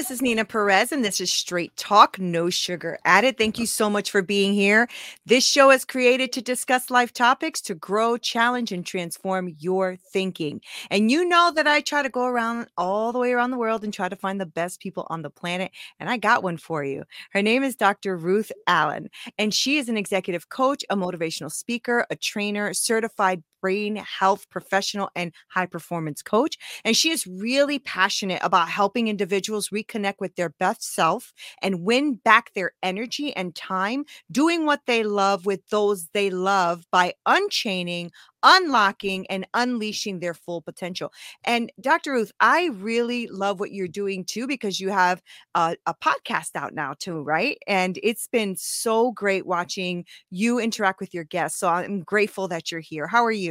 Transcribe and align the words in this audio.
This 0.00 0.10
is 0.10 0.22
Nina 0.22 0.46
Perez, 0.46 0.92
and 0.92 1.04
this 1.04 1.20
is 1.20 1.30
Straight 1.30 1.76
Talk, 1.76 2.18
no 2.18 2.48
sugar 2.48 2.98
added. 3.04 3.36
Thank 3.36 3.58
you 3.58 3.66
so 3.66 3.90
much 3.90 4.10
for 4.10 4.22
being 4.22 4.54
here. 4.54 4.88
This 5.26 5.44
show 5.44 5.70
is 5.70 5.84
created 5.84 6.32
to 6.32 6.40
discuss 6.40 6.88
life 6.88 7.12
topics 7.12 7.60
to 7.60 7.74
grow, 7.74 8.16
challenge, 8.16 8.72
and 8.72 8.86
transform 8.86 9.54
your 9.58 9.98
thinking. 10.10 10.62
And 10.90 11.10
you 11.10 11.28
know 11.28 11.52
that 11.54 11.66
I 11.66 11.82
try 11.82 12.00
to 12.00 12.08
go 12.08 12.24
around 12.24 12.68
all 12.78 13.12
the 13.12 13.18
way 13.18 13.32
around 13.32 13.50
the 13.50 13.58
world 13.58 13.84
and 13.84 13.92
try 13.92 14.08
to 14.08 14.16
find 14.16 14.40
the 14.40 14.46
best 14.46 14.80
people 14.80 15.06
on 15.10 15.20
the 15.20 15.28
planet. 15.28 15.70
And 15.98 16.08
I 16.08 16.16
got 16.16 16.42
one 16.42 16.56
for 16.56 16.82
you. 16.82 17.04
Her 17.32 17.42
name 17.42 17.62
is 17.62 17.76
Dr. 17.76 18.16
Ruth 18.16 18.50
Allen, 18.66 19.10
and 19.36 19.52
she 19.52 19.76
is 19.76 19.90
an 19.90 19.98
executive 19.98 20.48
coach, 20.48 20.82
a 20.88 20.96
motivational 20.96 21.52
speaker, 21.52 22.06
a 22.08 22.16
trainer, 22.16 22.72
certified 22.72 23.42
brain 23.60 23.96
health 23.96 24.48
professional 24.50 25.10
and 25.14 25.32
high 25.48 25.66
performance 25.66 26.22
coach. 26.22 26.56
And 26.84 26.96
she 26.96 27.10
is 27.10 27.26
really 27.26 27.78
passionate 27.78 28.40
about 28.42 28.68
helping 28.68 29.08
individuals 29.08 29.68
reconnect 29.68 30.14
with 30.20 30.36
their 30.36 30.50
best 30.50 30.82
self 30.94 31.32
and 31.62 31.82
win 31.82 32.14
back 32.14 32.52
their 32.54 32.72
energy 32.82 33.34
and 33.34 33.54
time 33.54 34.04
doing 34.30 34.66
what 34.66 34.80
they 34.86 35.02
love 35.02 35.46
with 35.46 35.68
those 35.70 36.08
they 36.12 36.30
love 36.30 36.84
by 36.90 37.14
unchaining, 37.26 38.10
unlocking, 38.42 39.26
and 39.28 39.46
unleashing 39.54 40.20
their 40.20 40.34
full 40.34 40.60
potential. 40.62 41.12
And 41.44 41.70
Dr. 41.80 42.12
Ruth, 42.12 42.32
I 42.40 42.66
really 42.74 43.26
love 43.28 43.60
what 43.60 43.72
you're 43.72 43.88
doing 43.88 44.24
too 44.24 44.46
because 44.46 44.80
you 44.80 44.88
have 44.90 45.22
a, 45.54 45.76
a 45.86 45.94
podcast 45.94 46.50
out 46.54 46.74
now 46.74 46.94
too, 46.98 47.22
right? 47.22 47.58
And 47.66 47.98
it's 48.02 48.26
been 48.28 48.56
so 48.56 49.12
great 49.12 49.46
watching 49.46 50.04
you 50.30 50.58
interact 50.58 51.00
with 51.00 51.14
your 51.14 51.24
guests. 51.24 51.58
So 51.60 51.68
I'm 51.68 52.00
grateful 52.00 52.48
that 52.48 52.70
you're 52.70 52.80
here. 52.80 53.06
How 53.06 53.24
are 53.24 53.30
you? 53.32 53.49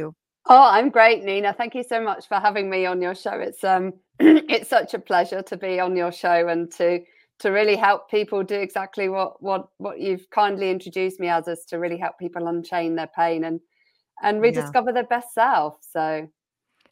Oh, 0.52 0.68
I'm 0.68 0.90
great, 0.90 1.22
Nina. 1.22 1.52
Thank 1.52 1.76
you 1.76 1.84
so 1.84 2.00
much 2.00 2.26
for 2.26 2.40
having 2.40 2.68
me 2.68 2.84
on 2.84 3.00
your 3.00 3.14
show. 3.14 3.34
It's 3.34 3.62
um 3.62 3.94
it's 4.18 4.68
such 4.68 4.94
a 4.94 4.98
pleasure 4.98 5.42
to 5.42 5.56
be 5.56 5.78
on 5.78 5.96
your 5.96 6.10
show 6.10 6.48
and 6.48 6.70
to 6.72 7.00
to 7.38 7.50
really 7.50 7.76
help 7.76 8.10
people 8.10 8.42
do 8.42 8.56
exactly 8.56 9.08
what 9.08 9.40
what 9.40 9.68
what 9.78 10.00
you've 10.00 10.28
kindly 10.30 10.70
introduced 10.72 11.20
me 11.20 11.28
as 11.28 11.46
is 11.46 11.64
to 11.66 11.78
really 11.78 11.98
help 11.98 12.18
people 12.18 12.48
unchain 12.48 12.96
their 12.96 13.10
pain 13.16 13.44
and 13.44 13.60
and 14.22 14.42
rediscover 14.42 14.90
yeah. 14.90 14.94
their 14.94 15.06
best 15.06 15.32
self. 15.32 15.76
So 15.88 16.28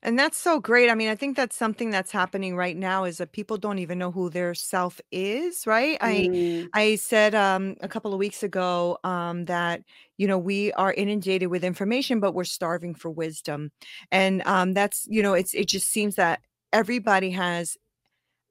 and 0.03 0.19
that's 0.19 0.39
so 0.39 0.61
great. 0.61 0.91
I 0.91 0.95
mean, 0.95 1.09
I 1.09 1.17
think 1.17 1.37
that's 1.37 1.57
something 1.57 1.91
that's 1.91 2.13
happening 2.13 2.55
right 2.57 2.77
now 2.77 3.05
is 3.05 3.19
that 3.19 3.33
people 3.33 3.57
don't 3.57 3.81
even 3.81 3.99
know 3.99 4.13
who 4.13 4.31
their 4.31 4.55
self 4.55 5.01
is, 5.11 5.67
right? 5.67 5.99
Mm. 6.03 6.29
I 6.73 6.81
I 6.93 6.97
said 6.97 7.35
um 7.35 7.77
a 7.81 7.89
couple 7.89 8.13
of 8.13 8.19
weeks 8.19 8.43
ago 8.43 8.99
um 9.05 9.47
that 9.47 9.83
you 10.17 10.27
know 10.29 10.39
we 10.39 10.73
are 10.75 10.93
inundated 10.93 11.49
with 11.51 11.65
information 11.65 12.21
but 12.21 12.33
we're 12.35 12.45
starving 12.45 12.95
for 12.95 13.11
wisdom. 13.11 13.73
And 14.13 14.43
um 14.47 14.73
that's 14.75 15.07
you 15.09 15.23
know 15.23 15.35
it's 15.35 15.55
it 15.55 15.67
just 15.69 15.89
seems 15.89 16.15
that 16.17 16.41
everybody 16.73 17.31
has 17.33 17.77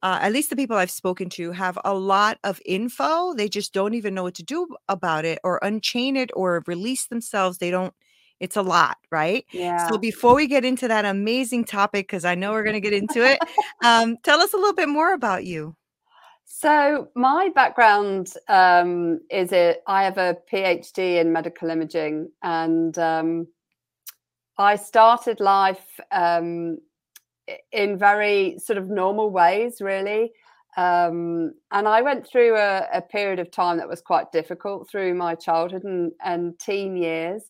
uh, 0.03 0.19
at 0.21 0.31
least 0.31 0.49
the 0.49 0.55
people 0.55 0.77
I've 0.77 0.91
spoken 0.91 1.29
to 1.31 1.51
have 1.51 1.77
a 1.83 1.93
lot 1.93 2.37
of 2.43 2.61
info. 2.65 3.33
They 3.33 3.49
just 3.49 3.73
don't 3.73 3.95
even 3.95 4.13
know 4.13 4.23
what 4.23 4.35
to 4.35 4.43
do 4.43 4.67
about 4.87 5.25
it 5.25 5.39
or 5.43 5.59
unchain 5.63 6.15
it 6.15 6.29
or 6.35 6.63
release 6.67 7.07
themselves. 7.07 7.57
They 7.57 7.71
don't 7.71 7.93
it's 8.39 8.55
a 8.55 8.61
lot, 8.61 8.97
right? 9.11 9.45
Yeah. 9.51 9.87
So 9.87 9.97
before 9.97 10.35
we 10.35 10.47
get 10.47 10.65
into 10.65 10.87
that 10.87 11.05
amazing 11.05 11.65
topic, 11.65 12.07
because 12.07 12.25
I 12.25 12.35
know 12.35 12.51
we're 12.51 12.63
going 12.63 12.73
to 12.73 12.79
get 12.79 12.93
into 12.93 13.25
it, 13.25 13.39
um, 13.83 14.17
tell 14.23 14.39
us 14.39 14.53
a 14.53 14.57
little 14.57 14.73
bit 14.73 14.89
more 14.89 15.13
about 15.13 15.45
you. 15.45 15.75
So 16.45 17.09
my 17.15 17.49
background 17.53 18.33
um, 18.47 19.19
is 19.29 19.51
it. 19.51 19.83
I 19.85 20.03
have 20.03 20.17
a 20.17 20.37
PhD 20.51 21.19
in 21.19 21.33
medical 21.33 21.69
imaging, 21.69 22.31
and 22.41 22.97
um, 22.97 23.47
I 24.57 24.75
started 24.75 25.39
life 25.39 25.99
um, 26.11 26.77
in 27.71 27.97
very 27.97 28.57
sort 28.59 28.77
of 28.77 28.89
normal 28.89 29.29
ways, 29.29 29.81
really. 29.81 30.31
Um, 30.77 31.53
and 31.71 31.87
I 31.87 32.01
went 32.01 32.27
through 32.27 32.55
a, 32.55 32.87
a, 32.93 33.01
period 33.01 33.39
of 33.39 33.49
time 33.49 33.77
that 33.77 33.89
was 33.89 33.99
quite 33.99 34.31
difficult 34.31 34.87
through 34.87 35.15
my 35.15 35.33
childhood 35.33 35.83
and, 35.83 36.11
and 36.23 36.57
teen 36.59 36.95
years 36.95 37.41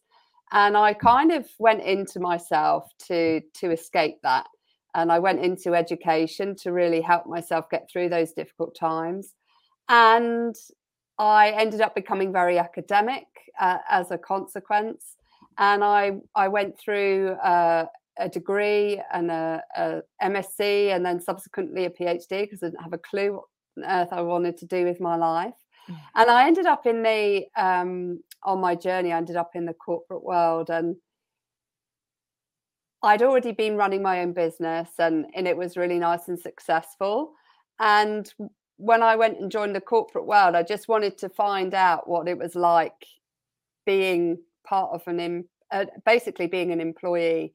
and 0.51 0.77
i 0.77 0.93
kind 0.93 1.31
of 1.31 1.47
went 1.59 1.81
into 1.83 2.19
myself 2.19 2.89
to 3.07 3.41
to 3.53 3.71
escape 3.71 4.17
that. 4.23 4.47
And 4.95 5.11
i 5.11 5.19
went 5.19 5.39
into 5.39 5.75
education 5.75 6.55
to 6.63 6.71
really 6.71 7.01
help 7.01 7.27
myself 7.27 7.69
get 7.69 7.89
through 7.91 8.09
those 8.09 8.33
difficult 8.33 8.75
times. 8.75 9.33
And 9.89 10.55
i 11.19 11.51
ended 11.51 11.81
up 11.81 11.95
becoming 11.95 12.31
very 12.31 12.57
academic 12.59 13.27
uh, 13.59 13.79
as 13.89 14.11
a 14.11 14.17
consequence. 14.17 15.15
And 15.57 15.83
i 15.83 16.11
i 16.35 16.47
went 16.47 16.79
through 16.79 17.31
uh, 17.43 17.85
a 18.19 18.29
degree 18.29 19.01
and 19.13 19.29
a, 19.29 19.61
a, 19.75 20.01
msc 20.23 20.59
and 20.59 21.05
then 21.05 21.19
subsequently 21.21 21.85
a 21.85 21.89
phd 21.91 22.29
because 22.29 22.63
i 22.63 22.65
didn't 22.65 22.81
have 22.81 22.93
a 22.93 22.97
clue 22.97 23.33
what 23.33 23.45
on 23.77 23.83
earth 23.83 24.09
i 24.11 24.21
wanted 24.21 24.57
to 24.57 24.65
do 24.65 24.85
with 24.85 24.99
my 24.99 25.15
life. 25.15 25.53
And 26.15 26.29
I 26.29 26.47
ended 26.47 26.65
up 26.65 26.85
in 26.85 27.03
the 27.03 27.45
um, 27.55 28.19
on 28.43 28.59
my 28.59 28.75
journey. 28.75 29.11
I 29.11 29.17
ended 29.17 29.35
up 29.35 29.51
in 29.55 29.65
the 29.65 29.73
corporate 29.73 30.23
world, 30.23 30.69
and 30.69 30.95
I'd 33.03 33.21
already 33.21 33.51
been 33.51 33.77
running 33.77 34.01
my 34.01 34.21
own 34.21 34.33
business, 34.33 34.89
and 34.99 35.25
and 35.35 35.47
it 35.47 35.57
was 35.57 35.77
really 35.77 35.99
nice 35.99 36.27
and 36.27 36.39
successful. 36.39 37.33
And 37.79 38.31
when 38.77 39.03
I 39.03 39.15
went 39.15 39.39
and 39.39 39.51
joined 39.51 39.75
the 39.75 39.81
corporate 39.81 40.25
world, 40.25 40.55
I 40.55 40.63
just 40.63 40.87
wanted 40.87 41.17
to 41.19 41.29
find 41.29 41.73
out 41.73 42.07
what 42.07 42.27
it 42.27 42.37
was 42.37 42.55
like 42.55 43.05
being 43.85 44.37
part 44.65 44.91
of 44.93 45.01
an 45.07 45.45
uh, 45.71 45.85
basically 46.05 46.47
being 46.47 46.71
an 46.71 46.81
employee, 46.81 47.53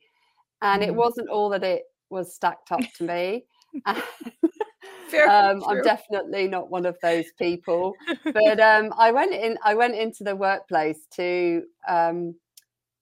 and 0.61 0.83
mm. 0.83 0.87
it 0.87 0.95
wasn't 0.95 1.29
all 1.29 1.49
that 1.51 1.65
it 1.65 1.83
was 2.11 2.35
stacked 2.35 2.73
up 2.73 2.81
to 2.97 3.05
me. 3.05 3.45
Um, 5.15 5.63
I'm 5.67 5.83
definitely 5.83 6.49
not 6.49 6.71
one 6.71 6.87
of 6.87 6.97
those 7.03 7.27
people. 7.39 7.95
but 8.25 8.61
um, 8.61 8.93
I 8.99 9.11
went 9.11 9.33
in. 9.33 9.59
I 9.65 9.75
went 9.75 9.95
into 9.95 10.25
the 10.25 10.37
workplace 10.37 11.07
to 11.17 11.63
um, 11.89 12.35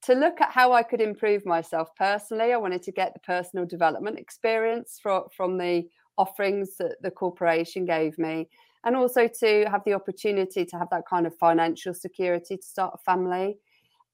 to 0.02 0.14
look 0.14 0.40
at 0.40 0.50
how 0.50 0.72
I 0.72 0.82
could 0.82 1.00
improve 1.00 1.44
myself 1.44 1.94
personally. 1.96 2.52
I 2.52 2.56
wanted 2.56 2.82
to 2.84 2.92
get 2.92 3.12
the 3.12 3.20
personal 3.20 3.66
development 3.66 4.18
experience 4.18 4.98
from, 5.02 5.24
from 5.36 5.58
the 5.58 5.88
offerings 6.16 6.76
that 6.78 6.96
the 7.02 7.10
corporation 7.10 7.84
gave 7.84 8.18
me, 8.18 8.48
and 8.84 8.96
also 8.96 9.28
to 9.40 9.64
have 9.70 9.82
the 9.84 9.94
opportunity 9.94 10.64
to 10.64 10.78
have 10.78 10.88
that 10.90 11.06
kind 11.08 11.26
of 11.26 11.36
financial 11.36 11.94
security 11.94 12.56
to 12.56 12.62
start 12.62 12.94
a 12.94 12.98
family. 12.98 13.58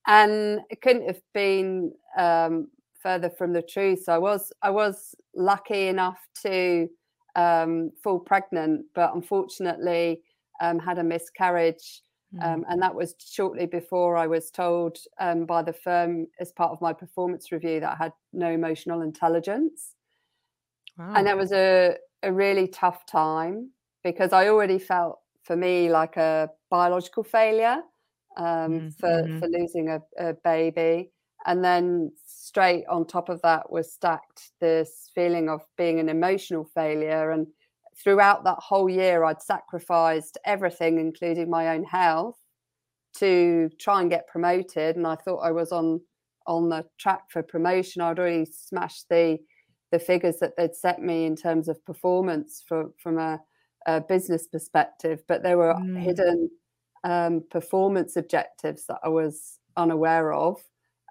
And 0.09 0.61
it 0.71 0.83
couldn't 0.83 1.07
have 1.07 1.21
been 1.35 1.93
um, 2.17 2.69
further 3.03 3.31
from 3.31 3.53
the 3.53 3.63
truth. 3.63 4.05
So 4.05 4.13
I 4.13 4.19
was 4.19 4.53
I 4.63 4.71
was 4.71 5.15
lucky 5.35 5.89
enough 5.89 6.19
to 6.43 6.89
um, 7.37 7.93
fall 8.03 8.19
pregnant, 8.19 8.87
but 8.95 9.15
unfortunately 9.15 10.23
um, 10.61 10.79
had 10.79 10.99
a 10.99 11.05
miscarriage 11.05 12.03
Mm. 12.35 12.45
Um, 12.45 12.65
and 12.69 12.83
that 12.83 12.95
was 12.95 13.15
shortly 13.19 13.67
before 13.67 14.17
I 14.17 14.27
was 14.27 14.51
told 14.51 14.99
um, 15.21 15.47
by 15.47 15.63
the 15.63 15.73
firm 15.73 16.27
as 16.41 16.53
part 16.53 16.73
of 16.73 16.81
my 16.81 16.93
performance 16.93 17.53
review 17.53 17.81
that 17.81 17.93
I 17.93 18.05
had 18.05 18.13
no 18.33 18.51
emotional 18.51 19.03
intelligence. 19.03 19.95
Wow. 20.99 21.13
And 21.15 21.27
that 21.27 21.37
was 21.37 21.53
a, 21.53 21.97
a 22.23 22.33
really 22.33 22.69
tough 22.69 23.07
time 23.07 23.71
because 24.03 24.33
I 24.33 24.49
already 24.49 24.79
felt 24.79 25.21
for 25.45 25.57
me 25.57 25.89
like 25.89 26.17
a 26.17 26.51
biological 26.71 27.23
failure 27.23 27.81
um, 28.37 28.45
mm, 28.45 28.99
for, 28.99 29.09
mm-hmm. 29.09 29.39
for 29.39 29.47
losing 29.47 29.89
a, 29.91 30.03
a 30.19 30.35
baby. 30.45 31.13
And 31.47 31.65
then 31.65 32.13
straight 32.27 32.85
on 32.89 33.07
top 33.07 33.29
of 33.29 33.41
that 33.43 33.71
was 33.71 33.93
stacked 33.93 34.51
this 34.61 35.11
feeling 35.15 35.49
of 35.49 35.63
being 35.77 36.01
an 36.01 36.09
emotional 36.09 36.65
failure 36.65 37.31
and 37.31 37.47
throughout 38.03 38.45
that 38.45 38.59
whole 38.59 38.89
year, 38.89 39.25
I'd 39.25 39.43
sacrificed 39.43 40.39
everything, 40.45 40.99
including 40.99 41.51
my 41.51 41.69
own 41.69 41.85
health, 41.85 42.37
to 43.19 43.71
try 43.81 44.01
and 44.01 44.11
get 44.11 44.29
promoted. 44.29 44.97
And 44.97 45.07
I 45.07 45.17
thought 45.17 45.39
I 45.39 45.53
was 45.53 45.73
on 45.73 46.01
on 46.47 46.69
the 46.69 46.85
track 46.99 47.23
for 47.31 47.43
promotion. 47.43 48.03
I'd 48.03 48.19
already 48.19 48.45
smashed 48.45 49.09
the 49.09 49.39
the 49.93 49.99
figures 49.99 50.39
that 50.41 50.57
they'd 50.57 50.75
set 50.75 51.01
me 51.01 51.27
in 51.27 51.37
terms 51.37 51.69
of 51.69 51.85
performance 51.85 52.63
for, 52.67 52.91
from 53.01 53.19
a, 53.19 53.41
a 53.87 54.01
business 54.01 54.49
perspective, 54.49 55.23
but 55.29 55.45
there 55.45 55.57
were 55.57 55.75
mm. 55.75 56.03
hidden 56.03 56.51
um, 57.05 57.45
performance 57.51 58.17
objectives 58.17 58.87
that 58.87 58.99
I 59.05 59.09
was 59.09 59.61
unaware 59.77 60.33
of, 60.33 60.61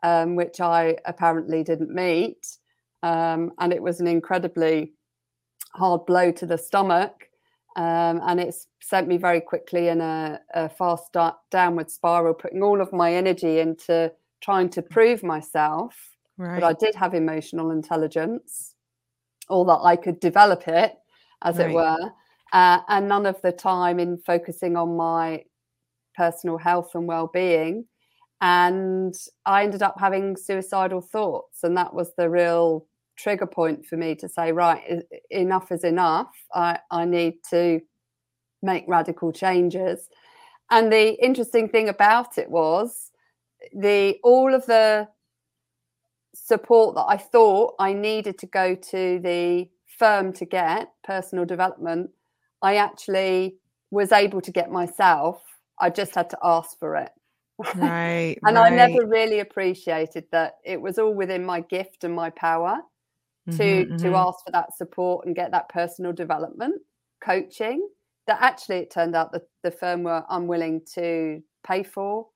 um, 0.03 0.35
which 0.35 0.59
I 0.61 0.97
apparently 1.05 1.63
didn't 1.63 1.93
meet. 1.93 2.57
Um, 3.03 3.51
and 3.59 3.71
it 3.73 3.81
was 3.81 3.99
an 3.99 4.07
incredibly 4.07 4.93
hard 5.73 6.05
blow 6.05 6.31
to 6.31 6.45
the 6.45 6.57
stomach. 6.57 7.29
Um, 7.75 8.21
and 8.25 8.39
it's 8.39 8.67
sent 8.81 9.07
me 9.07 9.17
very 9.17 9.41
quickly 9.41 9.89
in 9.89 9.99
a, 9.99 10.39
a 10.53 10.69
fast 10.69 11.15
downward 11.51 11.91
spiral, 11.91 12.33
putting 12.33 12.63
all 12.63 12.81
of 12.81 12.93
my 12.93 13.13
energy 13.13 13.59
into 13.59 14.11
trying 14.41 14.69
to 14.69 14.81
prove 14.81 15.23
myself. 15.23 15.95
Right. 16.37 16.59
But 16.59 16.65
I 16.65 16.73
did 16.73 16.95
have 16.95 17.13
emotional 17.13 17.71
intelligence, 17.71 18.75
or 19.49 19.65
that 19.65 19.79
I 19.83 19.95
could 19.95 20.19
develop 20.19 20.67
it, 20.67 20.93
as 21.43 21.57
right. 21.57 21.69
it 21.69 21.73
were, 21.73 22.11
uh, 22.53 22.79
and 22.87 23.07
none 23.07 23.25
of 23.25 23.41
the 23.41 23.51
time 23.51 23.99
in 23.99 24.17
focusing 24.17 24.77
on 24.77 24.95
my 24.95 25.43
personal 26.15 26.57
health 26.57 26.91
and 26.95 27.07
well-being. 27.07 27.85
And 28.45 29.15
I 29.47 29.63
ended 29.63 29.81
up 29.81 29.95
having 29.99 30.37
suicidal 30.37 31.01
thoughts, 31.01 31.63
and 31.63 31.75
that 31.77 31.95
was 31.95 32.13
the 32.15 32.29
real 32.29 32.85
trigger 33.17 33.47
point 33.47 33.87
for 33.87 33.97
me 33.97 34.13
to 34.13 34.29
say, 34.29 34.51
right, 34.51 35.01
enough 35.31 35.71
is 35.71 35.83
enough. 35.83 36.29
I, 36.53 36.77
I 36.91 37.05
need 37.05 37.37
to 37.49 37.81
make 38.61 38.83
radical 38.87 39.31
changes. 39.31 40.09
And 40.69 40.93
the 40.93 41.13
interesting 41.25 41.69
thing 41.69 41.89
about 41.89 42.37
it 42.37 42.51
was 42.51 43.09
the 43.73 44.19
all 44.23 44.53
of 44.53 44.67
the 44.67 45.07
support 46.35 46.93
that 46.97 47.05
I 47.07 47.17
thought 47.17 47.73
I 47.79 47.93
needed 47.93 48.37
to 48.37 48.45
go 48.45 48.75
to 48.75 49.19
the 49.23 49.67
firm 49.97 50.31
to 50.33 50.45
get 50.45 50.91
personal 51.03 51.45
development, 51.45 52.11
I 52.61 52.75
actually 52.75 53.55
was 53.89 54.11
able 54.11 54.41
to 54.41 54.51
get 54.51 54.69
myself. 54.69 55.41
I 55.79 55.89
just 55.89 56.13
had 56.13 56.29
to 56.29 56.37
ask 56.43 56.77
for 56.77 56.95
it. 56.95 57.09
Right. 57.75 58.37
and 58.45 58.57
right. 58.57 58.71
I 58.71 58.75
never 58.75 59.05
really 59.05 59.39
appreciated 59.39 60.25
that 60.31 60.55
it 60.65 60.79
was 60.79 60.99
all 60.99 61.13
within 61.13 61.45
my 61.45 61.61
gift 61.61 62.03
and 62.03 62.13
my 62.13 62.29
power 62.29 62.79
to 63.51 63.57
mm-hmm, 63.57 63.97
to 63.97 64.03
mm-hmm. 64.03 64.15
ask 64.15 64.43
for 64.43 64.51
that 64.51 64.75
support 64.75 65.25
and 65.25 65.35
get 65.35 65.51
that 65.51 65.69
personal 65.69 66.11
development 66.11 66.81
coaching 67.23 67.87
that 68.27 68.41
actually 68.41 68.77
it 68.77 68.91
turned 68.91 69.15
out 69.15 69.31
that 69.31 69.43
the 69.63 69.71
firm 69.71 70.03
were 70.03 70.23
unwilling 70.29 70.81
to 70.95 71.41
pay 71.65 71.83
for 71.83 72.27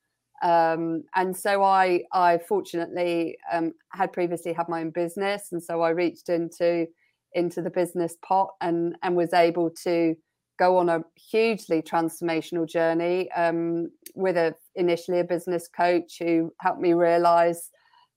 um, 0.41 1.03
and 1.15 1.35
so 1.35 1.63
I 1.63 2.03
I 2.13 2.37
fortunately 2.37 3.37
um, 3.51 3.73
had 3.91 4.13
previously 4.13 4.53
had 4.53 4.69
my 4.69 4.81
own 4.81 4.91
business 4.91 5.49
and 5.51 5.61
so 5.61 5.81
I 5.81 5.89
reached 5.89 6.29
into 6.29 6.87
into 7.33 7.61
the 7.61 7.69
business 7.69 8.15
pot 8.21 8.51
and 8.61 8.95
and 9.03 9.15
was 9.15 9.33
able 9.33 9.71
to 9.83 10.15
go 10.59 10.77
on 10.77 10.89
a 10.89 11.03
hugely 11.15 11.81
transformational 11.81 12.67
journey 12.67 13.31
um, 13.31 13.89
with 14.13 14.35
a 14.35 14.53
initially 14.75 15.19
a 15.19 15.23
business 15.23 15.67
coach 15.67 16.17
who 16.19 16.53
helped 16.59 16.81
me 16.81 16.93
realize 16.93 17.71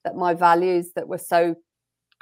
that 0.04 0.16
my 0.16 0.34
values 0.34 0.90
that 0.96 1.06
were 1.06 1.18
so 1.18 1.54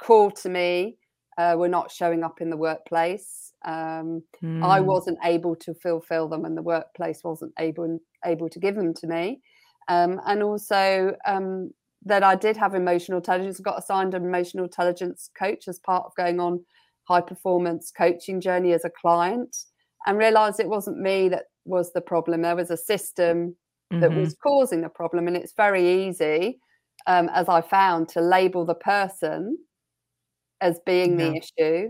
core 0.01 0.31
to 0.31 0.49
me 0.49 0.97
uh, 1.37 1.55
were 1.57 1.67
not 1.67 1.91
showing 1.91 2.23
up 2.23 2.39
in 2.39 2.49
the 2.49 2.57
workplace. 2.57 3.53
Um, 3.65 4.23
mm. 4.43 4.63
I 4.63 4.79
hmm. 4.79 4.85
wasn't 4.85 5.19
able 5.23 5.55
to 5.57 5.73
fulfill 5.73 6.27
them, 6.27 6.45
and 6.45 6.57
the 6.57 6.61
workplace 6.63 7.21
wasn't 7.23 7.53
able 7.59 7.99
able 8.25 8.49
to 8.49 8.59
give 8.59 8.75
them 8.75 8.93
to 8.95 9.07
me. 9.07 9.41
Um, 9.87 10.21
and 10.25 10.43
also 10.43 11.15
um, 11.25 11.71
that 12.05 12.23
I 12.23 12.35
did 12.35 12.57
have 12.57 12.75
emotional 12.75 13.17
intelligence. 13.17 13.59
I 13.59 13.63
got 13.63 13.79
assigned 13.79 14.13
an 14.13 14.25
emotional 14.25 14.65
intelligence 14.65 15.29
coach 15.37 15.67
as 15.67 15.79
part 15.79 16.05
of 16.05 16.15
going 16.15 16.39
on 16.39 16.63
high 17.07 17.21
performance 17.21 17.91
coaching 17.95 18.41
journey 18.41 18.73
as 18.73 18.85
a 18.85 18.89
client, 18.89 19.55
and 20.05 20.17
realised 20.17 20.59
it 20.59 20.69
wasn't 20.69 20.97
me 20.97 21.29
that 21.29 21.45
was 21.65 21.93
the 21.93 22.01
problem. 22.01 22.41
There 22.41 22.55
was 22.55 22.71
a 22.71 22.77
system 22.77 23.55
mm-hmm. 23.91 24.01
that 24.01 24.13
was 24.13 24.35
causing 24.35 24.81
the 24.81 24.89
problem, 24.89 25.27
and 25.27 25.37
it's 25.37 25.53
very 25.53 26.07
easy, 26.07 26.59
um, 27.07 27.29
as 27.33 27.47
I 27.49 27.61
found, 27.61 28.09
to 28.09 28.21
label 28.21 28.65
the 28.65 28.75
person 28.75 29.57
as 30.61 30.79
being 30.85 31.19
yeah. 31.19 31.29
the 31.29 31.37
issue 31.37 31.89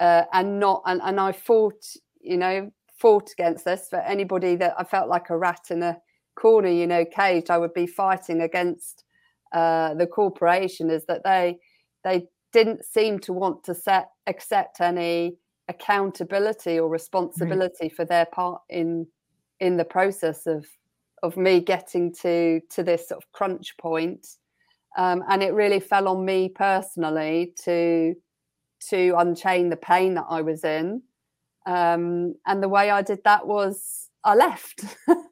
uh, 0.00 0.22
and 0.32 0.58
not 0.58 0.82
and, 0.86 1.00
and 1.04 1.20
i 1.20 1.30
fought 1.32 1.84
you 2.20 2.36
know 2.36 2.70
fought 2.98 3.30
against 3.32 3.64
this 3.64 3.88
for 3.88 4.00
anybody 4.00 4.56
that 4.56 4.74
i 4.78 4.84
felt 4.84 5.08
like 5.08 5.30
a 5.30 5.36
rat 5.36 5.66
in 5.70 5.82
a 5.82 5.96
corner 6.34 6.68
you 6.68 6.86
know 6.86 7.04
caged 7.04 7.50
i 7.50 7.58
would 7.58 7.74
be 7.74 7.86
fighting 7.86 8.40
against 8.40 9.04
uh, 9.52 9.94
the 9.94 10.06
corporation 10.06 10.90
is 10.90 11.04
that 11.06 11.22
they 11.24 11.56
they 12.04 12.26
didn't 12.52 12.84
seem 12.84 13.18
to 13.18 13.32
want 13.32 13.62
to 13.64 13.74
set 13.74 14.08
accept 14.26 14.80
any 14.80 15.36
accountability 15.68 16.78
or 16.78 16.88
responsibility 16.88 17.76
right. 17.82 17.96
for 17.96 18.04
their 18.04 18.26
part 18.26 18.62
in 18.68 19.06
in 19.60 19.76
the 19.76 19.84
process 19.84 20.46
of 20.46 20.66
of 21.22 21.36
me 21.36 21.60
getting 21.60 22.12
to 22.12 22.60
to 22.70 22.82
this 22.82 23.08
sort 23.08 23.22
of 23.22 23.32
crunch 23.32 23.76
point 23.78 24.26
um, 24.96 25.22
and 25.28 25.42
it 25.42 25.52
really 25.52 25.80
fell 25.80 26.08
on 26.08 26.24
me 26.24 26.48
personally 26.48 27.52
to 27.64 28.14
to 28.88 29.14
unchain 29.18 29.68
the 29.68 29.76
pain 29.76 30.14
that 30.14 30.26
I 30.28 30.42
was 30.42 30.64
in. 30.64 31.02
Um, 31.66 32.34
and 32.46 32.62
the 32.62 32.68
way 32.68 32.90
I 32.90 33.02
did 33.02 33.20
that 33.24 33.46
was 33.46 34.08
I 34.24 34.34
left. 34.34 34.84
um, 35.08 35.24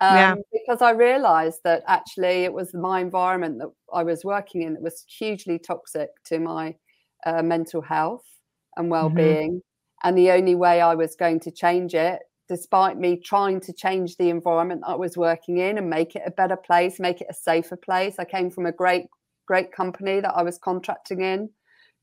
yeah. 0.00 0.34
because 0.52 0.82
I 0.82 0.90
realized 0.90 1.60
that 1.64 1.84
actually 1.86 2.44
it 2.44 2.52
was 2.52 2.74
my 2.74 3.00
environment 3.00 3.58
that 3.58 3.70
I 3.92 4.02
was 4.02 4.24
working 4.24 4.62
in 4.62 4.74
that 4.74 4.82
was 4.82 5.04
hugely 5.08 5.58
toxic 5.58 6.10
to 6.26 6.38
my 6.38 6.74
uh, 7.24 7.42
mental 7.42 7.80
health 7.80 8.24
and 8.76 8.84
mm-hmm. 8.84 8.92
well-being 8.92 9.50
mm-hmm. 9.50 9.67
And 10.04 10.16
the 10.16 10.30
only 10.30 10.54
way 10.54 10.80
I 10.80 10.94
was 10.94 11.16
going 11.16 11.40
to 11.40 11.50
change 11.50 11.94
it 11.94 12.20
despite 12.48 12.96
me 12.96 13.16
trying 13.16 13.60
to 13.60 13.72
change 13.72 14.16
the 14.16 14.30
environment 14.30 14.82
I 14.86 14.94
was 14.94 15.16
working 15.16 15.58
in 15.58 15.76
and 15.76 15.90
make 15.90 16.16
it 16.16 16.22
a 16.24 16.30
better 16.30 16.56
place, 16.56 16.98
make 16.98 17.20
it 17.20 17.26
a 17.30 17.34
safer 17.34 17.76
place. 17.76 18.14
I 18.18 18.24
came 18.24 18.50
from 18.50 18.64
a 18.64 18.72
great, 18.72 19.06
great 19.46 19.70
company 19.70 20.20
that 20.20 20.32
I 20.34 20.42
was 20.42 20.58
contracting 20.58 21.20
in 21.20 21.50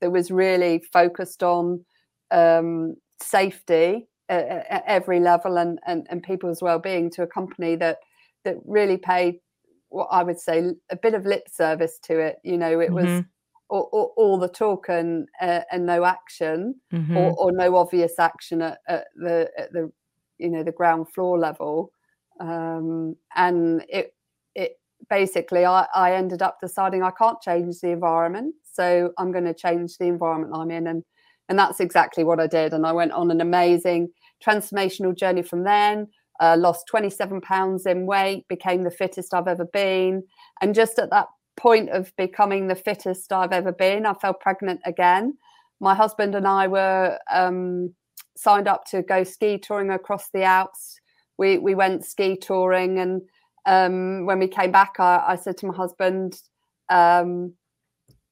that 0.00 0.12
was 0.12 0.30
really 0.30 0.84
focused 0.92 1.42
on 1.42 1.84
um, 2.30 2.94
safety 3.20 4.06
at, 4.28 4.46
at, 4.46 4.84
every 4.86 5.18
level 5.18 5.56
and, 5.56 5.80
and, 5.86 6.06
and 6.10 6.22
people's 6.22 6.62
well-being 6.62 7.10
to 7.10 7.22
a 7.22 7.26
company 7.26 7.76
that 7.76 7.98
that 8.44 8.56
really 8.64 8.96
paid 8.96 9.40
what 9.88 10.08
I 10.10 10.22
would 10.22 10.38
say 10.38 10.70
a 10.90 10.96
bit 10.96 11.14
of 11.14 11.26
lip 11.26 11.48
service 11.50 11.98
to 12.04 12.18
it. 12.18 12.36
You 12.44 12.56
know, 12.56 12.78
it 12.80 12.90
mm-hmm. 12.90 12.94
was 12.94 13.24
all, 13.68 13.88
all, 13.92 14.12
all, 14.16 14.38
the 14.38 14.48
talk 14.48 14.88
and 14.88 15.28
uh, 15.40 15.60
and 15.72 15.86
no 15.86 16.04
action 16.04 16.74
mm-hmm. 16.92 17.16
or, 17.16 17.34
or, 17.36 17.52
no 17.52 17.76
obvious 17.76 18.18
action 18.18 18.62
at, 18.62 18.78
at, 18.88 19.06
the 19.16 19.50
at 19.58 19.72
the 19.72 19.90
you 20.38 20.50
know 20.50 20.62
the 20.62 20.72
ground 20.72 21.06
floor 21.12 21.38
level. 21.38 21.90
Um, 22.40 23.16
and 23.34 23.84
it 23.88 24.14
it 24.54 24.78
basically 25.10 25.64
I, 25.64 25.86
I 25.94 26.14
ended 26.14 26.42
up 26.42 26.58
deciding 26.60 27.02
I 27.02 27.10
can't 27.10 27.40
change 27.40 27.80
the 27.80 27.90
environment 27.90 28.54
so 28.76 29.12
I'm 29.18 29.32
going 29.32 29.44
to 29.44 29.54
change 29.54 29.96
the 29.96 30.04
environment 30.04 30.52
I'm 30.54 30.70
in. 30.70 30.86
And 30.86 31.02
and 31.48 31.58
that's 31.58 31.80
exactly 31.80 32.24
what 32.24 32.40
I 32.40 32.46
did. 32.48 32.72
And 32.72 32.86
I 32.86 32.92
went 32.92 33.12
on 33.12 33.30
an 33.30 33.40
amazing 33.40 34.08
transformational 34.44 35.16
journey 35.16 35.42
from 35.42 35.62
then 35.62 36.08
uh, 36.40 36.56
lost 36.58 36.86
27 36.88 37.40
pounds 37.40 37.86
in 37.86 38.06
weight 38.06 38.46
became 38.48 38.82
the 38.82 38.90
fittest 38.90 39.32
I've 39.32 39.48
ever 39.48 39.64
been. 39.64 40.22
And 40.60 40.74
just 40.74 40.98
at 40.98 41.10
that 41.10 41.28
point 41.56 41.90
of 41.90 42.14
becoming 42.16 42.68
the 42.68 42.74
fittest 42.74 43.32
I've 43.32 43.52
ever 43.52 43.72
been. 43.72 44.06
I 44.06 44.14
fell 44.14 44.34
pregnant 44.34 44.80
again. 44.84 45.36
My 45.80 45.94
husband 45.94 46.34
and 46.34 46.46
I 46.46 46.68
were 46.68 47.18
um, 47.30 47.94
signed 48.36 48.68
up 48.68 48.84
to 48.86 49.02
go 49.02 49.24
ski 49.24 49.58
touring 49.58 49.90
across 49.90 50.28
the 50.30 50.42
Alps. 50.42 51.00
We 51.38 51.58
we 51.58 51.74
went 51.74 52.04
ski 52.04 52.36
touring, 52.36 52.98
and 52.98 53.22
um, 53.66 54.26
when 54.26 54.38
we 54.38 54.48
came 54.48 54.72
back, 54.72 54.94
I, 54.98 55.22
I 55.28 55.36
said 55.36 55.58
to 55.58 55.66
my 55.66 55.74
husband, 55.74 56.40
um, 56.88 57.52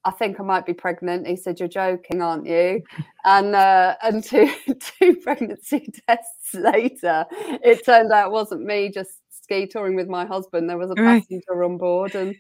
"I 0.05 0.11
think 0.11 0.41
I 0.41 0.43
might 0.43 0.65
be 0.65 0.73
pregnant." 0.73 1.27
He 1.27 1.37
said, 1.37 1.61
"You're 1.61 1.69
joking, 1.69 2.23
aren't 2.23 2.47
you?" 2.47 2.83
and 3.25 3.55
uh, 3.55 3.97
and 4.03 4.25
two 4.25 4.51
two 4.99 5.17
pregnancy 5.17 5.93
tests 6.09 6.55
later, 6.55 7.27
it 7.31 7.85
turned 7.85 8.13
out 8.13 8.29
it 8.29 8.33
wasn't 8.33 8.65
me 8.65 8.91
just 8.91 9.21
ski 9.31 9.67
touring 9.67 9.97
with 9.97 10.09
my 10.09 10.25
husband. 10.25 10.71
There 10.71 10.79
was 10.79 10.91
a 10.91 10.95
passenger 10.95 11.43
right. 11.51 11.65
on 11.67 11.77
board, 11.77 12.15
and 12.15 12.35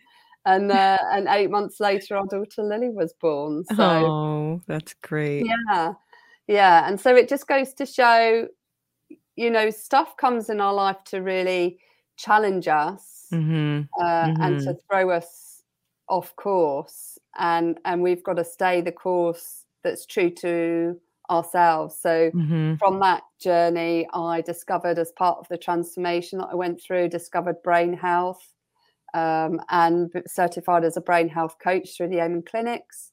and 0.46 0.70
uh, 0.70 0.98
and 1.12 1.26
eight 1.28 1.50
months 1.50 1.80
later, 1.80 2.16
our 2.16 2.26
daughter 2.26 2.62
Lily 2.62 2.90
was 2.90 3.12
born. 3.14 3.64
So, 3.74 3.82
oh, 3.82 4.62
that's 4.66 4.94
great. 5.02 5.46
Yeah, 5.46 5.94
yeah, 6.46 6.86
and 6.88 7.00
so 7.00 7.14
it 7.16 7.28
just 7.28 7.46
goes 7.46 7.72
to 7.74 7.86
show, 7.86 8.48
you 9.36 9.50
know, 9.50 9.70
stuff 9.70 10.16
comes 10.16 10.50
in 10.50 10.60
our 10.60 10.74
life 10.74 11.02
to 11.06 11.22
really 11.22 11.78
challenge 12.16 12.68
us 12.68 13.26
mm-hmm. 13.32 13.82
Uh, 14.00 14.04
mm-hmm. 14.04 14.42
and 14.42 14.60
to 14.60 14.70
mm-hmm. 14.70 14.78
throw 14.90 15.10
us 15.10 15.62
off 16.08 16.36
course, 16.36 17.18
and 17.38 17.78
and 17.84 18.02
we've 18.02 18.22
got 18.22 18.36
to 18.36 18.44
stay 18.44 18.80
the 18.80 18.92
course 18.92 19.64
that's 19.82 20.04
true 20.06 20.30
to 20.30 21.00
ourselves. 21.30 21.96
So 21.98 22.30
mm-hmm. 22.30 22.74
from 22.74 23.00
that 23.00 23.22
journey, 23.40 24.06
I 24.12 24.42
discovered 24.42 24.98
as 24.98 25.10
part 25.12 25.38
of 25.38 25.48
the 25.48 25.56
transformation 25.56 26.38
that 26.38 26.48
I 26.52 26.54
went 26.54 26.82
through, 26.82 27.08
discovered 27.08 27.62
brain 27.62 27.94
health 27.94 28.53
um, 29.14 29.60
and 29.70 30.10
certified 30.26 30.84
as 30.84 30.96
a 30.96 31.00
brain 31.00 31.28
health 31.28 31.56
coach 31.62 31.96
through 31.96 32.08
the 32.08 32.20
Amen 32.20 32.42
Clinics. 32.42 33.12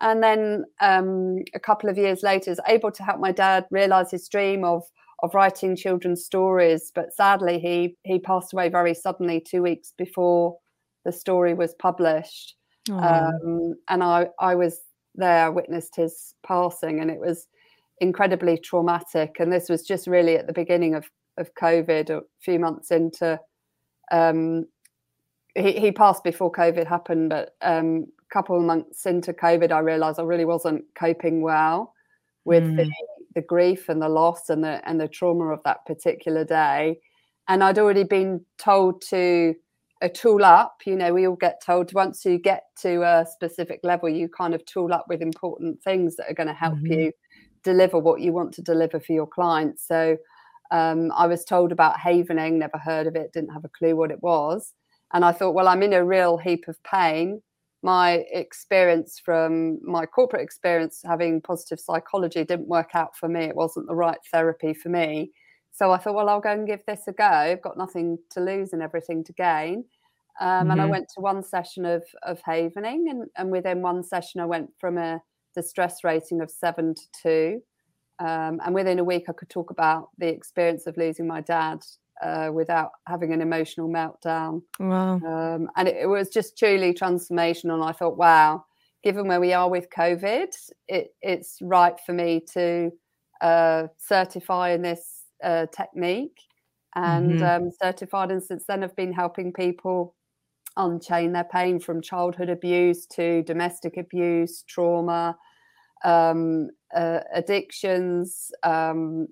And 0.00 0.22
then 0.22 0.64
um, 0.80 1.38
a 1.54 1.60
couple 1.60 1.88
of 1.88 1.96
years 1.96 2.22
later, 2.22 2.50
was 2.50 2.60
able 2.66 2.90
to 2.90 3.04
help 3.04 3.20
my 3.20 3.30
dad 3.30 3.66
realize 3.70 4.10
his 4.10 4.28
dream 4.28 4.64
of 4.64 4.82
of 5.22 5.34
writing 5.34 5.76
children's 5.76 6.24
stories. 6.24 6.90
But 6.92 7.14
sadly, 7.14 7.60
he 7.60 7.96
he 8.02 8.18
passed 8.18 8.52
away 8.52 8.68
very 8.68 8.94
suddenly 8.94 9.40
two 9.40 9.62
weeks 9.62 9.92
before 9.96 10.56
the 11.04 11.12
story 11.12 11.54
was 11.54 11.74
published. 11.74 12.56
Um, 12.98 13.74
and 13.88 14.02
I 14.02 14.26
I 14.40 14.56
was 14.56 14.80
there, 15.14 15.46
I 15.46 15.48
witnessed 15.50 15.94
his 15.94 16.34
passing, 16.44 17.00
and 17.00 17.10
it 17.10 17.20
was 17.20 17.46
incredibly 18.00 18.58
traumatic. 18.58 19.36
And 19.38 19.52
this 19.52 19.68
was 19.68 19.86
just 19.86 20.08
really 20.08 20.36
at 20.36 20.48
the 20.48 20.52
beginning 20.52 20.96
of 20.96 21.08
of 21.38 21.54
COVID, 21.54 22.10
a 22.10 22.22
few 22.40 22.58
months 22.58 22.90
into 22.90 23.38
um, 24.10 24.66
he, 25.54 25.72
he 25.72 25.92
passed 25.92 26.24
before 26.24 26.50
COVID 26.50 26.86
happened, 26.86 27.30
but 27.30 27.54
um, 27.62 28.06
a 28.18 28.32
couple 28.32 28.56
of 28.56 28.62
months 28.62 29.06
into 29.06 29.32
COVID, 29.32 29.72
I 29.72 29.80
realised 29.80 30.18
I 30.18 30.24
really 30.24 30.44
wasn't 30.44 30.84
coping 30.94 31.42
well 31.42 31.94
with 32.44 32.64
mm. 32.64 32.76
the, 32.76 32.90
the 33.34 33.42
grief 33.42 33.88
and 33.88 34.00
the 34.00 34.08
loss 34.08 34.48
and 34.48 34.64
the 34.64 34.86
and 34.88 35.00
the 35.00 35.08
trauma 35.08 35.46
of 35.46 35.60
that 35.64 35.84
particular 35.86 36.44
day. 36.44 36.98
And 37.48 37.62
I'd 37.62 37.78
already 37.78 38.04
been 38.04 38.44
told 38.58 39.02
to 39.10 39.54
a 40.00 40.08
tool 40.08 40.44
up. 40.44 40.82
You 40.84 40.96
know, 40.96 41.12
we 41.12 41.26
all 41.26 41.36
get 41.36 41.62
told 41.64 41.92
once 41.92 42.24
you 42.24 42.38
get 42.38 42.64
to 42.82 43.02
a 43.02 43.26
specific 43.30 43.80
level, 43.82 44.08
you 44.08 44.28
kind 44.28 44.54
of 44.54 44.64
tool 44.64 44.92
up 44.92 45.06
with 45.08 45.22
important 45.22 45.82
things 45.82 46.16
that 46.16 46.30
are 46.30 46.34
going 46.34 46.48
to 46.48 46.54
help 46.54 46.74
mm-hmm. 46.74 46.92
you 46.92 47.12
deliver 47.62 47.98
what 47.98 48.20
you 48.20 48.32
want 48.32 48.52
to 48.54 48.62
deliver 48.62 48.98
for 48.98 49.12
your 49.12 49.26
clients. 49.26 49.86
So 49.86 50.16
um, 50.70 51.12
I 51.12 51.26
was 51.26 51.44
told 51.44 51.70
about 51.70 51.98
havening, 51.98 52.58
never 52.58 52.78
heard 52.78 53.06
of 53.06 53.14
it, 53.14 53.32
didn't 53.32 53.52
have 53.52 53.64
a 53.64 53.68
clue 53.68 53.94
what 53.94 54.10
it 54.10 54.22
was. 54.22 54.72
And 55.12 55.24
I 55.24 55.32
thought, 55.32 55.54
well, 55.54 55.68
I'm 55.68 55.82
in 55.82 55.92
a 55.92 56.04
real 56.04 56.38
heap 56.38 56.68
of 56.68 56.82
pain. 56.82 57.42
My 57.82 58.24
experience 58.32 59.20
from 59.22 59.78
my 59.82 60.06
corporate 60.06 60.42
experience 60.42 61.02
having 61.04 61.40
positive 61.40 61.80
psychology 61.80 62.44
didn't 62.44 62.68
work 62.68 62.90
out 62.94 63.16
for 63.16 63.28
me. 63.28 63.44
It 63.44 63.56
wasn't 63.56 63.88
the 63.88 63.94
right 63.94 64.18
therapy 64.30 64.72
for 64.72 64.88
me. 64.88 65.32
So 65.72 65.90
I 65.90 65.98
thought, 65.98 66.14
well, 66.14 66.28
I'll 66.28 66.40
go 66.40 66.52
and 66.52 66.66
give 66.66 66.84
this 66.86 67.02
a 67.08 67.12
go. 67.12 67.24
I've 67.24 67.62
got 67.62 67.78
nothing 67.78 68.18
to 68.30 68.40
lose 68.40 68.72
and 68.72 68.82
everything 68.82 69.24
to 69.24 69.32
gain. 69.32 69.84
Um, 70.40 70.48
mm-hmm. 70.48 70.70
And 70.70 70.80
I 70.80 70.84
mm-hmm. 70.84 70.90
went 70.92 71.08
to 71.14 71.20
one 71.20 71.42
session 71.42 71.84
of, 71.84 72.04
of 72.22 72.40
havening, 72.42 73.06
and, 73.10 73.28
and 73.36 73.50
within 73.50 73.82
one 73.82 74.02
session, 74.02 74.40
I 74.40 74.46
went 74.46 74.70
from 74.78 74.98
a 74.98 75.20
distress 75.54 76.04
rating 76.04 76.40
of 76.40 76.50
seven 76.50 76.94
to 76.94 77.02
two. 77.22 77.62
Um, 78.18 78.60
and 78.64 78.74
within 78.74 78.98
a 78.98 79.04
week, 79.04 79.24
I 79.28 79.32
could 79.32 79.48
talk 79.48 79.70
about 79.70 80.08
the 80.18 80.28
experience 80.28 80.86
of 80.86 80.96
losing 80.96 81.26
my 81.26 81.40
dad 81.40 81.82
uh, 82.22 82.50
without 82.52 82.92
having 83.06 83.32
an 83.32 83.40
emotional 83.40 83.88
meltdown. 83.88 84.62
Wow. 84.78 85.14
Um, 85.16 85.68
and 85.76 85.88
it, 85.88 85.96
it, 86.02 86.06
was 86.06 86.28
just 86.28 86.56
truly 86.56 86.94
transformational. 86.94 87.84
I 87.84 87.92
thought, 87.92 88.16
wow, 88.16 88.64
given 89.02 89.26
where 89.26 89.40
we 89.40 89.52
are 89.52 89.68
with 89.68 89.88
COVID, 89.90 90.54
it, 90.88 91.14
it's 91.20 91.58
right 91.60 91.98
for 92.06 92.12
me 92.12 92.40
to 92.54 92.90
uh, 93.40 93.88
certify 93.98 94.70
in 94.70 94.82
this 94.82 95.24
uh, 95.42 95.66
technique. 95.76 96.38
And 96.94 97.40
mm-hmm. 97.40 97.64
um, 97.64 97.70
certified, 97.82 98.30
and 98.30 98.42
since 98.42 98.64
then, 98.66 98.84
I've 98.84 98.94
been 98.94 99.14
helping 99.14 99.52
people 99.52 100.14
unchain 100.76 101.32
their 101.32 101.44
pain 101.44 101.80
from 101.80 102.02
childhood 102.02 102.50
abuse 102.50 103.06
to 103.06 103.42
domestic 103.44 103.96
abuse, 103.96 104.62
trauma, 104.68 105.36
um, 106.04 106.68
uh, 106.94 107.20
addictions, 107.34 108.52
um, 108.62 109.26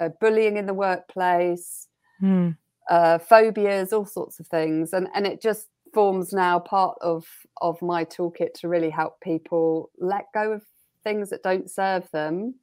uh, 0.00 0.08
bullying 0.20 0.56
in 0.56 0.66
the 0.66 0.74
workplace, 0.74 1.88
mm. 2.22 2.56
uh, 2.88 3.18
phobias, 3.18 3.92
all 3.92 4.06
sorts 4.06 4.40
of 4.40 4.46
things, 4.46 4.92
and 4.92 5.08
and 5.14 5.26
it 5.26 5.40
just 5.40 5.68
forms 5.92 6.32
now 6.32 6.58
part 6.58 6.96
of 7.00 7.26
of 7.60 7.80
my 7.82 8.04
toolkit 8.04 8.54
to 8.54 8.68
really 8.68 8.90
help 8.90 9.20
people 9.20 9.90
let 9.98 10.26
go 10.32 10.52
of 10.52 10.62
things 11.02 11.30
that 11.30 11.42
don't 11.42 11.70
serve 11.70 12.08
them 12.12 12.54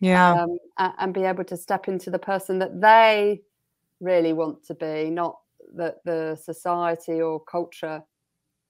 yeah 0.00 0.32
um, 0.32 0.58
and, 0.98 1.14
be 1.14 1.24
able 1.24 1.44
to 1.44 1.56
step 1.56 1.88
into 1.88 2.10
the 2.10 2.18
person 2.18 2.58
that 2.58 2.80
they 2.80 3.40
really 4.00 4.32
want 4.32 4.64
to 4.64 4.74
be 4.74 5.10
not 5.10 5.38
that 5.74 5.96
the 6.04 6.38
society 6.42 7.20
or 7.20 7.40
culture 7.40 8.02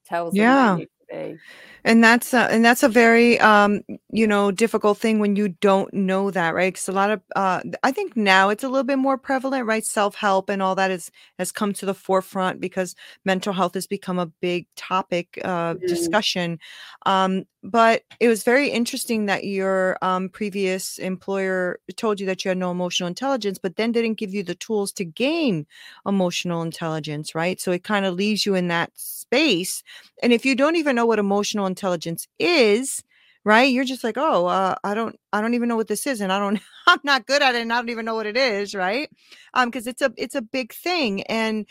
tells 0.04 0.34
yeah. 0.34 0.76
them 0.76 0.86
be 1.12 1.38
and 1.84 2.02
that's 2.02 2.32
a, 2.32 2.50
and 2.52 2.64
that's 2.64 2.82
a 2.82 2.88
very 2.88 3.38
um 3.40 3.80
you 4.10 4.26
know 4.26 4.50
difficult 4.50 4.98
thing 4.98 5.18
when 5.18 5.36
you 5.36 5.48
don't 5.48 5.92
know 5.92 6.30
that 6.30 6.54
right? 6.54 6.72
Because 6.72 6.88
a 6.88 6.92
lot 6.92 7.10
of 7.10 7.20
uh 7.36 7.60
i 7.82 7.90
think 7.92 8.16
now 8.16 8.48
it's 8.48 8.64
a 8.64 8.68
little 8.68 8.84
bit 8.84 8.98
more 8.98 9.18
prevalent 9.18 9.66
right? 9.66 9.84
Self-help 9.84 10.48
and 10.48 10.62
all 10.62 10.74
that 10.76 10.90
is 10.90 11.10
has 11.38 11.52
come 11.52 11.72
to 11.74 11.86
the 11.86 11.94
forefront 11.94 12.60
because 12.60 12.94
mental 13.24 13.52
health 13.52 13.74
has 13.74 13.86
become 13.86 14.18
a 14.18 14.26
big 14.26 14.66
topic 14.76 15.38
uh 15.44 15.74
mm. 15.74 15.86
discussion. 15.86 16.58
Um 17.06 17.44
but 17.62 18.02
it 18.20 18.28
was 18.28 18.42
very 18.42 18.70
interesting 18.70 19.26
that 19.26 19.44
your 19.44 19.96
um, 20.02 20.28
previous 20.28 20.98
employer 20.98 21.78
told 21.96 22.18
you 22.18 22.26
that 22.26 22.44
you 22.44 22.48
had 22.48 22.58
no 22.58 22.70
emotional 22.70 23.06
intelligence 23.06 23.58
but 23.58 23.76
then 23.76 23.92
didn't 23.92 24.14
give 24.14 24.34
you 24.34 24.42
the 24.42 24.54
tools 24.54 24.92
to 24.92 25.04
gain 25.04 25.66
emotional 26.06 26.62
intelligence 26.62 27.34
right? 27.34 27.60
So 27.60 27.72
it 27.72 27.84
kind 27.84 28.04
of 28.06 28.14
leaves 28.14 28.44
you 28.46 28.54
in 28.54 28.68
that 28.68 28.90
space 28.94 29.82
and 30.22 30.32
if 30.32 30.44
you 30.44 30.54
don't 30.54 30.76
even 30.76 30.96
know 30.96 31.06
what 31.06 31.18
emotional 31.18 31.66
intelligence 31.66 32.26
is 32.38 33.02
right 33.44 33.72
you're 33.72 33.84
just 33.84 34.04
like 34.04 34.16
oh 34.16 34.46
uh, 34.46 34.74
i 34.84 34.94
don't 34.94 35.18
i 35.32 35.40
don't 35.40 35.54
even 35.54 35.68
know 35.68 35.76
what 35.76 35.88
this 35.88 36.06
is 36.06 36.20
and 36.20 36.32
i 36.32 36.38
don't 36.38 36.60
i'm 36.86 37.00
not 37.04 37.26
good 37.26 37.42
at 37.42 37.54
it 37.54 37.62
and 37.62 37.72
i 37.72 37.76
don't 37.76 37.88
even 37.88 38.04
know 38.04 38.14
what 38.14 38.26
it 38.26 38.36
is 38.36 38.74
right? 38.74 39.08
Um 39.54 39.68
because 39.70 39.86
it's 39.86 40.02
a 40.02 40.12
it's 40.16 40.34
a 40.34 40.42
big 40.42 40.72
thing 40.72 41.22
and 41.24 41.66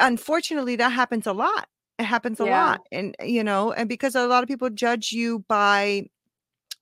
unfortunately 0.00 0.76
that 0.76 0.90
happens 0.92 1.26
a 1.26 1.32
lot 1.32 1.68
it 1.98 2.04
happens 2.04 2.40
a 2.40 2.44
yeah. 2.44 2.66
lot 2.66 2.86
and 2.92 3.16
you 3.22 3.42
know 3.42 3.72
and 3.72 3.88
because 3.88 4.14
a 4.14 4.26
lot 4.26 4.42
of 4.42 4.48
people 4.48 4.70
judge 4.70 5.12
you 5.12 5.44
by 5.48 6.08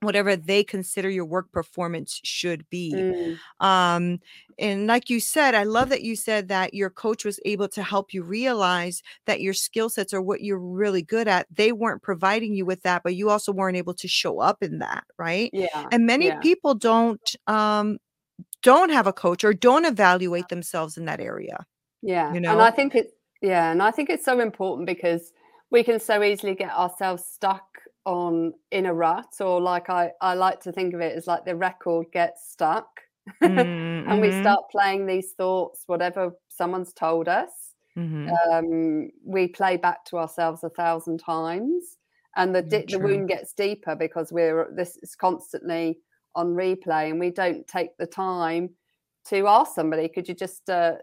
whatever 0.02 0.37
they 0.37 0.62
consider 0.62 1.08
your 1.08 1.25
work 1.25 1.50
performance 1.52 2.20
should 2.23 2.68
be. 2.68 2.92
Mm. 2.94 3.38
Um, 3.64 4.20
and 4.58 4.87
like 4.87 5.08
you 5.08 5.20
said, 5.20 5.54
I 5.54 5.64
love 5.64 5.88
that 5.88 6.02
you 6.02 6.16
said 6.16 6.49
that 6.49 6.75
your 6.75 6.90
coach 6.90 7.25
was 7.25 7.40
able 7.44 7.68
to 7.68 7.82
help 7.82 8.12
you 8.12 8.23
realize 8.23 9.02
that 9.25 9.40
your 9.40 9.54
skill 9.54 9.88
sets 9.88 10.12
are 10.12 10.20
what 10.23 10.42
you're 10.42 10.58
really 10.58 11.02
good 11.02 11.28
at. 11.28 11.46
They 11.50 11.73
weren't 11.73 12.02
providing 12.02 12.54
you 12.54 12.66
with 12.66 12.82
that, 12.82 13.02
but 13.02 13.16
you 13.16 13.30
also 13.30 13.52
weren't 13.52 13.76
able 13.76 13.94
to 13.94 14.08
show 14.08 14.40
up 14.40 14.62
in 14.62 14.80
that, 14.80 15.04
right? 15.18 15.50
Yeah. 15.52 15.87
And 15.90 16.06
many 16.06 16.26
yeah. 16.26 16.40
people 16.40 16.75
don't 16.75 17.37
um, 17.46 17.99
don't 18.62 18.90
have 18.90 19.06
a 19.06 19.12
coach 19.12 19.44
or 19.44 19.54
don't 19.54 19.87
evaluate 19.87 20.49
themselves 20.49 20.96
in 20.96 21.06
that 21.06 21.20
area. 21.20 21.64
Yeah. 22.02 22.32
You 22.35 22.40
know? 22.40 22.52
And 22.52 22.62
I 22.62 22.70
think 22.70 22.94
it 22.94 23.15
yeah, 23.47 23.71
and 23.71 23.81
I 23.81 23.93
think 23.93 24.11
it's 24.11 24.25
so 24.25 24.41
important 24.41 24.87
because 24.87 25.33
we 25.71 25.85
can 25.85 26.00
so 26.00 26.21
easily 26.23 26.57
get 26.57 26.73
ourselves 26.73 27.25
stuck 27.25 27.65
on 28.05 28.53
in 28.73 28.87
a 28.87 28.95
rut 28.95 29.35
or 29.41 29.61
like 29.61 29.88
I, 29.88 30.11
I 30.21 30.35
like 30.35 30.61
to 30.62 30.73
think 30.73 30.95
of 30.95 31.00
it 31.00 31.17
as 31.17 31.29
like 31.29 31.45
the 31.45 31.55
record 31.55 32.07
gets 32.12 32.50
stuck 32.50 32.88
mm-hmm. 33.43 33.59
and 34.11 34.21
we 34.21 34.29
mm-hmm. 34.29 34.41
start 34.43 34.65
playing 34.71 35.07
these 35.07 35.33
thoughts 35.33 35.85
whatever 35.87 36.33
someone's 36.49 36.93
told 36.93 37.29
us 37.29 37.50
mm-hmm. 37.97 38.29
um, 38.50 39.11
we 39.25 39.49
play 39.49 39.76
back 39.76 40.05
to 40.07 40.19
ourselves 40.19 40.62
a 40.62 40.71
thousand 40.71 41.19
times 41.19 41.99
and 42.37 42.55
the, 42.55 42.62
di- 42.62 42.85
the 42.88 42.99
wound 42.99 43.29
gets 43.29 43.53
deeper 43.53 43.97
because 43.97 44.33
we're 44.33 44.73
this 44.75 44.97
is 45.03 45.17
constantly 45.17 45.99
on 46.37 46.55
replay 46.55 47.11
and 47.11 47.19
we 47.19 47.31
don't 47.31 47.67
take 47.67 47.97
the 47.97 48.07
time 48.07 48.71
to 49.25 49.49
ask 49.49 49.75
somebody 49.75 50.09
could 50.09 50.29
you 50.29 50.35
just 50.35 50.69
uh, 50.71 50.95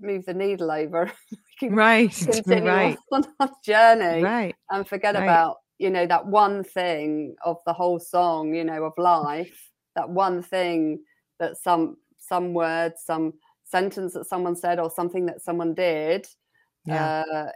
move 0.00 0.24
the 0.26 0.34
needle 0.34 0.70
over. 0.70 1.10
right. 1.62 2.12
continue 2.24 2.64
right. 2.70 2.98
on 3.12 3.24
our 3.40 3.50
journey 3.64 4.22
Right. 4.22 4.54
and 4.70 4.86
forget 4.88 5.14
Right. 5.14 5.24
about 5.24 5.58
you 5.78 5.90
know 5.90 6.06
that 6.06 6.26
one 6.26 6.62
thing 6.64 7.36
of 7.44 7.56
the 7.66 7.72
whole 7.72 7.98
song 7.98 8.54
you 8.54 8.64
know 8.64 8.84
of 8.84 8.92
life 8.98 9.70
that 9.96 10.08
one 10.08 10.42
thing 10.42 11.02
that 11.38 11.56
some 11.56 11.96
some 12.18 12.52
word 12.54 12.92
some 12.98 13.32
sentence 13.64 14.14
that 14.14 14.26
someone 14.26 14.56
said 14.56 14.78
or 14.78 14.90
something 14.90 15.26
that 15.26 15.40
someone 15.42 15.74
did 15.74 16.26
Yeah. 16.86 17.24
uh, 17.26 17.50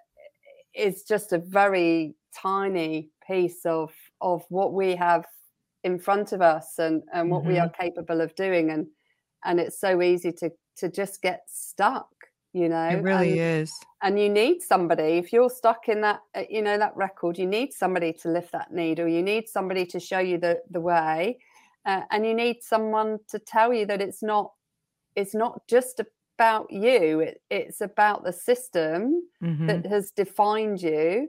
is 0.75 1.05
just 1.05 1.33
a 1.33 1.39
very 1.39 2.15
tiny 2.35 3.11
piece 3.27 3.65
of 3.67 3.93
of 4.21 4.45
what 4.49 4.73
we 4.73 4.97
have 4.97 5.25
in 5.83 5.99
front 5.99 6.33
of 6.33 6.41
us 6.41 6.79
and 6.79 7.03
and 7.13 7.31
what 7.31 7.45
we 7.45 7.59
are 7.59 7.69
Mm-hmm. 7.69 7.83
capable 7.83 8.21
of 8.21 8.35
doing 8.35 8.71
and 8.71 8.87
and 9.45 9.61
it's 9.61 9.79
so 9.81 10.01
easy 10.03 10.33
to 10.33 10.51
to 10.77 10.89
just 10.89 11.21
get 11.23 11.43
stuck 11.47 12.09
you 12.55 12.69
know 12.69 12.83
it 12.89 13.03
really 13.03 13.39
and, 13.39 13.39
is. 13.39 13.73
and 14.03 14.19
you 14.21 14.29
need 14.29 14.63
somebody 14.63 15.19
if 15.19 15.33
you're 15.33 15.51
stuck 15.51 15.89
in 15.89 16.01
that 16.03 16.21
uh, 16.37 16.45
you 16.51 16.63
know 16.63 16.79
that 16.79 16.97
record 16.97 17.39
you 17.39 17.47
need 17.47 17.73
somebody 17.73 18.13
to 18.13 18.31
lift 18.31 18.53
that 18.53 18.73
needle 18.73 19.09
you 19.09 19.23
need 19.23 19.49
somebody 19.49 19.87
to 19.87 20.01
show 20.01 20.21
you 20.21 20.39
the 20.39 20.63
the 20.71 20.81
way 20.81 21.39
uh, 21.87 22.03
and 22.11 22.27
you 22.27 22.35
need 22.35 22.63
someone 22.63 23.19
to 23.29 23.39
tell 23.39 23.73
you 23.75 23.87
that 23.87 24.03
it's 24.03 24.23
not 24.23 24.53
it's 25.17 25.35
not 25.35 25.67
just 25.69 26.01
about 26.39 26.71
you 26.73 27.21
it, 27.21 27.43
it's 27.51 27.81
about 27.81 28.25
the 28.25 28.33
system 28.33 29.29
Mhm. 29.41 29.67
that 29.67 29.87
has 29.87 30.11
defined 30.11 30.83
you 30.83 31.29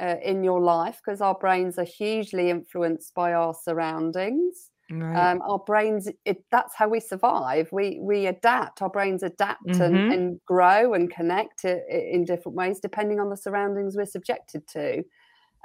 uh, 0.00 0.16
in 0.22 0.42
your 0.44 0.60
life 0.60 1.00
because 1.04 1.20
our 1.20 1.34
brains 1.38 1.78
are 1.78 1.84
hugely 1.84 2.50
influenced 2.50 3.14
by 3.14 3.32
our 3.32 3.54
surroundings 3.54 4.70
Right. 4.90 5.30
um, 5.30 5.40
our 5.42 5.58
brains 5.60 6.08
it, 6.24 6.44
that's 6.50 6.74
how 6.74 6.88
we 6.88 7.00
survive 7.00 7.70
we 7.72 7.98
we 8.02 8.26
adapt 8.26 8.82
our 8.82 8.90
brains 8.90 9.22
adapt 9.22 9.60
Mhm. 9.66 9.80
and, 9.80 10.04
and 10.10 10.40
grow 10.46 10.94
and 10.94 11.10
connect 11.10 11.64
i- 11.64 11.70
i- 11.92 12.08
in 12.12 12.24
different 12.24 12.56
ways 12.56 12.80
depending 12.80 13.20
on 13.20 13.30
the 13.30 13.36
surroundings 13.36 13.96
we're 13.96 14.06
subjected 14.06 14.66
to 14.68 15.02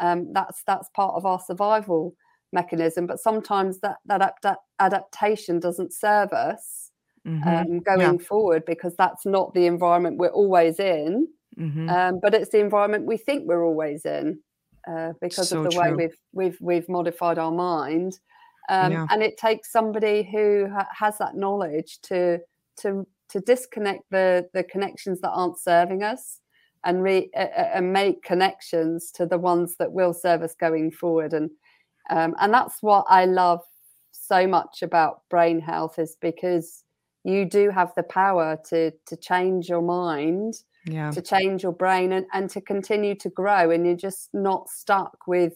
um, 0.02 0.34
that's 0.34 0.64
that's 0.66 0.90
part 0.92 1.16
of 1.16 1.26
our 1.26 1.40
survival 1.40 2.16
mechanism 2.54 3.08
but 3.08 3.20
sometimes 3.20 3.80
that 3.82 3.98
that 4.06 4.22
adap- 4.44 4.58
adaptation 4.80 5.60
doesn't 5.60 5.94
serve 5.94 6.32
us 6.34 6.92
Mhm. 7.26 7.66
um, 7.66 7.80
going 7.82 8.20
forward 8.20 8.64
because 8.66 8.96
that's 8.98 9.26
not 9.26 9.54
the 9.54 9.66
environment 9.68 10.18
we're 10.18 10.30
always 10.30 10.80
in 10.80 11.28
Mhm. 11.58 11.96
um, 11.96 12.20
but 12.22 12.34
it's 12.34 12.52
the 12.52 12.60
environment 12.60 13.06
we 13.06 13.18
think 13.18 13.48
we're 13.48 13.66
always 13.66 14.06
in 14.06 14.40
uh, 14.88 15.14
because 15.22 15.52
So 15.52 15.60
of 15.60 15.62
the 15.64 15.72
way 15.72 15.92
we've 15.94 16.16
we've 16.34 16.58
we've 16.62 16.90
modified 16.90 17.38
our 17.40 17.52
mind 17.52 18.20
um, 18.72 18.92
Yeah. 18.92 19.08
and 19.12 19.22
it 19.22 19.38
takes 19.38 19.72
somebody 19.72 20.24
who 20.32 20.68
ha- 20.74 20.88
has 20.98 21.18
that 21.20 21.36
knowledge 21.36 22.00
to 22.04 22.40
to 22.78 23.06
to 23.30 23.40
disconnect 23.42 24.04
the 24.10 24.50
the 24.54 24.64
connections 24.64 25.22
that 25.22 25.30
aren't 25.30 25.60
serving 25.60 26.02
us 26.04 26.40
and 26.84 27.04
re 27.04 27.30
uh, 27.36 27.48
and 27.76 27.94
make 27.94 28.24
connections 28.24 29.12
to 29.12 29.26
the 29.26 29.38
ones 29.38 29.76
that 29.78 29.92
will 29.92 30.14
serve 30.14 30.42
us 30.42 30.56
going 30.56 30.90
forward 30.90 31.34
and 31.34 31.52
um, 32.10 32.34
and 32.40 32.54
that's 32.54 32.82
what 32.82 33.06
I 33.10 33.26
love 33.26 33.62
so 34.12 34.48
much 34.48 34.82
about 34.82 35.22
brain 35.30 35.60
health 35.60 36.00
is 36.00 36.16
because 36.22 36.84
you 37.24 37.46
do 37.46 37.70
have 37.70 37.94
the 37.96 38.04
power 38.04 38.58
to 38.70 38.92
to 39.06 39.18
change 39.18 39.68
your 39.68 39.82
mind 39.82 40.64
yeah. 40.86 41.12
to 41.12 41.22
change 41.22 41.62
your 41.62 41.74
brain 41.74 42.14
and, 42.14 42.26
and 42.34 42.50
to 42.50 42.62
continue 42.62 43.16
to 43.16 43.30
grow 43.30 43.70
and 43.70 43.86
you're 43.86 43.96
just 43.96 44.30
not 44.34 44.70
stuck 44.70 45.28
with 45.28 45.54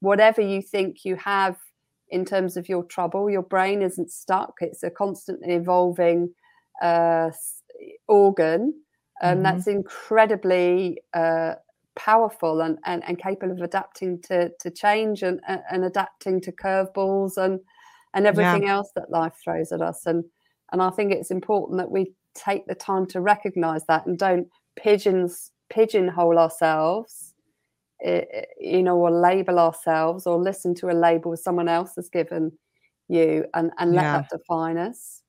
whatever 0.00 0.40
you 0.40 0.62
think 0.62 1.04
you 1.04 1.16
have 1.16 1.56
in 2.10 2.24
terms 2.24 2.56
of 2.56 2.68
your 2.68 2.84
trouble. 2.84 3.30
Your 3.30 3.42
brain 3.42 3.82
isn't 3.82 4.10
stuck. 4.10 4.54
It's 4.60 4.82
a 4.82 4.90
constantly 4.90 5.54
evolving 5.54 6.34
uh, 6.82 7.30
organ 8.06 8.74
and 9.20 9.40
Mhm. 9.40 9.44
that's 9.44 9.66
incredibly 9.66 11.02
uh, 11.14 11.54
powerful 11.96 12.60
and, 12.60 12.78
and, 12.84 13.02
and 13.04 13.18
capable 13.18 13.52
of 13.52 13.60
adapting 13.60 14.20
to, 14.22 14.50
to 14.60 14.70
change 14.70 15.22
and, 15.22 15.40
and 15.46 15.84
adapting 15.84 16.40
to 16.42 16.52
curveballs 16.52 17.36
and 17.36 17.60
and 18.14 18.26
everything 18.26 18.66
else 18.66 18.90
that 18.94 19.10
life 19.10 19.34
throws 19.44 19.70
at 19.70 19.82
us. 19.82 20.06
And 20.06 20.24
and 20.72 20.82
I 20.82 20.90
think 20.90 21.12
it's 21.12 21.30
important 21.30 21.78
that 21.78 21.90
we 21.90 22.14
take 22.34 22.66
the 22.66 22.74
time 22.74 23.06
to 23.06 23.20
recognize 23.20 23.84
that 23.86 24.06
and 24.06 24.18
don't 24.18 24.48
pigeons 24.76 25.50
pigeonhole 25.68 26.38
ourselves 26.38 27.27
you 28.02 28.82
know 28.82 28.96
or 28.98 29.10
label 29.10 29.58
ourselves 29.58 30.26
or 30.26 30.36
listen 30.38 30.74
to 30.76 30.90
a 30.90 30.92
label 30.92 31.36
someone 31.36 31.68
else 31.68 31.94
has 31.96 32.08
given 32.08 32.52
you 33.08 33.44
and 33.54 33.70
and 33.78 33.92
let 33.92 34.02
Yeah. 34.04 34.12
that 34.18 34.30
define 34.30 34.78
us. 34.78 35.22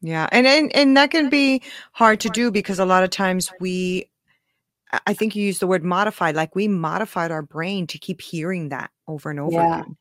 Yeah, 0.00 0.28
and, 0.32 0.46
and 0.46 0.74
and 0.76 0.96
that 0.96 1.10
can 1.10 1.30
be 1.30 1.62
hard 1.92 2.20
to 2.20 2.28
do 2.28 2.50
because 2.50 2.78
a 2.78 2.84
lot 2.84 3.04
of 3.04 3.10
times 3.10 3.50
we, 3.58 4.10
I- 4.92 5.00
I 5.08 5.14
think 5.14 5.34
you 5.34 5.42
used 5.42 5.60
the 5.60 5.66
word 5.66 5.82
modified, 5.82 6.36
like 6.36 6.54
we 6.54 6.68
modified 6.68 7.30
our 7.30 7.40
brain 7.42 7.86
to 7.86 7.98
keep 7.98 8.20
hearing 8.20 8.68
that 8.68 8.90
over 9.08 9.30
and 9.30 9.40
over 9.40 9.62
Yeah. 9.62 9.64
again. 9.64 9.96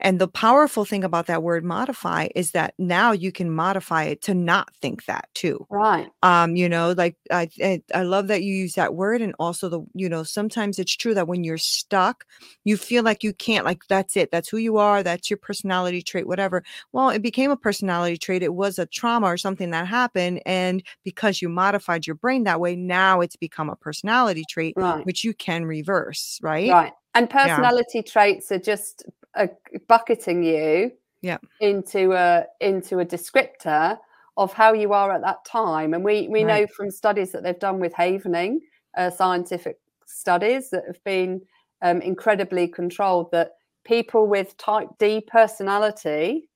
And 0.00 0.20
the 0.20 0.28
powerful 0.28 0.84
thing 0.84 1.04
about 1.04 1.26
that 1.26 1.42
word 1.42 1.64
modify 1.64 2.28
is 2.34 2.52
that 2.52 2.74
now 2.78 3.12
you 3.12 3.32
can 3.32 3.50
modify 3.50 4.04
it 4.04 4.22
to 4.22 4.34
not 4.34 4.74
think 4.76 5.06
that 5.06 5.28
too. 5.34 5.68
right 5.70 6.12
Um, 6.22 6.54
you 6.54 6.68
know, 6.68 6.92
like 6.92 7.16
I, 7.30 7.48
I 7.62 7.82
I 7.94 8.02
love 8.02 8.28
that 8.28 8.42
you 8.42 8.54
use 8.54 8.74
that 8.74 8.94
word, 8.94 9.22
and 9.22 9.34
also 9.38 9.70
the 9.70 9.80
you 9.94 10.06
know 10.08 10.22
sometimes 10.22 10.78
it's 10.78 10.94
true 10.94 11.14
that 11.14 11.28
when 11.28 11.44
you're 11.44 11.56
stuck, 11.58 12.26
you 12.64 12.76
feel 12.76 13.02
like 13.02 13.24
you 13.24 13.32
can't 13.32 13.64
like 13.64 13.86
that's 13.88 14.16
it, 14.18 14.30
that's 14.30 14.48
who 14.50 14.58
you 14.58 14.76
are, 14.76 15.02
that's 15.02 15.30
your 15.30 15.38
personality 15.38 16.02
trait, 16.02 16.26
whatever. 16.26 16.62
Well, 16.92 17.08
it 17.08 17.22
became 17.22 17.50
a 17.50 17.56
personality 17.56 18.18
trait. 18.18 18.42
It 18.42 18.54
was 18.54 18.78
a 18.78 18.84
trauma 18.86 19.28
or 19.28 19.38
something 19.38 19.70
that 19.70 19.86
happened, 19.86 20.42
and 20.44 20.82
because 21.04 21.40
you 21.40 21.48
modified 21.48 22.06
your 22.06 22.16
brain 22.16 22.44
that 22.44 22.60
way, 22.60 22.76
now 22.76 23.22
it's 23.22 23.36
become 23.36 23.70
a 23.70 23.76
personality 23.76 24.44
trait, 24.44 24.76
right 24.76 25.04
which 25.04 25.24
you 25.24 25.32
can 25.34 25.64
reverse, 25.64 26.38
right? 26.42 26.76
right 26.76 26.92
and 27.14 27.28
personality 27.30 28.02
traits 28.02 28.52
are 28.52 28.58
just 28.58 29.04
uh, 29.34 29.48
bucketing 29.88 30.42
you 30.42 30.92
Yeah. 31.22 31.38
into 31.60 32.12
a 32.12 32.46
into 32.60 32.98
a 33.00 33.06
descriptor 33.06 33.98
of 34.36 34.52
how 34.52 34.72
you 34.72 34.92
are 34.92 35.12
at 35.12 35.22
that 35.22 35.44
time. 35.44 35.94
And 35.94 36.04
we 36.04 36.28
we 36.28 36.44
know 36.44 36.66
from 36.76 36.90
studies 36.90 37.32
that 37.32 37.42
they've 37.42 37.58
done 37.58 37.80
with 37.80 37.92
havening 37.94 38.60
uh, 38.96 39.10
scientific 39.10 39.78
studies 40.06 40.70
that 40.70 40.84
have 40.86 41.02
been 41.04 41.42
um, 41.82 42.00
incredibly 42.02 42.68
controlled 42.68 43.30
that 43.32 43.52
people 43.84 44.26
with 44.26 44.56
type 44.56 44.88
d 44.98 45.20
personality 45.26 46.48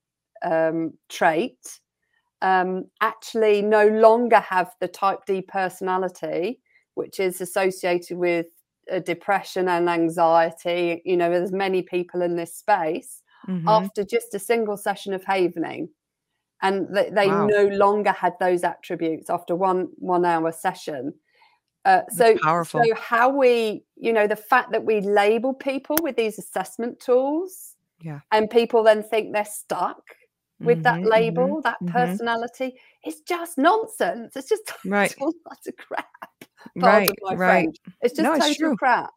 um, 0.43 0.93
trait 1.09 1.79
um, 2.41 2.85
actually 3.01 3.61
no 3.61 3.87
longer 3.87 4.39
have 4.39 4.73
the 4.79 4.87
type 4.87 5.19
d 5.27 5.41
personality 5.41 6.61
which 6.95 7.19
is 7.19 7.41
associated 7.41 8.17
with 8.17 8.45
depression 9.05 9.67
and 9.67 9.89
anxiety 9.89 11.01
you 11.05 11.17
know 11.17 11.29
there's 11.29 11.51
many 11.51 11.81
people 11.81 12.21
in 12.21 12.35
this 12.35 12.55
space 12.55 13.21
Mhm. 13.47 13.67
after 13.67 14.03
just 14.03 14.33
a 14.33 14.39
single 14.39 14.77
session 14.77 15.13
of 15.13 15.23
havening 15.23 15.89
and 16.61 16.87
they, 16.95 17.09
they 17.09 17.27
Wow. 17.27 17.47
no 17.47 17.65
longer 17.67 18.11
had 18.11 18.33
those 18.39 18.63
attributes 18.63 19.29
after 19.29 19.55
one 19.55 19.87
one 19.97 20.25
hour 20.25 20.51
session 20.51 21.13
uh, 21.85 22.01
so 22.09 22.35
powerful. 22.41 22.81
so 22.81 22.95
how 22.95 23.29
we 23.29 23.83
you 23.95 24.13
know 24.13 24.27
the 24.27 24.35
fact 24.35 24.71
that 24.71 24.85
we 24.85 25.01
label 25.01 25.53
people 25.53 25.95
with 26.01 26.15
these 26.15 26.39
assessment 26.39 26.99
tools 26.99 27.75
Yeah. 28.01 28.19
and 28.31 28.49
people 28.49 28.83
then 28.83 29.03
think 29.03 29.33
they're 29.33 29.45
stuck 29.45 30.01
with 30.61 30.81
that 30.83 30.99
Mhm, 31.01 31.03
mhm, 31.03 31.09
label 31.09 31.61
that 31.63 31.77
mhm. 31.81 31.91
personality 31.91 32.79
it's 33.03 33.21
just 33.21 33.57
nonsense 33.57 34.35
it's 34.35 34.49
just 34.49 34.71
Right. 34.85 35.13
total 35.17 35.33
utter 35.51 35.71
crap 35.77 36.07
Right, 36.75 37.11
my 37.21 37.35
right. 37.35 37.63
French. 37.63 37.77
It's 38.01 38.13
just 38.13 38.23
No, 38.23 38.33
total 38.37 38.55
true. 38.55 38.75
crap. 38.77 39.11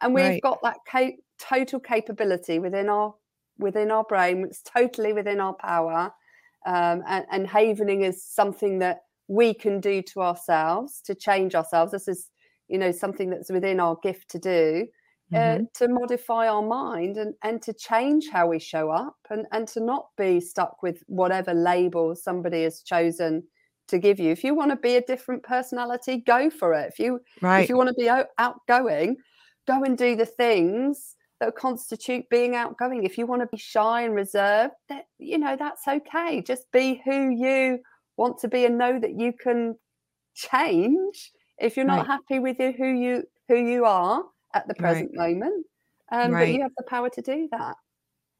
And 0.00 0.14
we've 0.14 0.24
Right. 0.24 0.42
got 0.42 0.62
that 0.62 0.78
ca- 0.88 1.16
total 1.38 1.80
capability 1.80 2.58
within 2.58 2.88
our 2.88 3.14
within 3.58 3.90
our 3.90 4.04
brain. 4.04 4.44
It's 4.44 4.62
totally 4.62 5.12
within 5.12 5.40
our 5.40 5.54
power. 5.54 6.12
Um, 6.66 7.02
and, 7.06 7.24
and 7.30 7.46
havening 7.46 8.02
is 8.02 8.24
something 8.24 8.78
that 8.80 9.02
we 9.28 9.54
can 9.54 9.80
do 9.80 10.02
to 10.02 10.22
ourselves 10.22 11.00
to 11.02 11.14
change 11.14 11.54
ourselves. 11.54 11.92
This 11.92 12.08
is, 12.08 12.30
you 12.68 12.78
know, 12.78 12.90
something 12.90 13.30
that's 13.30 13.50
within 13.50 13.80
our 13.80 13.96
gift 14.02 14.28
to 14.30 14.38
do. 14.38 14.88
Uh, 15.34 15.58
Mhm. 15.58 15.72
to 15.74 15.88
modify 15.88 16.46
our 16.46 16.62
mind 16.62 17.16
and, 17.16 17.34
and 17.42 17.60
to 17.62 17.72
change 17.72 18.28
how 18.30 18.46
we 18.46 18.58
show 18.58 18.90
up 18.90 19.16
and, 19.30 19.46
and 19.52 19.66
to 19.66 19.80
not 19.80 20.08
be 20.16 20.38
stuck 20.40 20.80
with 20.82 21.02
whatever 21.08 21.52
label 21.54 22.14
somebody 22.14 22.62
has 22.62 22.82
chosen 22.82 23.42
to 23.88 23.98
give 23.98 24.18
you. 24.18 24.30
If 24.30 24.44
you 24.44 24.54
want 24.54 24.70
to 24.70 24.76
be 24.76 24.96
a 24.96 25.00
different 25.02 25.42
personality, 25.42 26.18
go 26.18 26.50
for 26.50 26.72
it. 26.74 26.88
If 26.92 26.98
you 26.98 27.20
Right. 27.40 27.54
if 27.56 27.68
you 27.68 27.76
want 27.76 27.88
to 27.88 27.94
be 27.94 28.08
out, 28.08 28.28
outgoing, 28.38 29.16
go 29.66 29.82
and 29.84 29.96
do 29.98 30.16
the 30.16 30.26
things 30.26 31.16
that 31.40 31.56
constitute 31.56 32.28
being 32.30 32.54
outgoing. 32.54 33.04
If 33.04 33.18
you 33.18 33.26
want 33.26 33.42
to 33.42 33.48
be 33.48 33.58
shy 33.58 34.02
and 34.02 34.14
reserved, 34.14 34.74
that 34.88 35.06
you 35.18 35.38
know 35.38 35.56
that's 35.56 35.86
okay. 35.88 36.42
Just 36.42 36.70
be 36.72 37.02
who 37.04 37.30
you 37.30 37.80
want 38.16 38.38
to 38.40 38.48
be 38.48 38.64
and 38.64 38.78
know 38.78 38.98
that 38.98 39.18
you 39.18 39.32
can 39.32 39.76
change 40.34 41.32
if 41.58 41.76
you're 41.76 41.86
not 41.86 42.06
Right. 42.06 42.08
happy 42.08 42.38
with 42.38 42.58
you, 42.60 42.72
who 42.72 42.86
you 42.88 43.24
who 43.48 43.56
you 43.56 43.84
are 43.84 44.24
at 44.54 44.68
the 44.68 44.74
Right. 44.78 45.08
present 45.08 45.14
moment. 45.14 45.66
Um, 46.12 46.36
But 46.36 46.50
you 46.50 46.62
have 46.62 46.72
the 46.76 46.84
power 46.84 47.10
to 47.10 47.22
do 47.22 47.48
that. 47.52 47.76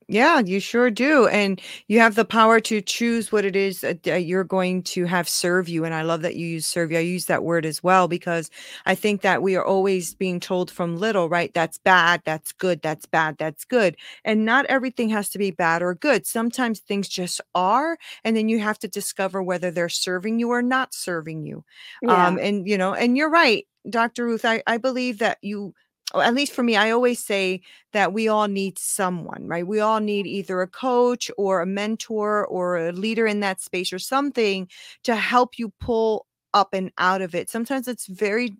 Yeah, 0.07 0.41
you 0.41 0.61
sure 0.61 0.91
do. 0.91 1.27
And 1.29 1.61
you 1.89 1.99
have 2.01 2.15
the 2.15 2.27
power 2.27 2.61
to 2.61 2.83
choose 2.83 3.33
what 3.33 3.45
it 3.47 3.57
is 3.57 3.81
that 3.81 4.03
that 4.03 4.25
you're 4.27 4.45
going 4.45 4.83
to 4.85 5.07
have 5.07 5.27
serve 5.29 5.67
you. 5.69 5.85
And 5.87 5.95
I 5.95 6.03
love 6.03 6.21
that 6.23 6.37
you 6.37 6.47
use 6.47 6.67
serve 6.67 6.93
you. 6.93 6.99
I 6.99 7.01
use 7.01 7.25
that 7.27 7.43
word 7.43 7.65
as 7.65 7.83
well 7.83 8.07
because 8.07 8.51
I 8.85 8.95
think 8.95 9.23
that 9.23 9.43
we 9.43 9.57
are 9.57 9.65
always 9.65 10.15
being 10.15 10.41
told 10.41 10.71
from 10.71 10.99
little, 10.99 11.29
right? 11.31 11.53
That's 11.55 11.79
bad, 11.79 12.21
that's 12.27 12.53
good, 12.53 12.83
that's 12.83 13.07
bad, 13.07 13.37
that's 13.39 13.65
good. 13.65 13.97
And 14.25 14.45
not 14.45 14.67
everything 14.67 15.09
has 15.09 15.31
to 15.31 15.39
be 15.39 15.51
bad 15.51 15.83
or 15.83 15.95
good. 15.95 16.27
Sometimes 16.27 16.81
things 16.81 17.09
just 17.09 17.41
are. 17.55 17.97
And 18.25 18.37
then 18.37 18.49
you 18.51 18.59
have 18.61 18.79
to 18.81 18.89
discover 18.89 19.43
whether 19.43 19.71
they're 19.71 19.89
serving 19.89 20.39
you 20.39 20.51
or 20.51 20.61
not 20.63 20.93
serving 20.93 21.47
you. 21.47 21.65
Um, 22.09 22.37
Yeah. 22.37 22.39
and 22.39 22.69
you 22.69 22.77
know, 22.77 22.93
and 22.95 23.17
you're 23.17 23.31
right, 23.31 23.67
Dr. 23.89 24.27
Ruth. 24.27 24.45
I, 24.45 24.63
I 24.67 24.77
believe 24.79 25.19
that 25.21 25.39
you 25.43 25.75
at 26.15 26.35
least 26.35 26.53
for 26.53 26.63
me, 26.63 26.77
I 26.77 26.91
always 26.91 27.25
say 27.25 27.63
that 27.93 28.13
we 28.13 28.29
all 28.29 28.47
need 28.49 28.79
someone, 28.79 29.47
right? 29.49 29.67
We 29.67 29.81
all 29.81 30.01
need 30.01 30.27
either 30.27 30.61
a 30.61 30.69
coach 30.69 31.31
or 31.37 31.61
a 31.61 31.67
mentor 31.67 32.47
or 32.47 32.77
a 32.77 32.93
leader 32.93 33.27
in 33.27 33.41
that 33.41 33.61
space 33.61 33.93
or 33.93 33.99
something 33.99 34.69
to 35.05 35.17
help 35.17 35.59
you 35.59 35.71
pull 35.81 36.27
up 36.53 36.69
and 36.73 36.93
out 36.99 37.21
of 37.23 37.35
it. 37.35 37.51
Sometimes 37.51 37.89
it's 37.89 38.07
very 38.07 38.57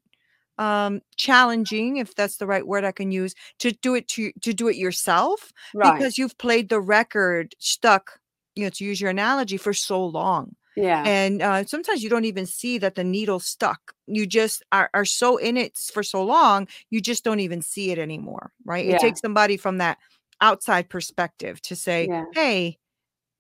um 0.59 1.01
challenging 1.17 1.97
if 1.97 2.15
that's 2.15 2.37
the 2.37 2.47
right 2.47 2.67
word 2.67 2.85
I 2.85 2.93
can 2.93 3.11
use 3.11 3.35
to 3.59 3.73
do 3.73 3.95
it 3.95 4.07
to 4.09 4.33
to 4.43 4.53
do 4.55 4.69
it 4.69 4.77
yourself 4.77 5.53
Right. 5.75 6.07
because 6.07 6.17
you've 6.19 6.39
played 6.39 6.69
the 6.69 6.81
record 6.81 7.55
stuck, 7.59 8.21
you 8.55 8.65
know, 8.65 8.71
to 8.71 8.85
use 8.85 9.01
your 9.01 9.11
analogy 9.11 9.57
for 9.57 9.73
so 9.75 10.05
long. 10.05 10.55
Yeah. 10.77 11.03
And 11.07 11.43
uh, 11.43 11.65
sometimes 11.67 12.03
you 12.03 12.11
don't 12.11 12.25
even 12.25 12.47
see 12.47 12.79
that 12.79 12.95
the 12.95 13.05
needle's 13.05 13.47
stuck. 13.47 13.95
You 14.07 14.27
just 14.27 14.63
are, 14.73 14.91
are 14.95 15.05
so 15.05 15.37
in 15.37 15.57
it 15.57 15.77
for 15.77 16.03
so 16.03 16.23
long, 16.25 16.67
you 16.91 17.01
just 17.01 17.25
don't 17.25 17.41
even 17.41 17.63
see 17.63 17.91
it 17.91 17.99
anymore, 17.99 18.53
right? 18.65 18.85
It 18.87 18.99
takes 19.01 19.21
somebody 19.21 19.57
from 19.57 19.79
that 19.79 19.99
outside 20.41 20.89
perspective 20.89 21.61
to 21.63 21.77
say, 21.77 22.09
Yeah. 22.09 22.25
hey, 22.35 22.79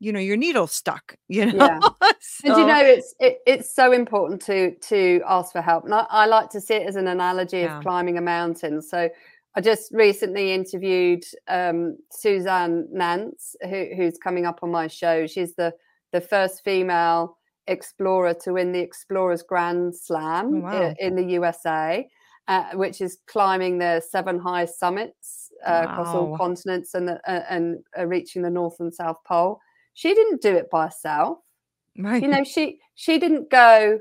you 0.01 0.13
know, 0.13 0.21
your 0.21 0.37
needle's 0.37 0.73
stuck, 0.73 1.17
you 1.29 1.47
know? 1.47 1.65
Yeah. 1.65 1.81
And 2.45 2.57
you 2.57 2.67
know, 2.67 2.81
it's 2.85 3.15
it, 3.21 3.39
it's 3.47 3.75
so 3.75 3.93
important 3.93 4.43
to 4.43 4.75
to 4.77 5.23
ask 5.27 5.53
for 5.53 5.63
help. 5.63 5.85
And 5.85 5.95
I, 5.95 6.07
I 6.11 6.27
like 6.27 6.51
to 6.51 6.61
see 6.61 6.75
it 6.75 6.87
as 6.87 6.97
an 6.97 7.07
analogy 7.09 7.59
Yeah. 7.59 7.79
of 7.79 7.83
climbing 7.83 8.19
a 8.19 8.23
mountain. 8.23 8.83
So 8.83 9.09
I 9.57 9.61
just 9.61 9.93
recently 9.93 10.53
interviewed 10.53 11.25
um, 11.49 11.97
Suzanne 12.11 12.89
Nance, 12.93 13.55
who, 13.63 13.87
who's 13.97 14.19
coming 14.19 14.47
up 14.47 14.61
on 14.63 14.71
my 14.71 14.89
show. 14.89 15.27
She's 15.27 15.55
the 15.55 15.73
the 16.15 16.21
first 16.21 16.65
female 16.65 17.37
explorer 17.67 18.33
to 18.33 18.53
win 18.53 18.73
the 18.73 18.81
Explorers 18.81 19.43
Grand 19.43 19.95
Slam 19.95 20.55
Oh, 20.55 20.61
wow. 20.61 20.95
in 20.99 21.17
the 21.17 21.25
USA, 21.39 22.09
uh, 22.49 22.65
which 22.75 23.01
is 23.01 23.19
climbing 23.27 23.79
the 23.79 24.01
seven 24.01 24.39
highest 24.39 24.79
summits 24.79 25.51
uh, 25.67 25.87
across 25.89 26.15
all 26.15 26.37
continents 26.39 26.95
and 26.95 27.09
the, 27.09 27.15
uh, 27.31 27.45
and 27.51 27.79
uh, 27.99 28.07
reaching 28.07 28.43
the 28.43 28.51
North 28.51 28.81
and 28.81 28.95
South 28.95 29.17
Pole. 29.27 29.61
She 29.95 30.15
didn't 30.15 30.41
do 30.41 30.55
it 30.55 30.71
by 30.71 30.87
herself 30.87 31.39
right. 31.99 32.23
you 32.23 32.29
know 32.29 32.45
she 32.45 32.81
she 32.95 33.19
didn't 33.19 33.51
go 33.51 33.99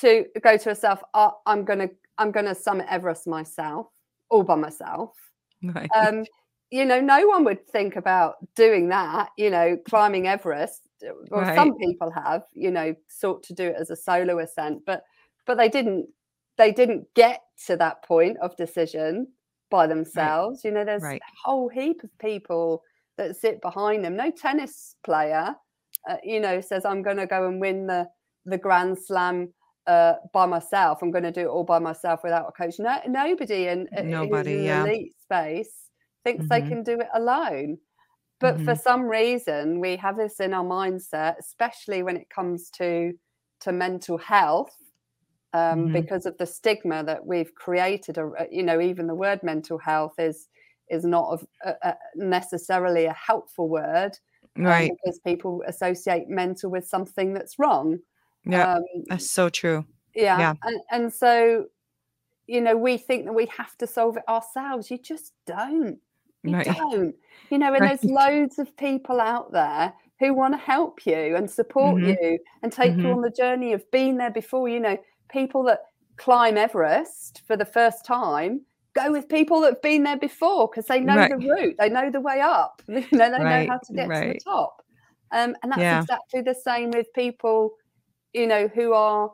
to 0.00 0.24
go 0.42 0.56
to 0.56 0.68
herself 0.68 1.02
oh, 1.14 1.32
i'm 1.46 1.64
gonna 1.64 1.88
i'm 2.18 2.30
gonna 2.30 2.54
summit 2.54 2.86
everest 2.88 3.26
myself 3.26 3.86
all 4.30 4.42
by 4.42 4.54
myself 4.54 5.14
right. 5.62 5.90
um 5.94 6.24
you 6.70 6.84
know 6.84 7.00
no 7.00 7.26
one 7.26 7.44
would 7.44 7.66
think 7.68 7.96
about 7.96 8.36
doing 8.54 8.88
that 8.88 9.30
you 9.36 9.50
know 9.50 9.76
climbing 9.88 10.28
everest 10.28 10.87
well 11.30 11.46
Right. 11.46 11.54
some 11.56 11.76
people 11.78 12.10
have 12.10 12.42
you 12.54 12.70
know 12.70 12.94
sought 13.08 13.42
to 13.44 13.54
do 13.54 13.64
it 13.68 13.76
as 13.78 13.90
a 13.90 13.96
solo 13.96 14.38
ascent 14.38 14.82
but 14.86 15.04
but 15.46 15.56
they 15.56 15.68
didn't 15.68 16.08
they 16.56 16.72
didn't 16.72 17.06
get 17.14 17.42
to 17.66 17.76
that 17.76 18.02
point 18.04 18.36
of 18.38 18.56
decision 18.56 19.28
by 19.70 19.86
themselves 19.86 20.64
you 20.64 20.70
know 20.70 20.84
there's 20.84 21.02
Right. 21.02 21.20
a 21.22 21.48
whole 21.48 21.68
heap 21.68 22.02
of 22.04 22.10
people 22.18 22.82
that 23.16 23.36
sit 23.36 23.60
behind 23.60 24.04
them 24.04 24.16
no 24.16 24.30
tennis 24.30 24.96
player 25.04 25.54
uh, 26.08 26.16
you 26.22 26.40
know 26.40 26.60
says 26.60 26.84
i'm 26.84 27.02
going 27.02 27.16
to 27.16 27.26
go 27.26 27.46
and 27.46 27.60
win 27.60 27.86
the 27.86 28.08
the 28.46 28.58
grand 28.58 28.98
slam 28.98 29.52
uh, 29.86 30.14
by 30.32 30.46
myself 30.46 30.98
i'm 31.02 31.10
going 31.10 31.24
to 31.24 31.32
do 31.32 31.42
it 31.42 31.46
all 31.46 31.64
by 31.64 31.78
myself 31.78 32.20
without 32.24 32.46
a 32.48 32.52
coach 32.52 32.74
no 32.78 32.98
nobody 33.06 33.68
in 33.68 33.88
Nobody, 33.92 34.50
in 34.52 34.64
yeah. 34.64 34.82
the 34.84 34.90
elite 34.90 35.14
space 35.20 35.90
thinks 36.24 36.46
they 36.48 36.60
Mhm. 36.60 36.68
can 36.68 36.82
do 36.82 37.00
it 37.00 37.08
alone 37.14 37.78
but 38.40 38.60
for 38.60 38.74
Mhm. 38.74 38.76
some 38.76 39.02
reason 39.02 39.80
we 39.80 39.96
have 39.96 40.16
this 40.16 40.40
in 40.40 40.54
our 40.54 40.64
mindset 40.64 41.36
especially 41.38 42.02
when 42.02 42.16
it 42.16 42.30
comes 42.30 42.70
to 42.70 43.12
to 43.60 43.72
mental 43.72 44.18
health 44.18 44.76
um, 45.54 45.88
Mhm. 45.88 45.88
because 45.88 46.26
of 46.26 46.36
the 46.38 46.46
stigma 46.46 47.02
that 47.04 47.26
we've 47.26 47.54
created 47.54 48.18
ar- 48.18 48.38
uh, 48.38 48.44
you 48.50 48.62
know 48.62 48.80
even 48.80 49.06
the 49.06 49.14
word 49.14 49.42
mental 49.42 49.78
health 49.78 50.14
is 50.18 50.48
is 50.90 51.04
not 51.04 51.30
of, 51.32 51.46
uh, 51.64 51.74
uh, 51.82 51.94
necessarily 52.16 53.04
a 53.06 53.12
helpful 53.12 53.68
word 53.68 54.12
um, 54.64 54.84
right. 54.84 54.94
because 55.02 55.18
people 55.20 55.62
associate 55.66 56.28
mental 56.28 56.70
with 56.70 56.86
something 56.86 57.32
that's 57.34 57.58
wrong 57.58 57.98
Yeah. 58.44 58.64
um, 58.64 58.82
That's 59.08 59.30
so 59.30 59.48
true. 59.48 59.86
yeah, 60.14 60.44
yeah. 60.44 60.54
And, 60.62 60.80
and 60.90 61.12
so 61.14 61.66
you 62.46 62.60
know 62.60 62.76
we 62.76 62.98
think 62.98 63.26
that 63.26 63.34
we 63.34 63.46
have 63.46 63.76
to 63.78 63.86
solve 63.86 64.16
it 64.18 64.24
ourselves 64.28 64.90
you 64.90 64.98
just 64.98 65.34
don't 65.46 66.00
you 66.44 66.54
Right. 66.54 66.78
don't 66.78 67.14
you 67.50 67.58
know 67.58 67.74
and 67.74 67.84
there's 67.84 68.06
loads 68.06 68.58
of 68.58 68.76
people 68.76 69.20
out 69.20 69.52
there 69.52 69.92
who 70.20 70.34
want 70.34 70.54
to 70.54 70.58
help 70.58 71.06
you 71.06 71.36
and 71.36 71.50
support 71.50 72.00
Mhm. 72.00 72.18
you 72.20 72.38
and 72.62 72.72
take 72.72 73.02
you 73.02 73.10
Mhm. 73.10 73.14
on 73.14 73.22
the 73.22 73.30
journey 73.30 73.72
of 73.72 73.88
being 73.90 74.16
there 74.16 74.30
before 74.30 74.68
you 74.68 74.80
know 74.80 74.96
people 75.30 75.62
that 75.64 75.80
climb 76.16 76.56
everest 76.56 77.42
for 77.46 77.56
the 77.56 77.64
first 77.64 78.04
time 78.04 78.64
go 78.94 79.12
with 79.12 79.28
people 79.28 79.60
that 79.60 79.74
have 79.74 79.82
been 79.82 80.02
there 80.02 80.16
before 80.18 80.68
because 80.68 80.86
they 80.86 81.00
know 81.00 81.18
Right. 81.18 81.28
the 81.28 81.36
route 81.36 81.74
they 81.78 81.88
know 81.88 82.10
the 82.10 82.20
way 82.20 82.40
up 82.40 82.82
you 82.88 83.06
know 83.12 83.30
they 83.30 83.44
Right, 83.44 83.44
know 83.44 83.64
how 83.68 83.78
to 83.78 83.92
get 83.94 84.14
to 84.14 84.24
the 84.24 84.34
top 84.34 84.82
um, 85.32 85.54
and 85.62 85.70
that's 85.70 85.92
Yeah. 85.92 85.92
exactly 85.92 86.40
the 86.40 86.54
same 86.54 86.92
with 86.92 87.06
people 87.14 87.72
you 88.32 88.46
know 88.46 88.68
who 88.68 88.92
are 88.92 89.30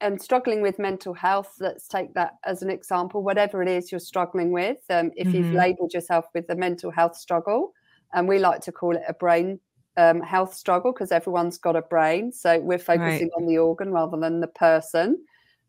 um, 0.00 0.18
struggling 0.18 0.62
with 0.62 0.78
mental 0.78 1.14
health 1.14 1.54
let's 1.60 1.88
take 1.88 2.14
that 2.14 2.34
as 2.44 2.62
an 2.62 2.70
example 2.70 3.22
whatever 3.22 3.62
it 3.62 3.68
is 3.68 3.90
you're 3.90 3.98
struggling 3.98 4.52
with 4.52 4.78
um, 4.90 5.10
if 5.16 5.32
you've 5.34 5.46
Mhm. 5.46 5.58
labeled 5.58 5.92
yourself 5.94 6.26
with 6.34 6.48
a 6.50 6.54
mental 6.54 6.90
health 6.90 7.16
struggle 7.16 7.72
and 8.12 8.28
we 8.28 8.38
like 8.38 8.60
to 8.60 8.72
call 8.72 8.96
it 8.96 9.02
a 9.08 9.12
brain 9.14 9.60
um, 9.96 10.20
health 10.20 10.54
struggle 10.54 10.92
because 10.92 11.10
everyone's 11.10 11.58
got 11.58 11.74
a 11.76 11.82
brain 11.82 12.30
so 12.32 12.60
we're 12.60 12.78
focusing 12.78 13.28
on 13.36 13.46
the 13.46 13.58
organ 13.58 13.90
rather 13.92 14.16
than 14.16 14.40
the 14.40 14.46
person 14.48 15.18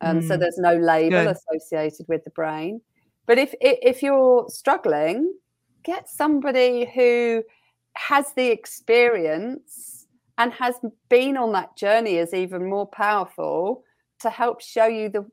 um, 0.01 0.21
so 0.21 0.35
Mm. 0.35 0.39
there's 0.39 0.57
no 0.57 0.75
label 0.75 1.09
Good. 1.25 1.35
associated 1.35 2.05
with 2.07 2.23
the 2.23 2.29
brain 2.31 2.81
but 3.25 3.37
if 3.39 3.55
if 3.61 4.03
you're 4.03 4.47
struggling 4.49 5.33
get 5.83 6.07
somebody 6.07 6.85
who 6.93 7.43
has 7.95 8.33
the 8.33 8.47
experience 8.51 10.05
and 10.37 10.53
has 10.53 10.75
been 11.09 11.35
on 11.35 11.51
that 11.53 11.75
journey 11.75 12.17
is 12.17 12.33
even 12.33 12.69
more 12.69 12.87
powerful 12.87 13.83
to 14.21 14.29
help 14.29 14.61
show 14.61 14.85
you 14.85 15.09
the 15.09 15.25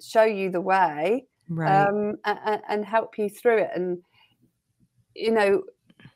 show 0.00 0.24
you 0.24 0.50
the 0.50 0.60
way 0.60 1.26
Right. 1.48 1.86
um, 1.88 2.14
and, 2.24 2.62
and 2.68 2.84
help 2.84 3.18
you 3.18 3.28
through 3.28 3.58
it 3.58 3.70
and 3.74 3.98
you 5.16 5.32
know 5.32 5.64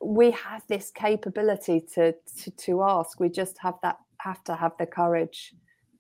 we 0.01 0.31
have 0.31 0.63
this 0.69 0.91
capability 0.93 1.81
to, 1.95 2.15
to 2.39 2.51
to 2.53 2.83
ask 2.83 3.19
we 3.19 3.29
just 3.29 3.59
have 3.59 3.75
that 3.83 3.97
have 4.19 4.43
to 4.45 4.55
have 4.55 4.73
the 4.79 4.87
courage 4.87 5.53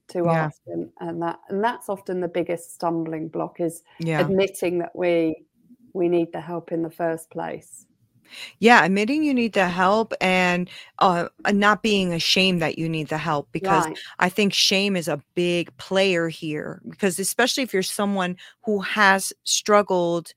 to 0.08 0.22
Yeah. 0.24 0.44
ask 0.46 0.60
and, 0.68 0.90
and 1.00 1.20
that 1.22 1.40
and 1.48 1.62
that's 1.64 1.88
often 1.88 2.20
the 2.20 2.28
biggest 2.28 2.74
stumbling 2.74 3.28
block 3.28 3.60
is 3.60 3.82
yeah. 3.98 4.20
admitting 4.20 4.78
that 4.78 4.94
we 4.94 5.44
we 5.94 6.08
need 6.08 6.32
the 6.32 6.40
help 6.40 6.70
in 6.72 6.82
the 6.82 6.90
first 6.90 7.30
place 7.30 7.86
Yeah, 8.58 8.84
admitting 8.84 9.22
you 9.22 9.34
need 9.34 9.52
the 9.52 9.68
help 9.68 10.12
and 10.20 10.68
uh, 10.98 11.28
not 11.50 11.82
being 11.82 12.12
ashamed 12.12 12.62
that 12.62 12.78
you 12.78 12.88
need 12.88 13.08
the 13.08 13.18
help 13.18 13.48
because 13.52 13.86
right 13.86 13.98
I 14.18 14.28
think 14.28 14.52
shame 14.52 14.96
is 14.96 15.08
a 15.08 15.20
big 15.34 15.76
player 15.76 16.28
here. 16.28 16.80
Because 16.88 17.18
especially 17.18 17.62
if 17.62 17.72
you're 17.72 17.82
someone 17.82 18.36
who 18.64 18.80
has 18.80 19.32
struggled 19.44 20.32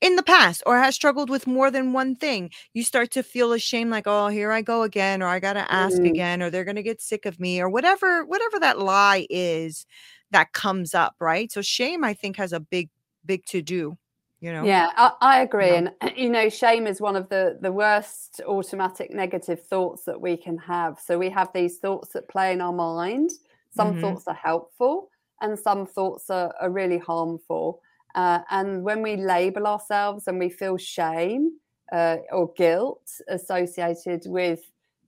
in 0.00 0.16
the 0.16 0.22
past 0.22 0.62
or 0.66 0.78
has 0.78 0.94
struggled 0.94 1.30
with 1.30 1.46
more 1.46 1.70
than 1.70 1.92
one 1.92 2.16
thing, 2.16 2.50
you 2.74 2.82
start 2.84 3.10
to 3.12 3.22
feel 3.22 3.52
ashamed, 3.52 3.90
like, 3.90 4.06
oh, 4.06 4.28
here 4.28 4.52
I 4.52 4.62
go 4.62 4.82
again, 4.82 5.22
or 5.22 5.26
I 5.28 5.40
gotta 5.40 5.70
ask 5.72 6.04
Mm. 6.04 6.06
again, 6.06 6.42
or 6.42 6.50
they're 6.50 6.64
gonna 6.64 6.82
get 6.82 7.00
sick 7.02 7.26
of 7.26 7.40
me, 7.40 7.60
or 7.60 7.68
whatever, 7.70 8.24
whatever 8.24 8.58
that 8.60 8.78
lie 8.78 9.26
is 9.30 9.86
that 10.32 10.52
comes 10.52 10.94
up, 10.94 11.14
right? 11.20 11.50
So 11.52 11.62
shame, 11.62 12.04
I 12.04 12.14
think, 12.14 12.36
has 12.36 12.52
a 12.52 12.60
big, 12.60 12.90
big 13.26 13.44
to 13.46 13.62
do. 13.62 13.96
You 14.42 14.52
know? 14.52 14.70
Yeah, 14.70 14.90
I, 14.96 15.12
I 15.20 15.42
agree. 15.42 15.74
Yeah. 15.74 15.76
And 15.76 15.92
you 16.16 16.30
know, 16.30 16.48
shame 16.48 16.86
is 16.86 17.00
one 17.00 17.16
of 17.16 17.28
the 17.28 17.58
the 17.60 17.72
worst 17.72 18.40
automatic 18.46 19.10
negative 19.12 19.62
thoughts 19.66 20.04
that 20.04 20.20
we 20.20 20.36
can 20.36 20.58
have. 20.58 21.00
So 21.00 21.18
we 21.18 21.30
have 21.30 21.50
these 21.52 21.78
thoughts 21.78 22.12
that 22.12 22.28
play 22.28 22.52
in 22.52 22.60
our 22.60 22.72
mind. 22.72 23.30
Some 23.70 23.94
Mhm. 23.94 23.94
thoughts 23.94 24.28
are 24.28 24.34
helpful, 24.34 25.10
and 25.40 25.58
some 25.58 25.86
thoughts 25.86 26.30
are, 26.30 26.54
are 26.60 26.70
really 26.70 26.98
harmful. 26.98 27.80
Uh, 28.14 28.40
and 28.50 28.84
when 28.84 29.02
we 29.02 29.16
label 29.16 29.66
ourselves 29.66 30.28
and 30.28 30.38
we 30.38 30.50
feel 30.50 30.76
shame 30.76 31.58
uh, 31.92 32.18
or 32.30 32.52
guilt 32.54 33.10
associated 33.28 34.22
with 34.26 34.60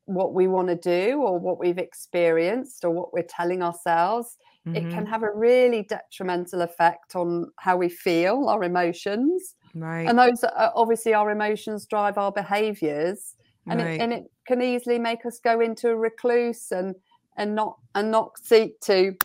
what 0.07 0.35
we 0.35 0.49
want 0.49 0.69
to 0.69 0.77
do 0.77 1.21
or 1.21 1.39
what 1.39 1.59
we've 1.59 1.79
experienced 1.79 2.85
or 2.85 2.91
what 2.91 3.13
we're 3.13 3.23
telling 3.23 3.63
ourselves, 3.63 4.37
it 4.73 4.89
Mhm. 4.89 4.91
can 4.91 5.07
have 5.07 5.23
a 5.23 5.33
really 5.33 5.83
detrimental 5.85 6.63
effect 6.63 7.15
on 7.17 7.53
how 7.59 7.77
we 7.77 7.89
feel, 7.89 8.49
our 8.49 8.65
emotions. 8.65 9.55
Right. 9.75 10.07
And 10.09 10.19
those 10.19 10.43
are 10.45 10.73
obviously 10.75 11.15
our 11.15 11.31
emotions 11.31 11.87
drive 11.87 12.19
our 12.19 12.33
behaviors 12.33 13.37
and 13.71 13.81
Right. 13.81 13.91
it 14.01 14.01
and 14.01 14.13
it 14.13 14.25
can 14.47 14.61
easily 14.63 14.99
make 14.99 15.25
us 15.27 15.39
go 15.41 15.61
into 15.61 15.91
a 15.91 15.97
recluse 15.97 16.71
and 16.73 16.95
and 17.39 17.55
not 17.55 17.79
and 17.95 18.11
not 18.11 18.39
seek 18.39 18.81
to 18.83 19.17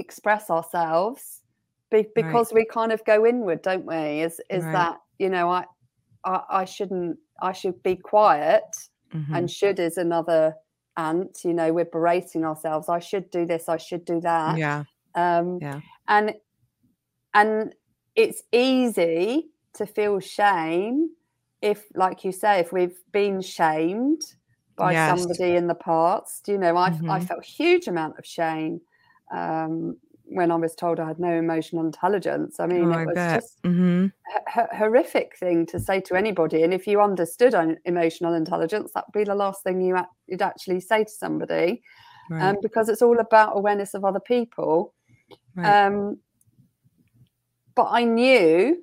express 0.00 0.50
ourselves 0.50 1.42
be, 1.90 2.06
because 2.14 2.52
we 2.54 2.64
kind 2.66 2.92
of 2.92 3.04
go 3.04 3.26
inward 3.26 3.62
don't 3.62 3.86
we 3.86 4.22
is 4.22 4.40
is 4.50 4.64
Right. 4.64 4.72
that 4.72 4.98
you 5.18 5.28
know 5.30 5.50
I, 5.50 5.64
I 6.24 6.42
i 6.50 6.64
shouldn't 6.66 7.18
i 7.42 7.52
should 7.52 7.82
be 7.82 7.96
quiet 7.96 8.64
Mhm. 9.12 9.36
and 9.36 9.50
should 9.50 9.78
is 9.80 9.98
another 9.98 10.54
ant 10.96 11.44
you 11.44 11.54
know 11.54 11.72
we're 11.72 11.84
berating 11.84 12.44
ourselves 12.44 12.88
i 12.88 12.98
should 12.98 13.30
do 13.30 13.46
this 13.46 13.68
i 13.68 13.76
should 13.76 14.04
do 14.04 14.20
that 14.20 14.58
yeah. 14.58 14.84
um 15.14 15.60
Yeah. 15.60 15.80
and 16.08 16.34
and 17.34 17.74
it's 18.14 18.42
easy 18.52 19.50
to 19.74 19.86
feel 19.86 20.20
shame 20.20 21.10
if 21.62 21.86
like 21.94 22.24
you 22.24 22.32
say 22.32 22.60
if 22.60 22.72
we've 22.72 22.98
been 23.12 23.40
shamed 23.40 24.20
by 24.76 24.92
Yes. 24.92 25.26
somebody 25.26 25.54
in 25.56 25.66
the 25.66 25.74
past 25.74 26.48
you 26.48 26.58
know 26.58 26.76
I, 26.76 26.92
I 27.08 27.18
Mhm. 27.18 27.26
felt 27.26 27.40
a 27.44 27.46
huge 27.46 27.88
amount 27.88 28.18
of 28.18 28.26
shame 28.26 28.80
um 29.32 29.96
when 30.34 30.50
i 30.50 30.56
was 30.56 30.74
told 30.74 31.00
i 31.00 31.06
had 31.06 31.18
no 31.18 31.32
emotional 31.32 31.84
intelligence 31.84 32.60
i 32.60 32.66
mean 32.66 32.92
Oh, 32.92 32.98
it 32.98 33.06
was 33.06 33.16
just 33.16 33.58
hmm 33.64 34.06
a 34.36 34.60
h- 34.60 34.68
horrific 34.72 35.36
thing 35.36 35.66
to 35.66 35.80
say 35.80 36.00
to 36.00 36.14
anybody 36.14 36.62
and 36.62 36.72
if 36.72 36.86
you 36.86 37.00
understood 37.00 37.54
on 37.54 37.76
emotional 37.84 38.34
intelligence 38.34 38.92
that 38.94 39.04
would 39.06 39.18
be 39.20 39.24
the 39.24 39.34
last 39.34 39.62
thing 39.64 39.80
you 39.80 39.96
you'd 40.26 40.42
actually 40.42 40.80
say 40.80 41.04
to 41.04 41.10
somebody 41.10 41.82
Right. 42.30 42.50
um, 42.50 42.56
because 42.62 42.88
it's 42.88 43.02
all 43.02 43.18
about 43.18 43.56
awareness 43.56 43.94
of 43.94 44.04
other 44.04 44.20
people 44.20 44.94
right. 45.56 45.86
um, 45.86 46.18
but 47.74 47.88
I 47.90 48.04
knew 48.04 48.82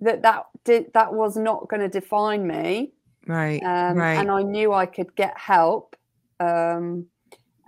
that 0.00 0.22
that 0.22 0.46
did 0.64 0.92
that 0.94 1.12
was 1.12 1.36
not 1.36 1.68
going 1.68 1.80
to 1.80 1.88
define 1.88 2.46
me, 2.46 2.92
right. 3.26 3.62
um, 3.62 3.96
right. 3.96 4.18
and 4.18 4.30
I 4.30 4.42
knew 4.42 4.72
I 4.72 4.86
could 4.86 5.14
get 5.14 5.36
help. 5.38 5.96
Um, 6.40 7.06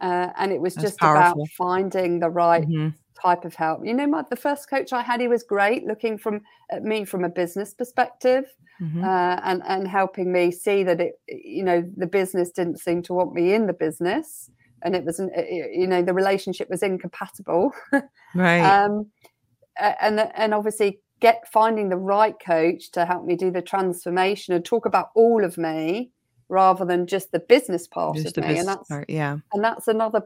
uh, 0.01 0.31
and 0.37 0.53
it 0.53 0.61
was 0.61 0.75
That's 0.75 0.85
just 0.87 0.99
powerful. 1.01 1.43
about 1.43 1.49
finding 1.57 2.19
the 2.21 2.31
right 2.31 2.69
Mhm. 2.69 2.95
type 3.23 3.45
of 3.45 3.55
help. 3.55 3.85
You 3.87 3.95
know, 3.95 4.07
my, 4.07 4.23
the 4.29 4.37
first 4.37 4.69
coach 4.69 4.93
I 4.93 5.03
had, 5.03 5.21
he 5.21 5.29
was 5.29 5.43
great, 5.43 5.85
looking 5.87 6.19
from 6.19 6.41
at 6.71 6.83
me 6.83 7.05
from 7.05 7.25
a 7.25 7.29
business 7.29 7.75
perspective, 7.75 8.47
Mhm. 8.81 9.05
uh, 9.05 9.41
and 9.45 9.63
and 9.67 9.87
helping 9.89 10.33
me 10.33 10.51
see 10.51 10.83
that 10.85 11.01
it, 11.01 11.15
you 11.29 11.63
know, 11.65 11.83
the 11.97 12.07
business 12.07 12.51
didn't 12.51 12.81
seem 12.81 13.03
to 13.03 13.15
want 13.15 13.33
me 13.35 13.55
in 13.55 13.67
the 13.67 13.73
business, 13.73 14.51
and 14.83 14.95
it 14.97 15.05
was, 15.05 15.21
an, 15.21 15.31
you 15.73 15.87
know, 15.87 16.03
the 16.03 16.15
relationship 16.15 16.69
was 16.71 16.83
incompatible. 16.83 17.73
Right. 18.35 18.77
um, 18.77 19.11
and 19.81 20.21
and 20.21 20.55
obviously 20.55 21.01
get 21.21 21.49
finding 21.53 21.89
the 21.89 21.97
right 21.97 22.35
coach 22.45 22.91
to 22.93 23.05
help 23.07 23.25
me 23.25 23.37
do 23.37 23.51
the 23.51 23.63
transformation 23.63 24.55
and 24.55 24.65
talk 24.65 24.87
about 24.87 25.09
all 25.15 25.45
of 25.45 25.57
me 25.59 26.11
rather 26.49 26.85
than 26.85 27.07
just 27.07 27.33
the 27.33 27.41
business 27.41 27.87
part 27.89 28.23
Just 28.23 28.39
of 28.39 28.45
me 28.45 28.59
and 28.59 28.69
that's 28.69 28.89
part. 28.89 29.11
Yeah. 29.11 29.39
and 29.53 29.63
that's 29.65 29.89
another 29.89 30.23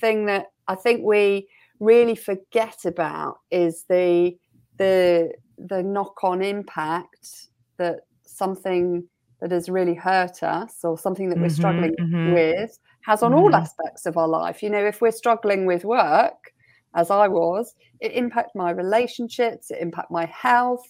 thing 0.00 0.26
that 0.26 0.46
I 0.68 0.74
think 0.74 1.04
we 1.04 1.48
really 1.80 2.14
forget 2.16 2.84
about 2.84 3.38
is 3.50 3.84
the 3.88 4.36
the 4.78 5.32
the 5.58 5.82
knock 5.82 6.22
on 6.24 6.42
impact 6.42 7.48
that 7.78 8.00
something 8.26 9.08
that 9.40 9.50
has 9.52 9.68
really 9.68 9.94
hurt 9.94 10.42
us 10.42 10.78
or 10.84 10.98
something 10.98 11.30
that 11.30 11.40
we're 11.40 11.48
Mhm, 11.48 11.50
struggling 11.50 11.94
mhm. 11.98 12.34
with 12.34 12.78
has 13.02 13.22
on 13.22 13.32
all 13.34 13.50
Mhm. 13.50 13.54
aspects 13.56 14.06
of 14.06 14.16
our 14.18 14.28
life. 14.28 14.62
You 14.62 14.70
know, 14.70 14.84
if 14.84 15.00
we're 15.00 15.10
struggling 15.12 15.66
with 15.66 15.84
work, 15.84 16.52
as 16.94 17.10
I 17.10 17.28
was, 17.28 17.74
it 18.00 18.12
impact 18.12 18.50
my 18.54 18.70
relationships, 18.70 19.70
it 19.70 19.78
impact 19.80 20.10
my 20.10 20.26
health, 20.26 20.84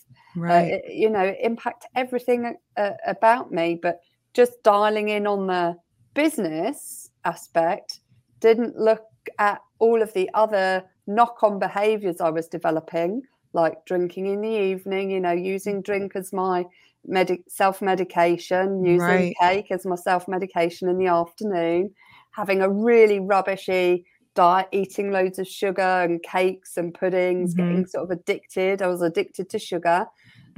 uh, 0.48 0.62
Right. 0.64 0.66
it- 0.66 0.92
you 0.92 1.08
know, 1.10 1.34
impact 1.40 1.86
everything 1.94 2.56
uh, 2.76 2.92
about 3.06 3.52
me. 3.52 3.78
But 3.80 4.00
just 4.34 4.62
dialing 4.62 5.08
in 5.08 5.26
on 5.26 5.46
the 5.46 5.76
business 6.14 7.10
aspect 7.24 8.00
didn't 8.40 8.76
look 8.78 9.04
at 9.38 9.60
all 9.78 10.02
of 10.02 10.12
the 10.14 10.30
other 10.34 10.82
knock 11.06 11.42
on 11.42 11.58
behaviors 11.58 12.20
I 12.20 12.30
was 12.30 12.48
developing, 12.48 13.22
like 13.52 13.84
drinking 13.86 14.26
in 14.26 14.40
the 14.40 14.48
evening, 14.48 15.10
you 15.10 15.20
know, 15.20 15.32
using 15.32 15.82
drink 15.82 16.16
as 16.16 16.32
my 16.32 16.64
medic 17.06 17.42
self 17.48 17.82
medication, 17.82 18.84
using 18.84 18.98
Right. 18.98 19.34
cake 19.40 19.66
as 19.70 19.84
my 19.86 19.96
self 19.96 20.28
medication 20.28 20.88
in 20.88 20.98
the 20.98 21.06
afternoon, 21.06 21.94
having 22.32 22.62
a 22.62 22.68
really 22.70 23.20
rubbishy 23.20 24.04
diet, 24.34 24.68
eating 24.72 25.10
loads 25.10 25.38
of 25.38 25.46
sugar 25.46 25.82
and 25.82 26.22
cakes 26.22 26.76
and 26.76 26.94
puddings, 26.94 27.52
Mhm. 27.54 27.56
getting 27.56 27.86
sort 27.86 28.04
of 28.04 28.10
addicted. 28.10 28.80
I 28.82 28.86
was 28.86 29.02
addicted 29.02 29.50
to 29.50 29.58
sugar. 29.58 30.06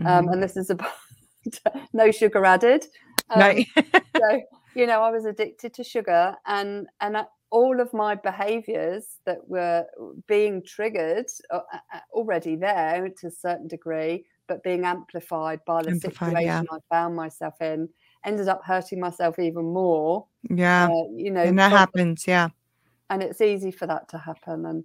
Um, 0.05 0.27
Mhm. 0.27 0.33
and 0.33 0.43
this 0.43 0.57
is 0.57 0.71
about 0.71 0.93
no 1.93 2.11
sugar 2.11 2.45
added. 2.45 2.87
Um, 3.33 3.41
right. 3.41 3.67
so 4.17 4.43
you 4.75 4.87
know 4.87 5.01
i 5.03 5.11
was 5.11 5.25
addicted 5.25 5.73
to 5.75 5.85
sugar 5.85 6.35
and 6.47 6.87
and 7.01 7.17
I- 7.17 7.27
all 7.51 7.81
of 7.81 7.93
my 7.93 8.15
behaviors 8.15 9.05
that 9.27 9.39
were 9.47 9.85
being 10.27 10.63
triggered 10.65 11.27
uh, 11.51 11.61
uh, 11.73 11.99
already 12.13 12.57
there 12.57 13.09
to 13.21 13.27
a 13.27 13.31
certain 13.31 13.69
degree 13.69 14.25
but 14.49 14.63
being 14.63 14.85
amplified 14.85 15.61
by 15.67 15.83
the 15.83 15.91
Amplified, 15.91 16.29
situation 16.31 16.47
yeah. 16.47 16.63
i 16.71 16.79
found 16.91 17.15
myself 17.17 17.55
in 17.61 17.89
ended 18.25 18.49
up 18.49 18.63
hurting 18.65 19.01
myself 19.01 19.39
even 19.39 19.65
more 19.65 20.27
yeah. 20.51 20.89
uh, 20.91 21.05
you 21.15 21.31
know 21.31 21.43
and 21.43 21.59
that 21.59 21.69
prob- 21.71 21.79
happens. 21.79 22.25
Yeah. 22.27 22.49
and 23.11 23.23
it's 23.23 23.41
easy 23.41 23.71
for 23.71 23.87
that 23.87 24.09
to 24.11 24.19
happen 24.19 24.67
and 24.67 24.85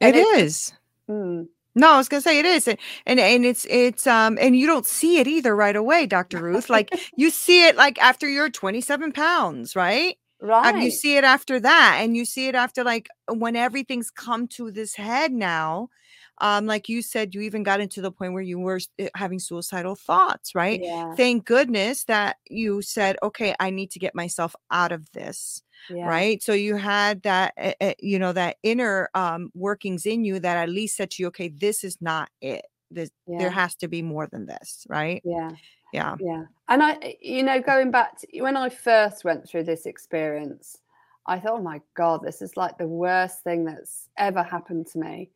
It 0.00 0.14
it's- 0.16 0.72
mm, 1.10 1.46
No, 1.74 1.92
I 1.92 1.96
was 1.96 2.08
gonna 2.08 2.20
say 2.20 2.38
it 2.38 2.44
is, 2.44 2.68
and 2.68 2.78
and 3.06 3.18
and 3.18 3.44
it's 3.46 3.66
it's 3.70 4.06
um 4.06 4.38
and 4.40 4.56
you 4.56 4.66
don't 4.66 4.86
see 4.86 5.18
it 5.18 5.26
either 5.26 5.56
right 5.56 5.76
away, 5.76 6.06
Dr. 6.06 6.38
Ruth. 6.38 6.68
Like 6.68 6.92
you 7.16 7.30
see 7.30 7.66
it 7.66 7.76
like 7.76 7.98
after 8.00 8.28
you're 8.28 8.50
27 8.50 9.12
pounds, 9.12 9.74
right? 9.74 10.16
right 10.40 10.74
Uh, 10.74 10.78
you 10.78 10.90
see 10.90 11.16
it 11.16 11.24
after 11.24 11.58
that, 11.60 11.98
and 12.02 12.16
you 12.16 12.24
see 12.26 12.48
it 12.48 12.54
after 12.54 12.84
like 12.84 13.08
when 13.28 13.56
everything's 13.56 14.10
come 14.10 14.46
to 14.48 14.70
this 14.70 14.94
head 14.96 15.32
now. 15.32 15.88
Um, 16.38 16.66
like 16.66 16.88
you 16.88 17.02
said, 17.02 17.34
you 17.34 17.42
even 17.42 17.62
got 17.62 17.80
into 17.80 18.00
the 18.00 18.10
point 18.10 18.32
where 18.32 18.42
you 18.42 18.58
were 18.58 18.80
eh, 18.98 19.08
having 19.14 19.38
suicidal 19.38 19.94
thoughts, 19.94 20.54
right? 20.54 20.80
yeah. 20.82 21.14
Thank 21.14 21.44
goodness 21.44 22.04
that 22.04 22.36
you 22.48 22.82
said, 22.82 23.16
okay, 23.22 23.54
I 23.60 23.70
need 23.70 23.90
to 23.92 23.98
get 23.98 24.14
myself 24.14 24.56
out 24.70 24.92
of 24.92 25.10
this 25.12 25.62
yeah. 25.90 26.06
right? 26.06 26.42
So 26.42 26.52
you 26.52 26.76
had 26.76 27.22
that 27.22 27.54
uh, 27.56 27.72
uh, 27.80 27.94
you 27.98 28.18
know 28.18 28.32
that 28.32 28.56
inner 28.62 29.10
um 29.14 29.50
workings 29.54 30.06
in 30.06 30.24
you 30.24 30.38
that 30.40 30.56
at 30.56 30.68
least 30.68 30.96
said 30.96 31.10
to 31.12 31.22
you 31.22 31.28
okay 31.28 31.48
this 31.48 31.84
is 31.84 31.98
not 32.00 32.30
it. 32.40 32.66
This, 32.90 33.10
yeah. 33.26 33.38
there 33.38 33.50
has 33.50 33.74
to 33.76 33.88
be 33.88 34.02
more 34.02 34.26
than 34.26 34.46
this 34.46 34.86
right? 34.88 35.22
Yeah. 35.24 35.50
Yeah. 35.92 36.16
Yeah. 36.20 36.44
And 36.68 36.82
I, 36.82 37.16
you 37.20 37.42
know, 37.42 37.60
going 37.60 37.90
back 37.90 38.18
to 38.20 38.40
when 38.40 38.56
I 38.56 38.70
first 38.70 39.24
went 39.24 39.46
through 39.46 39.64
this 39.64 39.84
experience, 39.84 40.78
I 41.26 41.38
thought, 41.38 41.58
oh 41.58 41.62
my 41.62 41.82
God, 41.94 42.22
this 42.22 42.40
is 42.40 42.56
like 42.56 42.78
the 42.78 42.88
worst 42.88 43.42
thing 43.42 43.64
that's 43.64 44.08
ever 44.16 44.42
happened 44.42 44.86
to 44.88 44.98
me. 44.98 45.30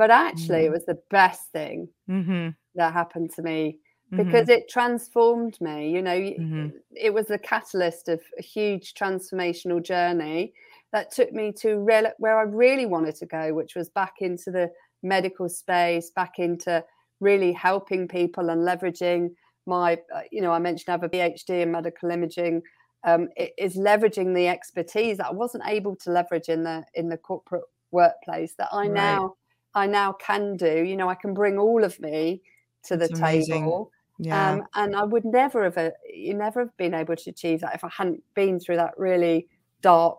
But 0.00 0.10
actually, 0.10 0.64
it 0.64 0.70
Mhm. 0.70 0.72
was 0.72 0.86
the 0.86 0.98
best 1.10 1.50
thing 1.52 1.90
mm-hmm, 2.08 2.50
that 2.74 2.92
happened 2.92 3.30
to 3.36 3.42
me 3.42 3.78
mm-hmm, 4.12 4.16
because 4.16 4.48
it 4.48 4.68
transformed 4.68 5.60
me. 5.60 5.90
You 5.90 6.02
know, 6.02 6.32
Mhm. 6.36 6.72
it 6.96 7.12
was 7.14 7.26
the 7.26 7.38
catalyst 7.38 8.08
of 8.08 8.22
a 8.38 8.42
huge 8.42 8.94
transformational 8.94 9.82
journey 9.82 10.54
that 10.92 11.12
took 11.12 11.32
me 11.32 11.52
to 11.60 11.78
real, 11.78 12.10
where 12.18 12.38
I 12.38 12.42
really 12.42 12.86
wanted 12.86 13.16
to 13.16 13.26
go, 13.26 13.54
which 13.54 13.76
was 13.76 13.90
back 13.90 14.14
into 14.20 14.50
the 14.50 14.70
medical 15.02 15.48
space, 15.48 16.10
back 16.10 16.38
into 16.38 16.84
really 17.20 17.52
helping 17.52 18.08
people 18.08 18.50
and 18.50 18.62
leveraging 18.62 19.30
my, 19.66 19.98
uh, 20.14 20.22
you 20.32 20.40
know, 20.40 20.52
I 20.52 20.58
mentioned 20.58 20.88
I 20.88 20.92
have 20.92 21.02
a 21.02 21.08
PhD 21.08 21.62
in 21.62 21.70
medical 21.72 22.10
imaging. 22.10 22.62
Um, 23.04 23.28
it 23.36 23.52
is 23.58 23.76
leveraging 23.76 24.34
the 24.34 24.48
expertise 24.48 25.18
that 25.18 25.26
I 25.28 25.32
wasn't 25.32 25.64
able 25.66 25.96
to 25.96 26.10
leverage 26.10 26.48
in 26.48 26.64
the 26.64 26.84
in 26.94 27.08
the 27.08 27.18
corporate 27.18 27.64
workplace 27.90 28.54
that 28.58 28.68
I 28.72 28.88
Right. 28.88 28.88
now 28.88 29.34
I 29.74 29.86
now 29.86 30.12
can 30.12 30.56
do. 30.56 30.82
You 30.84 30.96
know, 30.96 31.08
I 31.08 31.14
can 31.14 31.34
bring 31.34 31.58
all 31.58 31.84
of 31.84 31.98
me 32.00 32.42
to 32.84 32.96
the 32.96 33.08
table 33.08 33.90
yeah 34.18 34.52
um, 34.52 34.62
and 34.74 34.94
I 34.96 35.04
would 35.04 35.24
never 35.24 35.64
have 35.64 35.76
uh, 35.78 35.90
you 36.12 36.34
never 36.34 36.60
have 36.60 36.76
been 36.76 36.94
able 36.94 37.16
to 37.16 37.30
achieve 37.30 37.60
that 37.60 37.74
if 37.74 37.84
I 37.84 37.88
hadn't 37.88 38.22
been 38.34 38.60
through 38.60 38.76
that 38.76 38.94
really 38.98 39.48
dark 39.82 40.18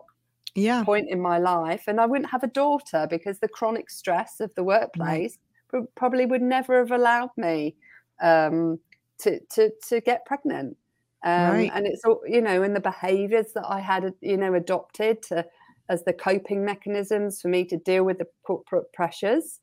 yeah 0.54 0.84
point 0.84 1.08
in 1.08 1.20
my 1.20 1.38
life. 1.38 1.84
And 1.86 2.00
I 2.00 2.06
wouldn't 2.06 2.30
have 2.30 2.42
a 2.42 2.48
daughter 2.48 3.06
because 3.08 3.38
the 3.38 3.48
chronic 3.48 3.90
stress 3.90 4.40
of 4.40 4.54
the 4.54 4.64
workplace 4.64 5.38
pro- 5.68 5.86
probably 5.94 6.26
would 6.26 6.42
never 6.42 6.78
have 6.78 6.90
allowed 6.90 7.30
me 7.36 7.76
um, 8.20 8.80
to, 9.18 9.40
to 9.54 9.70
to 9.88 10.00
get 10.00 10.26
pregnant. 10.26 10.76
Um, 11.24 11.32
Right. 11.48 11.72
And 11.72 11.86
it's 11.86 12.04
all 12.04 12.22
you 12.26 12.40
know, 12.42 12.62
and 12.62 12.74
the 12.74 12.80
behaviours 12.80 13.52
that 13.54 13.66
I 13.66 13.80
had, 13.80 14.04
uh, 14.04 14.10
you 14.20 14.36
know, 14.36 14.54
adopted 14.54 15.22
to 15.24 15.46
as 15.88 16.04
the 16.04 16.12
coping 16.12 16.64
mechanisms 16.64 17.40
for 17.40 17.48
me 17.48 17.64
to 17.64 17.76
deal 17.76 18.04
with 18.04 18.18
the 18.18 18.26
corporate 18.44 18.92
pressures 18.92 19.60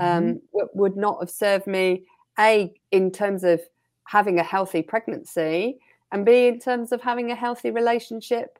um, 0.00 0.40
w- 0.52 0.68
would 0.74 0.96
not 0.96 1.18
have 1.20 1.30
served 1.30 1.66
me 1.66 2.04
a 2.38 2.72
in 2.92 3.10
terms 3.10 3.42
of 3.44 3.60
having 4.04 4.38
a 4.38 4.42
healthy 4.42 4.82
pregnancy 4.82 5.78
and 6.12 6.24
b 6.24 6.46
in 6.46 6.58
terms 6.60 6.92
of 6.92 7.00
having 7.00 7.30
a 7.30 7.34
healthy 7.34 7.70
relationship 7.70 8.58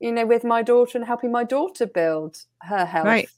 you 0.00 0.12
know 0.12 0.26
with 0.26 0.44
my 0.44 0.62
daughter 0.62 0.98
and 0.98 1.06
helping 1.06 1.32
my 1.32 1.44
daughter 1.44 1.86
build 1.86 2.44
her 2.62 2.84
health 2.84 3.06
Right. 3.06 3.28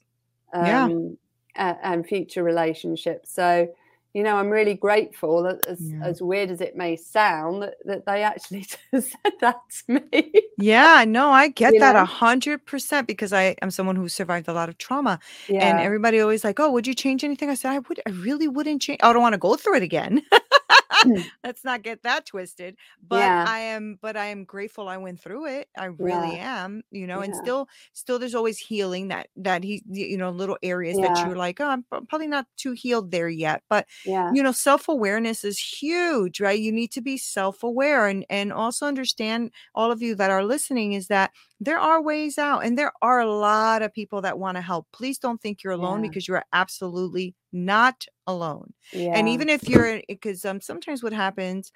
Yeah. 0.54 0.84
um, 0.84 1.18
a- 1.56 1.78
and 1.82 2.06
future 2.06 2.42
relationships 2.42 3.30
so 3.32 3.68
you 4.14 4.22
know 4.22 4.36
i'm 4.36 4.48
really 4.48 4.74
grateful 4.74 5.42
that 5.42 5.66
as, 5.66 5.80
Yeah. 5.80 6.04
as 6.04 6.22
weird 6.22 6.50
as 6.50 6.60
it 6.60 6.76
may 6.76 6.96
sound 6.96 7.62
that, 7.62 7.74
that 7.84 8.06
they 8.06 8.22
actually 8.22 8.62
said 8.92 9.32
that 9.40 9.56
to 9.86 10.00
me 10.10 10.32
Yeah, 10.56 11.04
no, 11.06 11.30
I 11.30 11.48
get 11.48 11.74
You 11.74 11.80
that 11.80 11.96
a 11.96 12.04
hundred 12.04 12.64
percent 12.64 13.08
because 13.08 13.32
I 13.32 13.56
am 13.60 13.70
someone 13.72 13.96
who 13.96 14.08
survived 14.08 14.46
a 14.46 14.52
lot 14.52 14.68
of 14.68 14.78
trauma. 14.78 15.18
And 15.50 15.80
everybody 15.80 16.20
always 16.20 16.44
like, 16.44 16.60
oh, 16.60 16.70
would 16.70 16.86
you 16.86 16.94
change 16.94 17.24
anything? 17.24 17.50
I 17.50 17.54
said, 17.54 17.72
I 17.72 17.80
would, 17.80 18.00
I 18.06 18.10
really 18.10 18.46
wouldn't 18.46 18.80
change. 18.80 19.00
I 19.02 19.12
don't 19.12 19.20
want 19.22 19.32
to 19.32 19.38
go 19.38 19.56
through 19.56 19.76
it 19.76 19.82
again. 19.82 20.22
Mm. 21.02 21.30
Let's 21.44 21.64
not 21.64 21.82
get 21.82 22.02
that 22.02 22.26
twisted. 22.26 22.76
But 23.02 23.32
Yeah. 23.32 23.44
I 23.44 23.60
am, 23.60 23.98
but 24.00 24.16
I 24.16 24.26
am 24.26 24.44
grateful 24.44 24.88
I 24.88 24.96
went 24.96 25.20
through 25.20 25.46
it. 25.46 25.68
I 25.76 25.86
really 25.86 26.36
am, 26.36 26.82
you 26.90 27.06
know, 27.06 27.20
and 27.20 27.34
still, 27.36 27.68
still 27.92 28.18
there's 28.18 28.34
always 28.34 28.58
healing 28.58 29.08
that, 29.08 29.28
that 29.36 29.64
he, 29.64 29.82
you 29.88 30.16
know, 30.16 30.30
little 30.30 30.58
areas 30.62 30.98
that 31.00 31.22
you're 31.22 31.36
like, 31.36 31.60
oh, 31.60 31.66
I'm 31.68 31.84
probably 32.08 32.28
not 32.28 32.46
too 32.56 32.72
healed 32.72 33.10
there 33.10 33.28
yet. 33.28 33.62
But 33.68 33.86
yeah 34.04 34.34
you 34.34 34.42
know 34.42 34.52
self-awareness 34.52 35.44
is 35.44 35.58
huge 35.58 36.40
right 36.40 36.60
you 36.60 36.72
need 36.72 36.90
to 36.92 37.00
be 37.00 37.16
self-aware 37.18 38.06
and 38.06 38.24
and 38.30 38.52
also 38.52 38.86
understand 38.86 39.50
all 39.74 39.90
of 39.92 40.02
you 40.02 40.14
that 40.14 40.30
are 40.30 40.44
listening 40.44 40.92
is 40.92 41.08
that 41.08 41.30
there 41.60 41.78
are 41.78 42.02
ways 42.02 42.36
out 42.38 42.64
and 42.64 42.76
there 42.76 42.92
are 43.00 43.20
a 43.20 43.30
lot 43.30 43.82
of 43.82 43.92
people 43.94 44.20
that 44.22 44.38
want 44.38 44.56
to 44.56 44.60
help. 44.60 44.86
Please 44.92 45.18
don't 45.18 45.40
think 45.40 45.62
you're 45.62 45.72
alone 45.72 46.02
Yeah. 46.02 46.08
because 46.10 46.28
you 46.28 46.34
are 46.34 46.44
absolutely 46.52 47.34
not 47.52 48.06
alone. 48.26 48.72
Yeah. 48.92 49.12
and 49.16 49.28
even 49.28 49.48
if 49.48 49.68
you're 49.68 50.00
because 50.08 50.44
um 50.44 50.60
sometimes 50.60 51.02
what 51.02 51.12
happens 51.12 51.72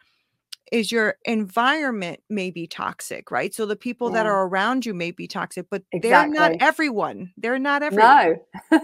is 0.70 0.92
your 0.92 1.16
environment 1.24 2.20
may 2.28 2.50
be 2.50 2.66
toxic 2.66 3.30
right? 3.30 3.54
So 3.54 3.64
the 3.64 3.76
people 3.76 4.10
that 4.10 4.26
are 4.26 4.46
around 4.46 4.84
you 4.84 4.92
may 4.94 5.12
be 5.12 5.26
toxic 5.26 5.66
but 5.70 5.82
they're 6.02 6.26
not 6.28 6.52
everyone. 6.60 7.32
They're 7.38 7.58
not 7.58 7.82
everyone. 7.82 8.40
No. 8.70 8.80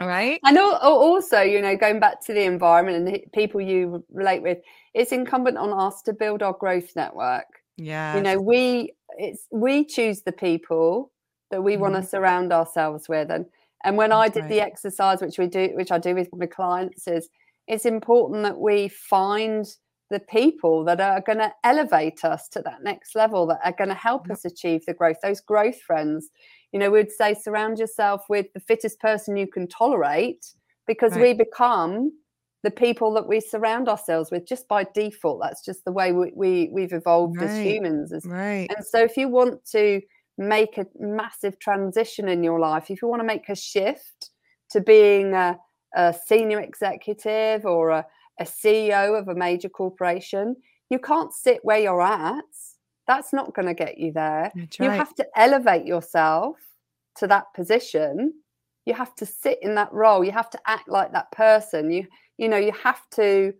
Right? 0.00 0.40
And 0.44 0.56
al- 0.56 0.76
al- 0.80 0.92
also, 0.92 1.40
you 1.40 1.60
know, 1.60 1.76
going 1.76 1.98
back 1.98 2.24
to 2.26 2.32
the 2.32 2.44
environment 2.44 2.96
and 2.98 3.06
the 3.08 3.24
people 3.34 3.60
you 3.60 4.04
relate 4.12 4.42
with, 4.42 4.58
it's 4.94 5.10
incumbent 5.12 5.58
on 5.58 5.72
us 5.72 6.02
to 6.02 6.12
build 6.12 6.40
our 6.42 6.52
growth 6.52 6.94
network. 6.94 7.46
Yeah 7.78 8.16
You 8.16 8.22
know, 8.22 8.38
we 8.40 8.92
it's 9.18 9.46
we 9.50 9.84
choose 9.84 10.22
the 10.22 10.32
people 10.32 11.10
that 11.50 11.62
we 11.62 11.76
want 11.76 11.94
to 11.94 12.00
mm-hmm. 12.00 12.08
surround 12.08 12.52
ourselves 12.52 13.08
with, 13.08 13.30
and 13.30 13.46
and 13.84 13.96
when 13.96 14.12
I 14.12 14.28
did 14.28 14.42
right. 14.42 14.50
the 14.50 14.60
exercise, 14.60 15.20
which 15.22 15.38
we 15.38 15.46
do, 15.46 15.70
which 15.74 15.92
I 15.92 15.98
do 15.98 16.14
with 16.14 16.28
my 16.34 16.46
clients, 16.46 17.06
is 17.08 17.30
it's 17.66 17.86
important 17.86 18.42
that 18.42 18.58
we 18.58 18.88
find 18.88 19.64
the 20.10 20.20
people 20.20 20.84
that 20.84 21.00
are 21.00 21.20
going 21.20 21.38
to 21.38 21.52
elevate 21.64 22.24
us 22.24 22.48
to 22.48 22.62
that 22.62 22.82
next 22.82 23.14
level, 23.14 23.46
that 23.46 23.60
are 23.64 23.72
going 23.76 23.88
to 23.90 23.94
help 23.94 24.26
Yep. 24.26 24.32
us 24.38 24.44
achieve 24.44 24.84
the 24.86 24.94
growth. 24.94 25.18
Those 25.22 25.40
growth 25.40 25.80
friends, 25.82 26.30
you 26.72 26.78
know, 26.80 26.90
we'd 26.90 27.12
say 27.12 27.34
surround 27.34 27.78
yourself 27.78 28.24
with 28.28 28.46
the 28.54 28.60
fittest 28.60 29.00
person 29.00 29.36
you 29.36 29.46
can 29.46 29.68
tolerate, 29.68 30.54
because 30.86 31.12
Right. 31.12 31.22
we 31.22 31.32
become 31.34 32.12
the 32.64 32.70
people 32.70 33.12
that 33.14 33.28
we 33.28 33.40
surround 33.40 33.88
ourselves 33.88 34.30
with 34.30 34.46
just 34.46 34.66
by 34.66 34.84
default. 34.94 35.40
That's 35.42 35.64
just 35.64 35.84
the 35.84 35.92
way 35.92 36.12
we, 36.12 36.32
we 36.34 36.70
we've 36.72 36.92
evolved 36.92 37.40
as 37.40 37.56
humans. 37.58 38.12
Right 38.24 38.68
and 38.74 38.84
so, 38.84 38.98
if 38.98 39.16
you 39.16 39.28
want 39.28 39.64
to 39.72 40.00
make 40.36 40.78
a 40.78 40.86
massive 40.98 41.58
transition 41.58 42.28
in 42.28 42.42
your 42.42 42.60
life, 42.60 42.90
if 42.90 43.02
you 43.02 43.08
want 43.08 43.20
to 43.20 43.26
make 43.26 43.48
a 43.48 43.54
shift 43.54 44.30
to 44.70 44.80
being 44.80 45.34
a, 45.34 45.58
a 45.94 46.14
senior 46.26 46.60
executive 46.60 47.64
or 47.64 47.90
a, 47.90 48.06
a 48.40 48.44
CEO 48.44 49.18
of 49.18 49.28
a 49.28 49.34
major 49.34 49.68
corporation, 49.68 50.56
you 50.90 50.98
can't 50.98 51.32
sit 51.32 51.60
where 51.64 51.78
you're 51.78 52.02
at. 52.02 52.44
That's 53.06 53.32
not 53.32 53.54
going 53.54 53.66
to 53.66 53.74
get 53.74 53.98
you 53.98 54.12
there. 54.12 54.52
That's 54.54 54.78
You 54.78 54.90
have 54.90 55.14
to 55.16 55.26
elevate 55.34 55.86
yourself 55.86 56.56
to 57.16 57.26
that 57.26 57.46
position. 57.54 58.34
You 58.84 58.94
have 58.94 59.14
to 59.16 59.26
sit 59.26 59.58
in 59.62 59.74
that 59.74 59.92
role. 59.92 60.24
You 60.24 60.32
have 60.32 60.50
to 60.50 60.60
act 60.66 60.88
like 60.88 61.12
that 61.12 61.32
person. 61.32 61.90
You 61.90 62.06
you 62.38 62.48
know 62.48 62.56
you 62.56 62.72
have 62.72 63.08
to 63.10 63.52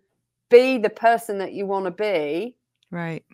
be 0.51 0.79
the 0.79 0.91
person 0.91 1.39
that 1.39 1.53
you 1.53 1.67
want 1.67 1.85
to 1.85 1.91
be 1.91 2.57
right 2.91 3.25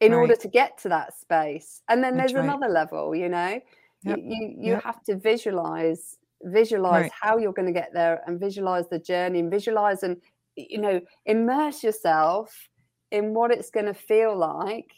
in 0.00 0.12
order 0.14 0.34
to 0.34 0.48
get 0.48 0.76
to 0.78 0.88
that 0.88 1.14
space 1.14 1.82
and 1.88 2.02
then 2.02 2.16
That's 2.16 2.32
there's 2.32 2.34
right. 2.34 2.44
another 2.44 2.68
level 2.68 3.14
you 3.14 3.28
know 3.28 3.60
Yep. 4.04 4.18
you 4.18 4.24
you, 4.24 4.56
you 4.60 4.72
Yep. 4.72 4.82
have 4.84 5.02
to 5.04 5.16
visualize 5.16 6.18
visualize 6.44 7.04
Right. 7.04 7.12
how 7.20 7.38
you're 7.38 7.52
going 7.52 7.72
to 7.72 7.80
get 7.80 7.92
there 7.92 8.20
and 8.26 8.40
visualize 8.40 8.88
the 8.88 8.98
journey 8.98 9.38
and 9.38 9.50
visualize 9.50 10.02
and 10.02 10.20
you 10.56 10.78
know 10.80 11.00
immerse 11.26 11.84
yourself 11.84 12.68
in 13.12 13.32
what 13.34 13.52
it's 13.52 13.70
going 13.70 13.86
to 13.86 13.94
feel 13.94 14.36
like 14.36 14.92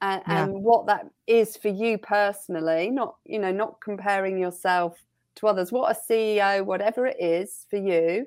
and, 0.00 0.22
Yeah. 0.26 0.44
and 0.44 0.62
what 0.62 0.86
that 0.86 1.06
is 1.26 1.56
for 1.56 1.68
you 1.68 1.98
personally 1.98 2.90
not 2.90 3.16
you 3.24 3.38
know 3.40 3.50
not 3.52 3.80
comparing 3.80 4.38
yourself 4.38 4.96
to 5.34 5.48
others 5.48 5.72
what 5.72 5.90
a 5.96 6.12
ceo 6.12 6.64
whatever 6.64 7.06
it 7.06 7.16
is 7.20 7.66
for 7.70 7.76
you 7.78 8.26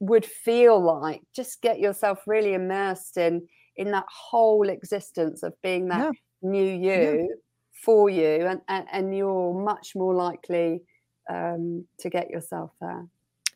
would 0.00 0.24
feel 0.24 0.80
like 0.82 1.22
just 1.34 1.62
get 1.62 1.78
yourself 1.78 2.22
really 2.26 2.54
immersed 2.54 3.16
in 3.16 3.46
in 3.76 3.92
that 3.92 4.06
whole 4.08 4.68
existence 4.68 5.42
of 5.42 5.54
being 5.62 5.88
that 5.88 6.06
Yeah. 6.06 6.12
new 6.42 6.66
you 6.66 7.36
for 7.84 8.10
you 8.10 8.46
and, 8.46 8.60
and 8.68 8.86
and 8.92 9.16
you're 9.16 9.54
much 9.62 9.92
more 9.94 10.14
likely 10.14 10.82
um 11.30 11.86
to 11.98 12.10
get 12.10 12.30
yourself 12.30 12.72
there 12.80 13.06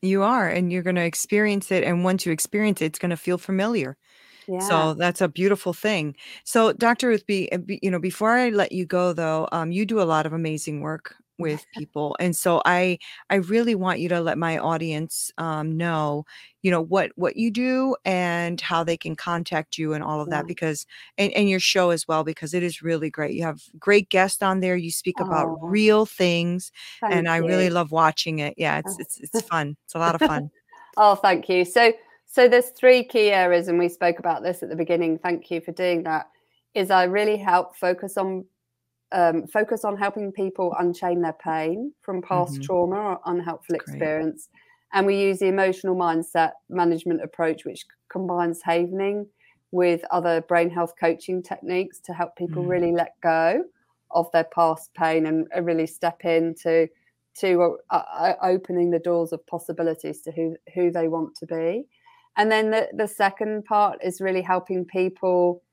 You 0.03 0.23
are, 0.23 0.49
and 0.49 0.71
you're 0.71 0.83
going 0.83 0.97
to 0.97 1.05
experience 1.05 1.71
it. 1.71 1.83
And 1.83 2.05
once 2.05 2.27
you 2.27 2.33
experience 2.33 2.83
it, 2.83 2.87
it's 2.87 2.99
going 2.99 3.11
to 3.11 3.17
feel 3.17 3.39
familiar. 3.39 3.97
yeah 4.47 4.87
So 4.87 4.95
that's 4.95 5.21
a 5.23 5.29
beautiful 5.29 5.73
thing. 5.75 6.17
So, 6.45 6.73
Dr. 6.75 7.09
Ruth 7.09 7.27
B, 7.27 7.49
uh, 7.53 7.59
be- 7.59 7.81
you 7.83 7.91
know, 7.91 8.01
before 8.01 8.33
I 8.33 8.51
let 8.51 8.73
you 8.73 8.87
go, 8.87 9.13
though, 9.15 9.49
um, 9.53 9.73
you 9.73 9.87
do 9.87 10.01
a 10.01 10.05
lot 10.05 10.27
of 10.27 10.33
amazing 10.35 10.81
work 10.83 11.17
with 11.39 11.67
people, 11.77 12.17
and 12.21 12.37
so 12.37 12.63
I, 12.65 12.99
I 13.31 13.37
really 13.37 13.75
want 13.75 14.01
you 14.01 14.09
to 14.11 14.21
let 14.21 14.39
my 14.39 14.59
audience 14.59 15.31
um, 15.39 15.77
know, 15.77 16.25
you 16.63 16.71
know, 16.71 16.83
what 16.83 17.11
what 17.17 17.37
you 17.37 17.51
do 17.51 17.97
and 18.05 18.61
how 18.61 18.85
they 18.85 18.97
can 18.97 19.17
contact 19.17 19.79
you 19.79 19.93
and 19.95 20.03
all 20.05 20.21
of 20.21 20.31
that, 20.31 20.47
because 20.47 20.87
and 21.19 21.33
and 21.33 21.49
your 21.49 21.61
show 21.61 21.91
as 21.91 22.07
well, 22.09 22.25
because 22.25 22.55
it 22.55 22.63
is 22.63 22.83
really 22.83 23.11
great. 23.11 23.35
You 23.35 23.43
have 23.45 23.61
great 23.79 24.09
guests 24.09 24.43
on 24.43 24.61
there. 24.61 24.77
You 24.77 24.91
speak 24.91 25.21
about 25.21 25.51
Oh, 25.51 25.59
real 25.63 26.07
things, 26.07 26.73
and 27.11 27.29
I 27.29 27.37
really 27.39 27.71
love 27.71 27.91
watching 27.93 28.39
it. 28.41 28.55
Yeah, 28.57 28.79
it's 28.79 28.93
Oh. 28.93 28.97
it's 28.99 29.19
it's 29.21 29.41
fun. 29.49 29.77
It's 29.85 29.95
a 29.95 29.99
lot 29.99 30.15
of 30.15 30.23
fun. 30.23 30.51
oh 30.97 31.15
thank 31.15 31.49
you 31.49 31.65
so 31.65 31.93
so 32.27 32.49
there's 32.49 32.71
three 32.71 33.05
key 33.05 33.31
areas 33.31 33.69
and 33.69 33.79
we 33.79 33.89
spoke 33.89 34.19
about 34.19 34.43
this 34.43 34.63
at 34.63 34.69
the 34.69 34.77
beginning 34.77 35.19
thank 35.19 35.51
you 35.51 35.61
for 35.61 35.73
doing 35.73 36.03
that 36.05 36.27
is 36.75 36.91
i 36.91 37.05
really 37.05 37.37
help 37.37 37.77
focus 37.77 38.17
on 38.17 38.45
um, 39.13 39.47
focus 39.47 39.85
on 39.85 39.97
helping 39.97 40.33
people 40.33 40.75
unchain 40.79 41.23
their 41.23 41.35
pain 41.35 41.93
from 42.03 42.23
past 42.23 42.61
Mhm. 42.61 42.63
trauma 42.63 42.97
or 42.97 43.21
unhelpful 43.27 43.75
Great. 43.79 44.15
experience 44.15 44.49
and 44.93 45.07
we 45.07 45.21
use 45.21 45.39
the 45.41 45.47
emotional 45.47 45.97
mindset 45.97 46.53
management 46.69 47.23
approach 47.23 47.65
which 47.65 47.85
combines 48.11 48.63
havening 48.63 49.27
with 49.73 50.05
other 50.11 50.41
brain 50.43 50.71
health 50.71 50.95
coaching 50.99 51.43
techniques 51.43 52.01
to 52.01 52.13
help 52.13 52.37
people 52.37 52.65
Mhm. 52.65 52.65
really 52.65 52.93
let 52.93 53.13
go 53.23 53.65
of 54.13 54.31
their 54.33 54.45
past 54.55 54.95
pain 54.95 55.27
and 55.27 55.47
really 55.67 55.87
step 55.87 56.25
into 56.25 56.89
to 57.37 57.77
uh, 57.91 58.35
opening 58.43 58.91
the 58.91 58.99
doors 59.01 59.33
of 59.33 59.45
possibilities 59.47 60.23
to 60.23 60.31
who 60.33 60.57
who 60.75 60.91
they 60.91 61.09
want 61.09 61.35
to 61.35 61.47
be 61.47 61.89
and 62.37 62.51
then 62.51 62.71
the, 62.71 62.89
the 62.97 63.09
second 63.09 63.65
part 63.65 63.99
is 64.05 64.21
really 64.21 64.43
helping 64.43 64.85
people 64.85 65.64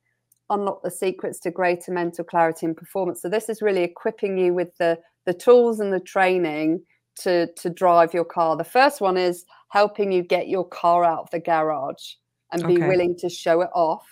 unlock 0.52 0.84
the 0.84 0.92
secrets 0.92 1.40
to 1.40 1.52
greater 1.52 1.92
mental 1.92 2.24
clarity 2.24 2.66
and 2.66 2.78
performance 2.78 3.22
so 3.22 3.30
this 3.30 3.50
is 3.50 3.62
really 3.62 3.84
equipping 3.84 4.38
you 4.38 4.54
with 4.54 4.76
the 4.78 5.00
the 5.26 5.34
tools 5.34 5.80
and 5.80 5.94
the 5.94 6.00
training 6.00 6.82
to 7.16 7.48
to 7.56 7.70
drive 7.70 8.14
your 8.14 8.26
car 8.26 8.56
the 8.56 8.64
first 8.64 9.02
one 9.02 9.18
is 9.18 9.46
helping 9.70 10.12
you 10.12 10.24
get 10.24 10.48
your 10.48 10.68
car 10.68 11.04
out 11.04 11.22
of 11.24 11.30
the 11.32 11.40
garage 11.40 12.14
and 12.52 12.68
be 12.68 12.78
Okay. 12.78 12.82
willing 12.82 13.16
to 13.18 13.30
show 13.30 13.62
it 13.62 13.70
off 13.74 14.08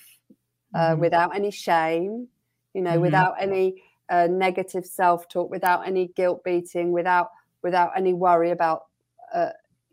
uh, 0.76 0.96
Mhm. 0.96 1.00
without 1.00 1.36
any 1.36 1.52
shame 1.52 2.28
you 2.74 2.82
know 2.82 3.00
Mhm. 3.00 3.00
without 3.00 3.34
any 3.40 3.82
uh, 4.10 4.28
negative 4.28 4.86
self-talk 4.86 5.50
without 5.50 5.88
any 5.88 6.08
guilt 6.16 6.44
beating 6.44 6.92
without 6.92 7.30
without 7.64 7.92
any 7.96 8.14
worry 8.14 8.52
about 8.52 8.84
uh, 9.34 9.50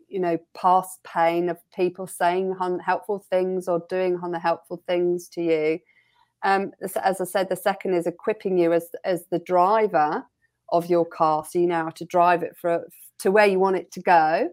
you 0.07 0.19
know 0.19 0.37
past 0.55 1.03
pain 1.03 1.49
of 1.49 1.57
people 1.75 2.07
saying 2.07 2.55
unhelpful 2.59 3.19
things 3.29 3.67
or 3.67 3.83
doing 3.89 4.17
unhelpful 4.21 4.81
things 4.87 5.27
to 5.29 5.41
you 5.41 5.79
um, 6.43 6.71
as, 6.81 7.19
i 7.21 7.23
said 7.25 7.49
the 7.49 7.55
second 7.55 7.93
is 7.93 8.07
equipping 8.07 8.57
you 8.57 8.73
as 8.73 8.89
as 9.03 9.25
the 9.31 9.39
driver 9.39 10.23
of 10.69 10.85
your 10.87 11.05
car 11.05 11.45
so 11.45 11.59
you 11.59 11.67
know 11.67 11.83
how 11.85 11.89
to 11.89 12.05
drive 12.05 12.43
it 12.43 12.55
for 12.59 12.85
to 13.19 13.31
where 13.31 13.45
you 13.45 13.59
want 13.59 13.75
it 13.75 13.91
to 13.91 14.01
go. 14.01 14.49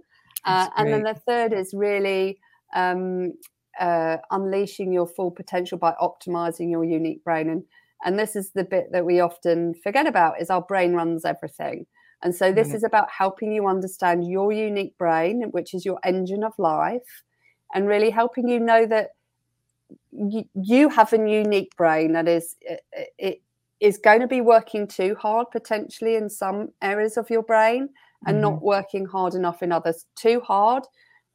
Uh, 0.47 0.69
and 0.77 0.93
then 0.93 1.03
the 1.03 1.15
third 1.15 1.53
is 1.53 1.73
really 1.75 2.39
um, 2.75 3.33
uh, 3.81 4.19
unleashing 4.31 4.93
your 4.93 5.07
full 5.07 5.31
potential 5.31 5.79
by 5.79 5.95
optimizing 6.01 6.71
your 6.71 6.85
unique 6.85 7.23
brain. 7.25 7.49
And 7.49 7.65
and 8.05 8.19
this 8.19 8.37
is 8.37 8.51
the 8.53 8.65
bit 8.65 8.89
that 8.93 9.07
we 9.07 9.21
often 9.21 9.75
forget 9.83 10.07
about 10.07 10.41
is 10.41 10.51
our 10.51 10.61
brain 10.61 10.93
runs 10.93 11.25
everything. 11.25 11.87
And 12.23 12.35
so 12.35 12.53
this 12.53 12.69
Right. 12.69 12.77
is 12.77 12.85
about 12.85 13.09
helping 13.11 13.53
you 13.53 13.67
understand 13.67 14.31
your 14.31 14.53
unique 14.53 14.97
brain 14.99 15.49
which 15.51 15.75
is 15.75 15.85
your 15.85 15.99
engine 16.05 16.45
of 16.45 16.53
life 16.59 17.23
and 17.75 17.87
really 17.87 18.11
helping 18.11 18.49
you 18.49 18.61
know 18.61 18.87
that 18.87 19.11
you, 20.15 20.45
you 20.55 20.89
have 20.89 21.13
a 21.13 21.17
unique 21.19 21.77
brain 21.77 22.13
that 22.13 22.29
is 22.29 22.57
it, 22.61 22.83
it 23.19 23.43
is 23.81 23.99
going 23.99 24.21
to 24.21 24.27
be 24.27 24.41
working 24.41 24.87
too 24.87 25.15
hard 25.17 25.51
potentially 25.51 26.17
in 26.17 26.31
some 26.31 26.71
areas 26.83 27.17
of 27.17 27.31
your 27.31 27.43
brain 27.43 27.89
and 28.27 28.39
Mhm. 28.39 28.41
not 28.43 28.63
working 28.63 29.07
hard 29.07 29.35
enough 29.35 29.63
in 29.63 29.73
others 29.73 30.07
too 30.17 30.41
hard 30.41 30.85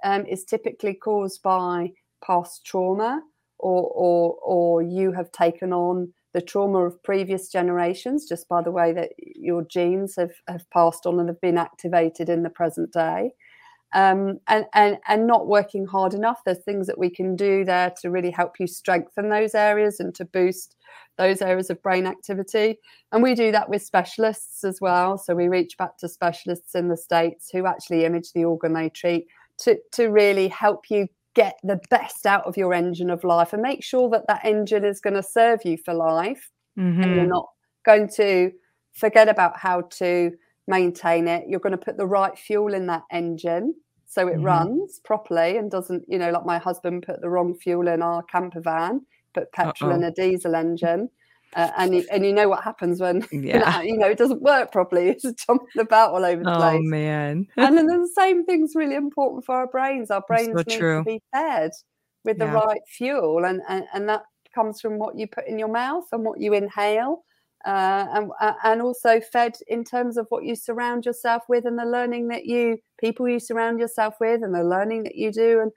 um, 0.04 0.26
is 0.26 0.46
typically 0.46 0.94
caused 0.94 1.42
by 1.44 1.92
past 2.26 2.66
trauma 2.66 3.22
or, 3.60 3.84
or, 3.94 4.38
or 4.42 4.82
you 4.82 5.12
have 5.12 5.32
taken 5.32 5.74
on 5.74 6.14
the 6.34 6.42
trauma 6.42 6.86
of 6.86 7.02
previous 7.04 7.50
generations 7.50 8.26
just 8.28 8.48
by 8.48 8.62
the 8.62 8.72
way 8.72 8.94
that 8.94 9.12
your 9.18 9.64
genes 9.64 10.16
have, 10.16 10.34
have 10.48 10.70
passed 10.70 11.06
on 11.06 11.20
and 11.20 11.28
have 11.28 11.42
been 11.42 11.58
activated 11.58 12.30
in 12.30 12.44
the 12.44 12.50
present 12.50 12.92
day 12.94 13.32
um, 13.94 14.40
and, 14.48 14.66
and 14.74 14.98
and 15.08 15.28
not 15.28 15.48
working 15.48 15.86
hard 15.86 16.14
enough. 16.14 16.42
There's 16.46 16.64
things 16.64 16.88
that 16.88 16.98
we 16.98 17.10
can 17.10 17.36
do 17.36 17.66
there 17.66 17.92
to 18.02 18.10
really 18.10 18.32
help 18.32 18.60
you 18.60 18.68
strengthen 18.68 19.30
those 19.30 19.56
areas 19.56 20.00
and 20.00 20.14
to 20.16 20.26
boost 20.26 20.76
those 21.18 21.42
areas 21.42 21.70
of 21.70 21.82
brain 21.82 22.06
activity. 22.06 22.80
And 23.12 23.22
we 23.22 23.36
do 23.36 23.52
that 23.52 23.70
with 23.70 23.84
specialists 23.84 24.64
as 24.64 24.80
well. 24.80 25.18
So 25.18 25.36
we 25.36 25.48
reach 25.48 25.78
back 25.78 25.98
to 25.98 26.08
specialists 26.08 26.76
in 26.76 26.88
the 26.88 26.98
states 26.98 27.50
who 27.52 27.66
actually 27.66 28.06
image 28.06 28.32
the 28.34 28.46
organ 28.46 28.74
they 28.74 28.90
treat 28.90 29.28
to 29.60 29.78
to 29.94 30.08
really 30.08 30.48
help 30.48 30.90
you 30.90 31.08
get 31.36 31.58
the 31.64 31.80
best 31.90 32.26
out 32.26 32.46
of 32.46 32.58
your 32.58 32.74
engine 32.74 33.10
of 33.10 33.24
life 33.24 33.54
and 33.54 33.62
make 33.62 33.84
sure 33.84 34.10
that 34.10 34.26
that 34.28 34.44
engine 34.44 34.84
is 34.84 35.00
going 35.00 35.14
to 35.14 35.24
serve 35.24 35.60
you 35.64 35.78
for 35.78 35.94
life 35.94 36.50
mm-hmm. 36.78 37.02
and 37.02 37.16
you're 37.16 37.24
mm-hmm. 37.24 37.30
not 37.30 37.50
going 37.86 38.10
to 38.10 38.52
forget 38.94 39.30
about 39.30 39.58
how 39.58 39.82
to 39.82 40.32
maintain 40.70 41.28
it. 41.28 41.46
You're 41.50 41.60
going 41.60 41.78
to 41.78 41.78
put 41.78 41.98
the 41.98 42.08
right 42.08 42.38
fuel 42.38 42.74
in 42.74 42.88
that 42.88 43.04
engine 43.12 43.74
so 44.10 44.28
it 44.28 44.36
mm-hmm. 44.36 44.44
runs 44.44 45.00
properly 45.04 45.58
and 45.58 45.70
doesn't, 45.70 46.04
you 46.08 46.18
know, 46.18 46.32
like 46.32 46.46
my 46.46 46.58
husband 46.58 47.04
put 47.06 47.22
the 47.22 47.30
wrong 47.30 47.54
fuel 47.54 47.88
in 47.88 48.02
our 48.02 48.24
camper 48.24 48.60
van, 48.60 49.06
put 49.36 49.52
petrol 49.52 49.92
Uh-oh. 49.92 49.98
in 49.98 50.04
a 50.04 50.12
diesel 50.12 50.56
engine. 50.56 51.10
Uh, 51.56 51.70
and 51.78 51.96
you, 51.96 52.06
and 52.12 52.26
you 52.26 52.34
know 52.34 52.48
what 52.48 52.64
happens 52.64 53.00
when 53.00 53.26
yeah. 53.32 53.82
you 53.82 53.98
know 53.98 54.08
it 54.08 54.20
doesn't 54.20 54.42
work 54.42 54.72
properly. 54.72 55.10
It's 55.24 55.46
jumping 55.46 55.80
about 55.80 56.12
all 56.12 56.24
over 56.24 56.44
the 56.44 56.54
oh, 56.54 56.58
place. 56.58 56.80
Oh 56.80 56.84
man! 56.84 57.48
and 57.58 57.76
then 57.76 57.88
the 57.88 58.10
same 58.16 58.46
thing's 58.46 58.74
really 58.76 58.94
important 58.94 59.46
for 59.46 59.56
our 59.56 59.66
brains. 59.66 60.12
Our 60.12 60.24
brains 60.28 60.50
so 60.50 60.64
need 60.68 60.78
true. 60.78 61.00
to 61.00 61.04
be 61.04 61.22
fed 61.34 61.72
with 62.24 62.38
yeah. 62.38 62.46
the 62.46 62.52
right 62.52 62.82
fuel, 62.88 63.46
and, 63.46 63.62
and 63.68 63.86
and 63.96 64.08
that 64.10 64.26
comes 64.54 64.80
from 64.80 65.00
what 65.00 65.18
you 65.18 65.26
put 65.26 65.48
in 65.48 65.58
your 65.58 65.70
mouth 65.70 66.06
and 66.12 66.24
what 66.24 66.40
you 66.40 66.54
inhale 66.54 67.24
uh, 67.66 68.06
and 68.14 68.32
uh, 68.40 68.54
and 68.64 68.82
also 68.82 69.20
fed 69.20 69.58
in 69.68 69.84
terms 69.84 70.18
of 70.18 70.26
what 70.30 70.46
you 70.46 70.56
surround 70.56 71.06
yourself 71.06 71.44
with 71.50 71.66
and 71.66 71.78
the 71.78 71.86
learning 71.86 72.30
that 72.30 72.46
you 72.46 72.78
people 73.00 73.28
you 73.28 73.40
surround 73.40 73.80
yourself 73.80 74.16
with 74.22 74.42
and 74.44 74.56
the 74.56 74.64
learning 74.64 75.04
that 75.04 75.16
you 75.16 75.32
do 75.32 75.60
and 75.60 75.72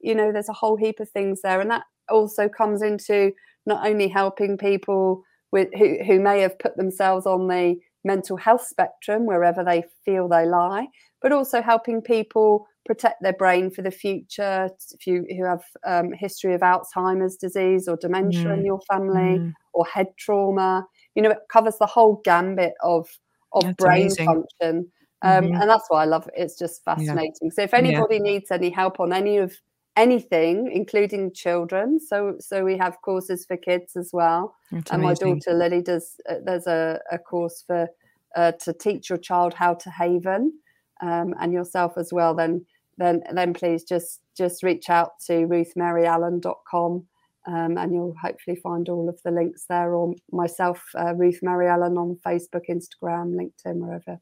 you 0.00 0.14
know 0.14 0.32
there's 0.32 0.48
a 0.48 0.54
whole 0.54 0.76
heap 0.76 0.98
of 0.98 1.08
things 1.10 1.40
there 1.42 1.60
and 1.60 1.70
that 1.70 1.84
also 2.08 2.48
comes 2.48 2.82
into 2.82 3.30
not 3.66 3.86
only 3.86 4.08
helping 4.08 4.56
people 4.56 5.22
with 5.52 5.68
who, 5.78 5.98
who 6.04 6.18
may 6.18 6.40
have 6.40 6.58
put 6.58 6.76
themselves 6.76 7.24
on 7.24 7.46
the 7.46 7.76
mental 8.04 8.36
health 8.36 8.66
spectrum 8.66 9.24
wherever 9.24 9.62
they 9.62 9.84
feel 10.04 10.28
they 10.28 10.46
lie 10.46 10.86
but 11.22 11.32
also 11.32 11.62
helping 11.62 12.00
people 12.00 12.66
protect 12.84 13.22
their 13.22 13.32
brain 13.34 13.70
for 13.70 13.82
the 13.82 13.90
future 13.90 14.70
if 14.92 15.06
you 15.06 15.24
who 15.36 15.44
have 15.44 15.62
um, 15.86 16.10
history 16.12 16.54
of 16.54 16.62
alzheimer's 16.62 17.36
disease 17.36 17.86
or 17.86 17.96
dementia 17.96 18.46
mm. 18.46 18.58
in 18.58 18.64
your 18.64 18.80
family 18.90 19.38
mm. 19.38 19.52
or 19.72 19.84
head 19.86 20.06
trauma 20.18 20.84
you 21.18 21.22
know 21.22 21.30
it 21.30 21.38
covers 21.50 21.76
the 21.78 21.86
whole 21.86 22.20
gambit 22.24 22.74
of 22.80 23.08
of 23.52 23.64
that's 23.64 23.74
brain 23.76 24.02
amazing. 24.02 24.26
function 24.26 24.92
um, 25.22 25.44
mm-hmm. 25.44 25.60
and 25.60 25.68
that's 25.68 25.86
why 25.88 26.02
i 26.02 26.04
love 26.04 26.28
it 26.28 26.34
it's 26.36 26.56
just 26.56 26.84
fascinating 26.84 27.32
yeah. 27.42 27.50
so 27.50 27.62
if 27.62 27.74
anybody 27.74 28.16
yeah. 28.16 28.22
needs 28.22 28.52
any 28.52 28.70
help 28.70 29.00
on 29.00 29.12
any 29.12 29.36
of 29.36 29.52
anything 29.96 30.70
including 30.72 31.32
children 31.32 31.98
so 31.98 32.36
so 32.38 32.64
we 32.64 32.76
have 32.78 33.02
courses 33.02 33.44
for 33.44 33.56
kids 33.56 33.96
as 33.96 34.10
well 34.12 34.54
that's 34.70 34.92
and 34.92 35.02
amazing. 35.02 35.28
my 35.28 35.34
daughter 35.34 35.58
lily 35.58 35.82
does 35.82 36.20
uh, 36.30 36.36
there's 36.44 36.68
a, 36.68 37.00
a 37.10 37.18
course 37.18 37.64
for 37.66 37.88
uh, 38.36 38.52
to 38.52 38.72
teach 38.72 39.08
your 39.08 39.18
child 39.18 39.52
how 39.52 39.74
to 39.74 39.90
haven 39.90 40.52
um, 41.00 41.34
and 41.40 41.52
yourself 41.52 41.98
as 41.98 42.12
well 42.12 42.32
then 42.32 42.64
then 42.96 43.24
then 43.32 43.52
please 43.52 43.82
just 43.82 44.20
just 44.36 44.62
reach 44.62 44.88
out 44.88 45.18
to 45.26 45.48
ruthmaryallen.com 45.48 47.04
um, 47.48 47.78
and 47.78 47.92
you'll 47.92 48.14
hopefully 48.22 48.56
find 48.62 48.88
all 48.88 49.08
of 49.08 49.18
the 49.24 49.30
links 49.30 49.64
there, 49.68 49.94
or 49.94 50.14
myself, 50.30 50.82
uh, 50.94 51.14
Ruth 51.14 51.40
Mary 51.42 51.66
Allen, 51.66 51.96
on 51.96 52.18
Facebook, 52.24 52.66
Instagram, 52.68 53.34
LinkedIn, 53.34 53.76
wherever. 53.76 54.20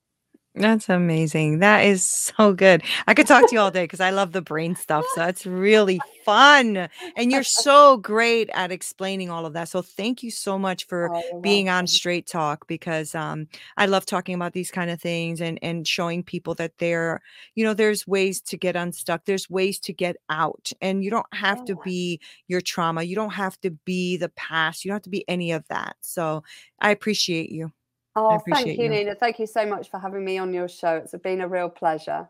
That's 0.59 0.89
amazing. 0.89 1.59
That 1.59 1.85
is 1.85 2.03
so 2.03 2.55
good. 2.55 2.83
I 3.07 3.13
could 3.13 3.27
talk 3.27 3.47
to 3.47 3.55
you 3.55 3.61
all 3.61 3.71
day 3.71 3.85
because 3.85 4.01
I 4.01 4.09
love 4.09 4.33
the 4.33 4.41
brain 4.41 4.75
stuff. 4.75 5.05
So 5.15 5.21
that's 5.21 5.45
really 5.45 6.01
fun. 6.25 6.89
And 7.15 7.31
you're 7.31 7.43
so 7.43 7.99
great 7.99 8.49
at 8.55 8.73
explaining 8.73 9.29
all 9.29 9.45
of 9.45 9.53
that. 9.53 9.69
So 9.69 9.83
thank 9.83 10.23
you 10.23 10.31
so 10.31 10.59
much 10.59 10.87
for 10.87 11.15
oh, 11.15 11.41
being 11.43 11.69
on 11.69 11.87
Straight 11.87 12.27
Talk 12.27 12.67
because 12.69 13.15
um, 13.15 13.49
I 13.77 13.85
love 13.85 14.07
talking 14.07 14.35
about 14.35 14.55
these 14.55 14.71
kind 14.71 14.91
of 14.91 14.99
things 14.99 15.43
and 15.43 15.59
and 15.61 15.87
showing 15.87 16.23
people 16.23 16.55
that 16.55 16.79
there, 16.79 17.21
you 17.55 17.63
know, 17.63 17.75
there's 17.75 18.07
ways 18.07 18.41
to 18.43 18.57
get 18.57 18.77
unstuck. 18.77 19.27
There's 19.27 19.51
ways 19.51 19.79
to 19.81 19.93
get 19.93 20.17
out. 20.31 20.71
And 20.81 21.05
you 21.05 21.11
don't 21.11 21.27
have 21.35 21.67
to 21.67 21.77
be 21.85 22.19
your 22.49 22.63
trauma. 22.63 23.03
You 23.03 23.15
don't 23.15 23.35
have 23.35 23.61
to 23.61 23.71
be 23.71 24.17
the 24.17 24.31
past. 24.31 24.87
You 24.87 24.89
don't 24.89 24.97
have 24.97 25.03
to 25.03 25.11
be 25.11 25.29
any 25.29 25.53
of 25.53 25.69
that. 25.69 25.97
So 26.01 26.45
I 26.81 26.93
appreciate 26.93 27.51
you. 27.51 27.73
Oh, 28.17 28.41
thank 28.51 28.79
you, 28.79 28.79
you, 28.79 28.89
Nina. 28.91 29.15
Thank 29.15 29.39
you 29.41 29.47
so 29.47 29.67
much 29.67 29.91
for 29.91 30.01
having 30.01 30.25
me 30.25 30.39
on 30.39 30.55
your 30.55 30.69
show. 30.69 30.97
It's 30.99 31.15
been 31.23 31.41
a 31.43 31.49
real 31.49 31.71
pleasure. 31.71 32.29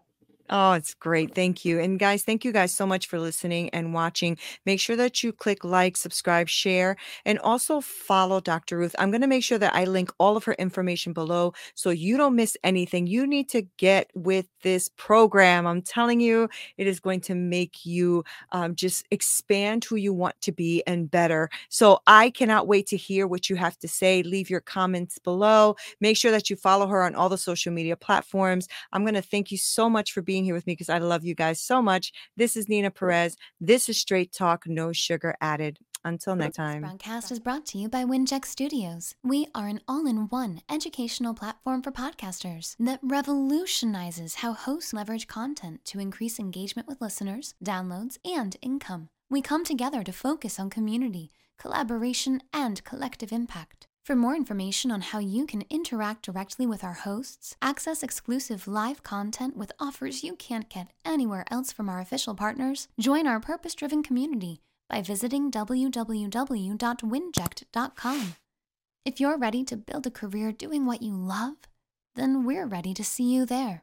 Oh, 0.49 0.73
it's 0.73 0.95
great. 0.95 1.35
Thank 1.35 1.65
you. 1.65 1.81
And 1.81 1.99
guys, 1.99 2.23
thank 2.23 2.45
you 2.45 2.53
guys 2.53 2.73
so 2.73 2.87
much 2.87 3.09
for 3.09 3.19
listening 3.19 3.69
and 3.71 3.93
watching. 3.93 4.39
Make 4.65 4.79
sure 4.79 4.95
that 4.95 5.23
you 5.25 5.33
click 5.33 5.65
like, 5.65 5.97
subscribe, 5.97 6.49
share, 6.49 6.97
and 7.25 7.39
also 7.41 7.81
follow 7.81 8.41
Dr. 8.41 8.79
Ruth. 8.79 8.95
I'm 8.99 9.11
going 9.11 9.23
to 9.23 9.27
make 9.27 9.43
sure 9.43 9.59
that 9.59 9.75
I 9.75 9.85
link 9.85 10.13
all 10.19 10.37
of 10.37 10.45
her 10.45 10.55
information 10.55 11.13
below 11.13 11.53
so 11.75 11.91
you 11.91 12.17
don't 12.17 12.37
miss 12.37 12.57
anything. 12.63 13.09
You 13.09 13.27
need 13.27 13.49
to 13.51 13.63
get 13.77 14.09
with 14.15 14.47
this 14.63 14.89
program. 14.97 15.67
I'm 15.67 15.83
telling 15.83 16.21
you, 16.21 16.49
it 16.77 16.87
is 16.87 17.01
going 17.01 17.23
to 17.23 17.35
make 17.35 17.85
you 17.85 18.23
um, 18.53 18.77
just 18.77 19.05
expand 19.11 19.85
who 19.85 19.97
you 19.97 20.13
want 20.15 20.41
to 20.43 20.53
be 20.53 20.83
and 20.87 21.11
better. 21.11 21.49
So 21.71 22.01
I 22.07 22.31
cannot 22.31 22.69
wait 22.69 22.87
to 22.89 22.97
hear 22.97 23.27
what 23.27 23.51
you 23.51 23.57
have 23.57 23.79
to 23.79 23.89
say. 23.89 24.23
Leave 24.23 24.49
your 24.49 24.61
comments 24.61 25.19
below. 25.19 25.75
Make 26.01 26.17
sure 26.17 26.31
that 26.31 26.51
you 26.51 26.55
follow 26.57 26.87
her 26.87 27.03
on 27.03 27.17
all 27.17 27.29
the 27.29 27.39
social 27.39 27.73
media 27.73 27.97
platforms. 27.97 28.69
I'm 28.93 29.03
going 29.03 29.15
to 29.15 29.23
thank 29.23 29.51
you 29.51 29.59
so 29.59 29.91
much 29.91 30.13
for 30.13 30.23
being 30.23 30.36
being 30.37 30.45
here 30.45 30.55
with 30.55 30.67
me 30.67 30.75
because 30.75 30.91
I 30.91 30.99
love 30.99 31.25
you 31.25 31.35
guys 31.35 31.63
so 31.63 31.81
much. 31.81 32.13
This 32.37 32.57
is 32.57 32.69
Nina 32.69 32.91
Perez. 32.91 33.39
This 33.59 33.89
is 33.89 33.99
Straight 33.99 34.35
Talk, 34.35 34.65
no 34.67 34.93
sugar 34.93 35.35
added. 35.41 35.79
Until 36.05 36.37
next 36.37 36.57
time. 36.57 36.83
This 36.83 36.91
broadcast 36.91 37.33
is 37.33 37.41
brought 37.41 37.65
to 37.67 37.79
you 37.79 37.89
by 37.89 38.05
Winject 38.05 38.45
Studios. 38.45 39.15
We 39.25 39.49
are 39.55 39.67
an 39.67 39.81
all 39.89 40.07
in 40.07 40.29
one 40.29 40.61
educational 40.71 41.33
platform 41.33 41.83
for 41.83 41.91
podcasters 41.91 42.77
that 42.79 43.01
revolutionizes 43.03 44.37
how 44.37 44.53
hosts 44.53 44.93
leverage 44.93 45.27
content 45.27 45.85
to 45.87 45.99
increase 45.99 46.39
engagement 46.39 46.87
with 46.87 47.01
listeners, 47.01 47.55
downloads, 47.65 48.19
and 48.25 48.57
income. 48.61 49.09
We 49.31 49.41
come 49.41 49.65
together 49.65 50.05
to 50.05 50.13
focus 50.13 50.61
on 50.61 50.69
community, 50.71 51.31
collaboration, 51.59 52.43
and 52.53 52.85
collective 52.85 53.33
impact. 53.33 53.89
For 54.07 54.15
more 54.15 54.37
information 54.37 54.93
on 54.93 55.01
how 55.01 55.19
you 55.19 55.47
can 55.47 55.65
interact 55.69 56.27
directly 56.27 56.65
with 56.65 56.85
our 56.85 56.93
hosts, 56.93 57.57
access 57.61 58.05
exclusive 58.05 58.69
live 58.69 59.03
content 59.03 59.57
with 59.57 59.73
offers 59.81 60.23
you 60.23 60.37
can't 60.37 60.69
get 60.69 60.93
anywhere 61.05 61.45
else 61.51 61.73
from 61.73 61.89
our 61.89 61.99
official 61.99 62.37
partners, 62.37 62.87
join 63.01 63.27
our 63.27 63.41
purpose 63.41 63.75
driven 63.75 64.05
community 64.05 64.61
by 64.89 65.03
visiting 65.03 65.51
www.winject.com. 65.51 68.37
If 69.05 69.19
you're 69.19 69.37
ready 69.37 69.65
to 69.65 69.77
build 69.77 70.07
a 70.07 70.11
career 70.13 70.53
doing 70.53 70.87
what 70.87 71.03
you 71.03 71.17
love, 71.17 71.57
then 72.15 72.45
we're 72.45 72.67
ready 72.67 72.95
to 72.95 73.03
see 73.03 73.35
you 73.35 73.45
there. 73.45 73.83